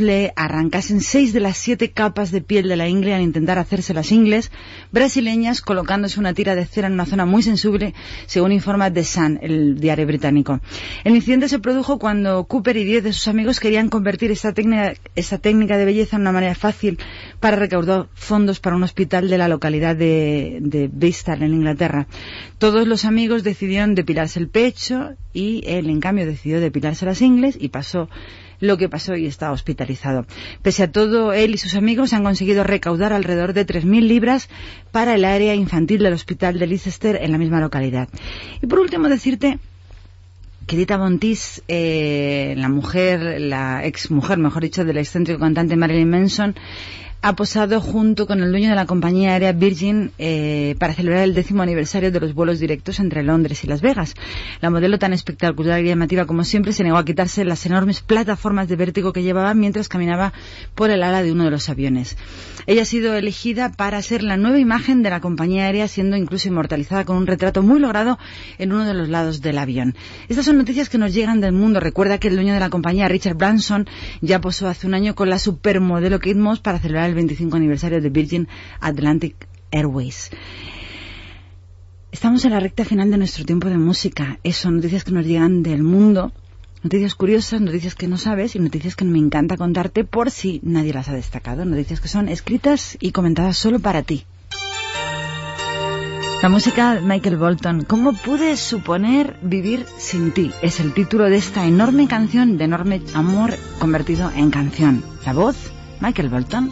le 0.00 0.32
arrancasen 0.36 1.00
seis 1.00 1.32
de 1.32 1.40
las 1.40 1.56
siete 1.56 1.90
capas 1.90 2.30
de 2.30 2.40
piel 2.40 2.68
de 2.68 2.76
la 2.76 2.88
ingle 2.88 3.14
al 3.14 3.22
intentar 3.22 3.58
hacerse 3.58 3.94
las 3.94 4.12
ingles 4.12 4.50
brasileñas 4.92 5.60
colocándose 5.60 6.20
una 6.20 6.34
tira 6.34 6.54
de 6.54 6.64
cera 6.64 6.86
en 6.86 6.94
una 6.94 7.06
zona 7.06 7.26
muy 7.26 7.42
sensible, 7.42 7.94
según 8.26 8.52
informa 8.52 8.92
The 8.92 9.04
Sun, 9.04 9.38
el 9.42 9.78
diario 9.80 10.06
británico. 10.06 10.60
El 11.04 11.14
incidente 11.14 11.48
se 11.48 11.58
produjo 11.58 11.98
cuando 11.98 12.44
Cooper 12.44 12.76
y 12.76 12.84
diez 12.84 13.04
de 13.04 13.12
sus 13.12 13.28
amigos 13.28 13.60
querían 13.60 13.88
convertir 13.88 14.30
esta 14.30 14.52
técnica, 14.52 14.94
esta 15.14 15.38
técnica 15.38 15.76
de 15.76 15.84
belleza 15.84 16.16
en 16.16 16.22
una 16.22 16.32
manera 16.32 16.54
fácil 16.54 16.98
para 17.40 17.56
recaudar 17.56 18.08
fondos 18.14 18.60
para 18.60 18.76
un 18.76 18.82
hospital 18.82 19.28
de 19.28 19.38
la 19.38 19.44
la 19.48 19.54
localidad 19.74 19.96
de, 19.96 20.58
de 20.60 20.88
Bristol, 20.88 21.42
en 21.42 21.54
Inglaterra. 21.54 22.06
Todos 22.58 22.86
los 22.86 23.04
amigos 23.04 23.42
decidieron 23.42 23.94
depilarse 23.94 24.38
el 24.38 24.48
pecho 24.48 25.14
y 25.32 25.62
él, 25.66 25.90
en 25.90 26.00
cambio, 26.00 26.26
decidió 26.26 26.60
depilarse 26.60 27.04
las 27.06 27.20
ingles 27.22 27.56
y 27.58 27.68
pasó 27.68 28.08
lo 28.60 28.78
que 28.78 28.88
pasó 28.88 29.16
y 29.16 29.26
está 29.26 29.50
hospitalizado. 29.50 30.26
Pese 30.62 30.84
a 30.84 30.92
todo, 30.92 31.32
él 31.32 31.54
y 31.54 31.58
sus 31.58 31.74
amigos 31.74 32.12
han 32.12 32.22
conseguido 32.22 32.62
recaudar 32.62 33.12
alrededor 33.12 33.52
de 33.52 33.66
3.000 33.66 34.02
libras 34.02 34.48
para 34.92 35.16
el 35.16 35.24
área 35.24 35.54
infantil 35.54 36.02
del 36.02 36.12
hospital 36.12 36.58
de 36.58 36.66
Leicester 36.66 37.18
en 37.20 37.32
la 37.32 37.38
misma 37.38 37.60
localidad. 37.60 38.08
Y 38.62 38.66
por 38.66 38.78
último, 38.78 39.08
decirte 39.08 39.58
que 40.66 40.76
Dita 40.76 40.96
Bontis, 40.96 41.62
eh, 41.68 42.54
la 42.56 42.68
mujer, 42.68 43.40
la 43.40 43.84
ex 43.84 44.10
mujer, 44.10 44.38
mejor 44.38 44.62
dicho, 44.62 44.84
del 44.84 44.96
excéntrico 44.96 45.40
cantante 45.40 45.76
Marilyn 45.76 46.08
Manson, 46.08 46.54
ha 47.24 47.34
posado 47.36 47.80
junto 47.80 48.26
con 48.26 48.42
el 48.42 48.50
dueño 48.50 48.68
de 48.68 48.74
la 48.74 48.84
compañía 48.84 49.30
aérea 49.30 49.52
Virgin 49.52 50.10
eh, 50.18 50.76
para 50.78 50.92
celebrar 50.92 51.22
el 51.22 51.32
décimo 51.32 51.62
aniversario 51.62 52.12
de 52.12 52.20
los 52.20 52.34
vuelos 52.34 52.58
directos 52.58 53.00
entre 53.00 53.22
Londres 53.22 53.64
y 53.64 53.66
Las 53.66 53.80
Vegas. 53.80 54.14
La 54.60 54.68
modelo 54.68 54.98
tan 54.98 55.14
espectacular 55.14 55.82
y 55.82 55.88
llamativa 55.88 56.26
como 56.26 56.44
siempre 56.44 56.74
se 56.74 56.84
negó 56.84 56.98
a 56.98 57.04
quitarse 57.06 57.46
las 57.46 57.64
enormes 57.64 58.02
plataformas 58.02 58.68
de 58.68 58.76
vértigo 58.76 59.14
que 59.14 59.22
llevaba 59.22 59.54
mientras 59.54 59.88
caminaba 59.88 60.34
por 60.74 60.90
el 60.90 61.02
ala 61.02 61.22
de 61.22 61.32
uno 61.32 61.44
de 61.44 61.50
los 61.50 61.70
aviones. 61.70 62.18
Ella 62.66 62.82
ha 62.82 62.86
sido 62.86 63.14
elegida 63.14 63.72
para 63.72 64.02
ser 64.02 64.22
la 64.22 64.36
nueva 64.36 64.58
imagen 64.58 65.02
de 65.02 65.08
la 65.08 65.20
compañía 65.20 65.64
aérea, 65.64 65.88
siendo 65.88 66.18
incluso 66.18 66.48
inmortalizada 66.48 67.06
con 67.06 67.16
un 67.16 67.26
retrato 67.26 67.62
muy 67.62 67.80
logrado 67.80 68.18
en 68.58 68.72
uno 68.72 68.84
de 68.84 68.92
los 68.92 69.08
lados 69.08 69.40
del 69.40 69.56
avión. 69.56 69.94
Estas 70.28 70.44
son 70.44 70.58
noticias 70.58 70.90
que 70.90 70.98
nos 70.98 71.14
llegan 71.14 71.40
del 71.40 71.52
mundo. 71.52 71.80
Recuerda 71.80 72.18
que 72.18 72.28
el 72.28 72.34
dueño 72.34 72.52
de 72.52 72.60
la 72.60 72.68
compañía, 72.68 73.08
Richard 73.08 73.36
Branson, 73.36 73.86
ya 74.20 74.42
posó 74.42 74.68
hace 74.68 74.86
un 74.86 74.92
año 74.92 75.14
con 75.14 75.30
la 75.30 75.38
supermodelo 75.38 76.18
Kate 76.18 76.34
para 76.62 76.78
celebrar 76.78 77.08
el 77.08 77.13
25 77.14 77.56
aniversario 77.56 78.00
de 78.00 78.10
Virgin 78.10 78.48
Atlantic 78.80 79.48
Airways. 79.70 80.30
Estamos 82.12 82.44
en 82.44 82.52
la 82.52 82.60
recta 82.60 82.84
final 82.84 83.10
de 83.10 83.18
nuestro 83.18 83.44
tiempo 83.44 83.68
de 83.68 83.76
música. 83.76 84.38
Eso, 84.44 84.70
noticias 84.70 85.02
que 85.02 85.10
nos 85.10 85.26
llegan 85.26 85.62
del 85.64 85.82
mundo, 85.82 86.32
noticias 86.82 87.14
curiosas, 87.16 87.60
noticias 87.60 87.96
que 87.96 88.06
no 88.06 88.18
sabes 88.18 88.54
y 88.54 88.60
noticias 88.60 88.94
que 88.94 89.04
me 89.04 89.18
encanta 89.18 89.56
contarte 89.56 90.04
por 90.04 90.30
si 90.30 90.60
nadie 90.62 90.92
las 90.92 91.08
ha 91.08 91.14
destacado. 91.14 91.64
Noticias 91.64 92.00
que 92.00 92.08
son 92.08 92.28
escritas 92.28 92.96
y 93.00 93.10
comentadas 93.10 93.56
solo 93.56 93.80
para 93.80 94.02
ti. 94.02 94.26
La 96.44 96.50
música 96.50 96.94
de 96.94 97.00
Michael 97.00 97.38
Bolton. 97.38 97.84
¿Cómo 97.84 98.12
pude 98.12 98.58
suponer 98.58 99.36
vivir 99.40 99.86
sin 99.96 100.30
ti? 100.30 100.52
Es 100.60 100.78
el 100.78 100.92
título 100.92 101.24
de 101.24 101.38
esta 101.38 101.66
enorme 101.66 102.06
canción 102.06 102.58
de 102.58 102.64
enorme 102.64 103.00
amor 103.14 103.56
convertido 103.78 104.30
en 104.36 104.50
canción. 104.50 105.02
La 105.24 105.32
voz, 105.32 105.56
Michael 106.00 106.28
Bolton. 106.28 106.70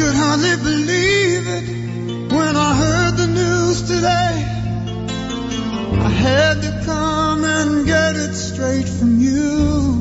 I 0.00 0.02
could 0.02 0.14
hardly 0.14 0.56
believe 0.56 1.46
it 1.46 2.32
when 2.32 2.56
I 2.56 2.74
heard 2.74 3.16
the 3.18 3.26
news 3.26 3.82
today. 3.82 4.32
I 6.00 6.08
had 6.08 6.62
to 6.62 6.82
come 6.86 7.44
and 7.44 7.84
get 7.84 8.16
it 8.16 8.32
straight 8.32 8.88
from 8.88 9.20
you. 9.20 10.00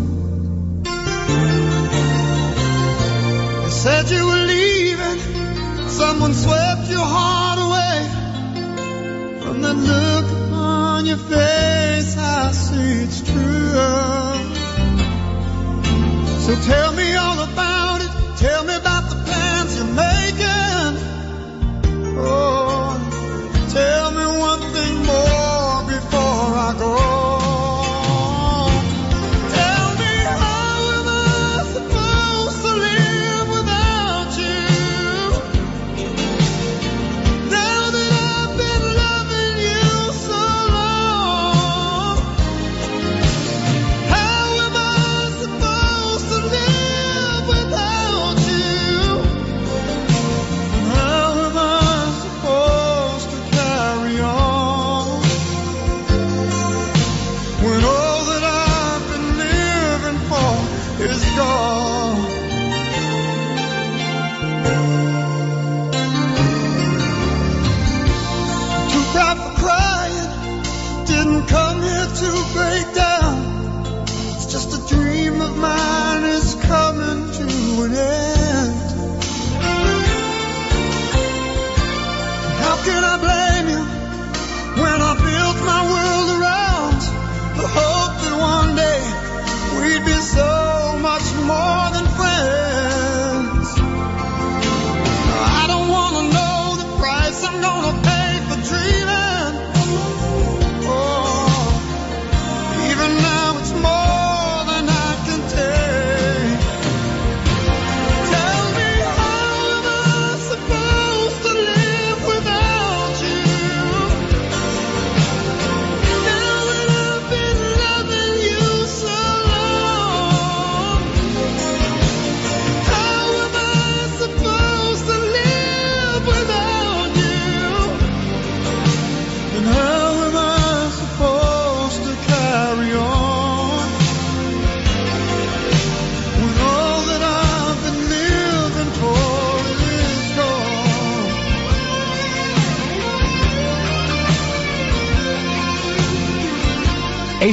You 3.64 3.70
said 3.70 4.10
you 4.10 4.26
were 4.26 4.46
leaving, 4.56 5.20
someone 5.90 6.34
swept 6.34 6.90
your 6.90 7.06
heart 7.06 7.60
away. 7.60 8.08
From 9.44 9.62
the 9.62 9.74
look 9.74 10.26
on 10.54 11.06
your 11.08 11.18
face, 11.18 12.16
I 12.18 12.52
see 12.54 13.04
it's 13.04 13.22
true. 13.30 13.74
So 16.46 16.56
tell 16.72 16.94
me 16.94 17.16
all 17.16 17.40
about 17.52 18.00
it. 18.00 18.12
Tell 18.38 18.64
me 18.64 18.76
about 18.76 19.10
the. 19.10 19.29
Tell 23.74 24.12
me 24.12 24.26
one 24.40 24.62
thing 24.74 24.96
more 25.06 25.84
before 25.88 26.52
I 26.68 26.76
go. 26.78 27.19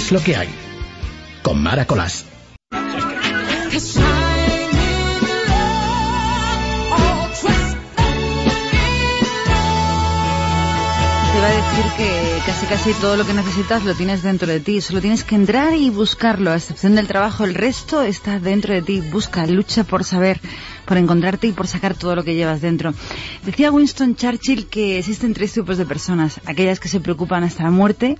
Es 0.06 0.12
lo 0.12 0.22
que 0.22 0.36
hay. 0.36 0.48
Con 1.42 1.60
Mara 1.60 1.84
Colás. 1.84 2.26
Te 2.70 2.78
va 11.40 11.48
a 11.48 11.50
decir 11.50 11.84
que 11.96 12.38
casi 12.46 12.66
casi 12.66 12.92
todo 13.00 13.16
lo 13.16 13.26
que 13.26 13.34
necesitas 13.34 13.82
lo 13.82 13.94
tienes 13.94 14.22
dentro 14.22 14.46
de 14.46 14.60
ti. 14.60 14.80
Solo 14.80 15.00
tienes 15.00 15.24
que 15.24 15.34
entrar 15.34 15.74
y 15.74 15.90
buscarlo. 15.90 16.52
A 16.52 16.56
excepción 16.56 16.94
del 16.94 17.08
trabajo, 17.08 17.42
el 17.42 17.56
resto 17.56 18.02
está 18.02 18.38
dentro 18.38 18.74
de 18.74 18.82
ti. 18.82 19.00
Busca, 19.00 19.44
lucha 19.48 19.82
por 19.82 20.04
saber, 20.04 20.40
por 20.86 20.96
encontrarte 20.96 21.48
y 21.48 21.52
por 21.52 21.66
sacar 21.66 21.94
todo 21.94 22.16
lo 22.16 22.24
que 22.24 22.34
llevas 22.34 22.60
dentro. 22.60 22.94
Decía 23.44 23.70
Winston 23.70 24.16
Churchill 24.16 24.66
que 24.66 24.98
existen 24.98 25.34
tres 25.34 25.52
tipos 25.52 25.78
de 25.78 25.84
personas. 25.84 26.40
Aquellas 26.46 26.80
que 26.80 26.88
se 26.88 27.00
preocupan 27.00 27.44
hasta 27.44 27.64
la 27.64 27.70
muerte, 27.70 28.18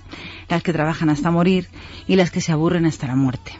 las 0.49 0.61
que 0.61 0.73
trabajan 0.73 1.09
hasta 1.09 1.31
morir 1.31 1.67
y 2.07 2.15
las 2.15 2.31
que 2.31 2.41
se 2.41 2.51
aburren 2.51 2.85
hasta 2.85 3.07
la 3.07 3.15
muerte. 3.15 3.53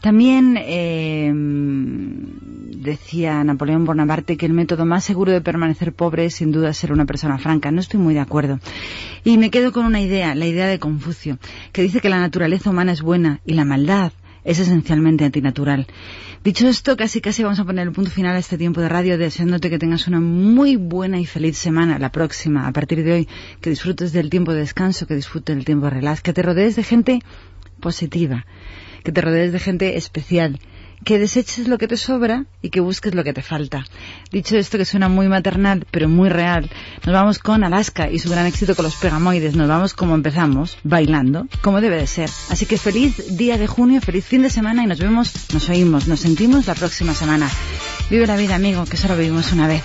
También 0.00 0.58
eh, 0.60 1.32
decía 1.34 3.42
Napoleón 3.44 3.84
Bonaparte 3.84 4.36
que 4.36 4.46
el 4.46 4.52
método 4.52 4.84
más 4.84 5.04
seguro 5.04 5.32
de 5.32 5.40
permanecer 5.40 5.92
pobre 5.92 6.26
es 6.26 6.34
sin 6.34 6.52
duda 6.52 6.72
ser 6.72 6.92
una 6.92 7.06
persona 7.06 7.38
franca. 7.38 7.70
No 7.70 7.80
estoy 7.80 8.00
muy 8.00 8.14
de 8.14 8.20
acuerdo. 8.20 8.58
Y 9.24 9.38
me 9.38 9.50
quedo 9.50 9.72
con 9.72 9.84
una 9.84 10.00
idea, 10.00 10.34
la 10.34 10.46
idea 10.46 10.66
de 10.66 10.78
Confucio, 10.78 11.38
que 11.72 11.82
dice 11.82 12.00
que 12.00 12.08
la 12.08 12.20
naturaleza 12.20 12.70
humana 12.70 12.92
es 12.92 13.02
buena 13.02 13.40
y 13.44 13.54
la 13.54 13.64
maldad 13.64 14.12
es 14.46 14.60
esencialmente 14.60 15.24
antinatural. 15.24 15.86
Dicho 16.44 16.68
esto, 16.68 16.96
casi 16.96 17.20
casi 17.20 17.42
vamos 17.42 17.58
a 17.58 17.64
poner 17.64 17.86
el 17.86 17.92
punto 17.92 18.10
final 18.10 18.36
a 18.36 18.38
este 18.38 18.56
tiempo 18.56 18.80
de 18.80 18.88
radio, 18.88 19.18
deseándote 19.18 19.68
que 19.68 19.78
tengas 19.78 20.06
una 20.06 20.20
muy 20.20 20.76
buena 20.76 21.18
y 21.18 21.26
feliz 21.26 21.58
semana, 21.58 21.98
la 21.98 22.12
próxima, 22.12 22.66
a 22.66 22.72
partir 22.72 23.02
de 23.02 23.12
hoy, 23.12 23.28
que 23.60 23.70
disfrutes 23.70 24.12
del 24.12 24.30
tiempo 24.30 24.52
de 24.52 24.60
descanso, 24.60 25.06
que 25.06 25.16
disfrutes 25.16 25.56
del 25.56 25.64
tiempo 25.64 25.86
de 25.86 25.90
relax, 25.90 26.22
que 26.22 26.32
te 26.32 26.42
rodees 26.42 26.76
de 26.76 26.84
gente 26.84 27.18
positiva, 27.80 28.46
que 29.02 29.12
te 29.12 29.20
rodees 29.20 29.52
de 29.52 29.58
gente 29.58 29.96
especial, 29.96 30.60
que 31.04 31.18
deseches 31.18 31.68
lo 31.68 31.78
que 31.78 31.88
te 31.88 31.96
sobra 31.96 32.46
y 32.62 32.70
que 32.70 32.80
busques 32.80 33.14
lo 33.14 33.24
que 33.24 33.32
te 33.32 33.42
falta. 33.42 33.84
Dicho 34.32 34.56
esto, 34.56 34.78
que 34.78 34.84
suena 34.84 35.08
muy 35.08 35.28
maternal, 35.28 35.86
pero 35.90 36.08
muy 36.08 36.28
real, 36.28 36.70
nos 37.04 37.12
vamos 37.12 37.38
con 37.38 37.64
Alaska 37.64 38.10
y 38.10 38.18
su 38.18 38.30
gran 38.30 38.46
éxito 38.46 38.74
con 38.74 38.84
los 38.84 38.96
pegamoides. 38.96 39.54
Nos 39.54 39.68
vamos 39.68 39.94
como 39.94 40.14
empezamos, 40.14 40.78
bailando, 40.82 41.46
como 41.62 41.80
debe 41.80 41.96
de 41.96 42.06
ser. 42.06 42.30
Así 42.50 42.66
que 42.66 42.78
feliz 42.78 43.36
día 43.36 43.58
de 43.58 43.66
junio, 43.66 44.00
feliz 44.00 44.24
fin 44.24 44.42
de 44.42 44.50
semana 44.50 44.82
y 44.82 44.86
nos 44.86 44.98
vemos, 44.98 45.52
nos 45.52 45.68
oímos, 45.68 46.08
nos 46.08 46.20
sentimos 46.20 46.66
la 46.66 46.74
próxima 46.74 47.14
semana. 47.14 47.48
Vive 48.10 48.26
la 48.26 48.36
vida, 48.36 48.54
amigo, 48.54 48.84
que 48.84 48.96
solo 48.96 49.16
vivimos 49.16 49.52
una 49.52 49.66
vez. 49.66 49.82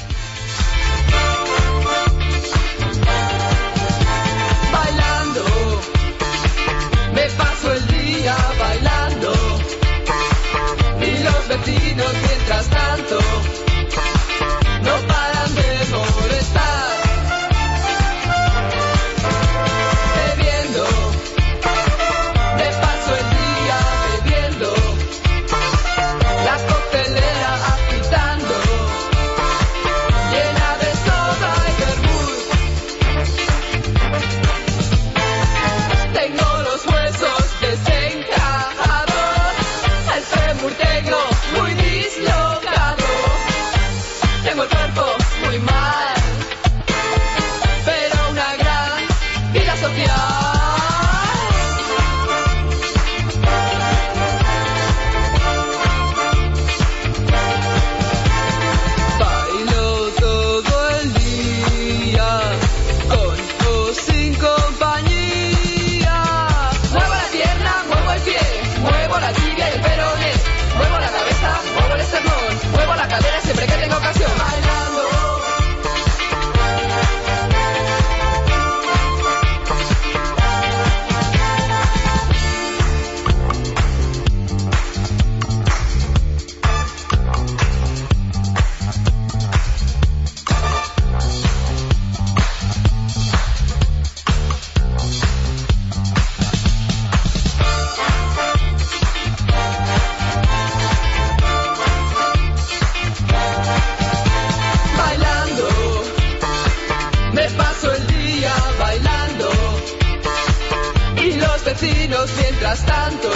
tanto 112.80 113.30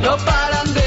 no 0.00 0.16
paran 0.24 0.74
de 0.74 0.83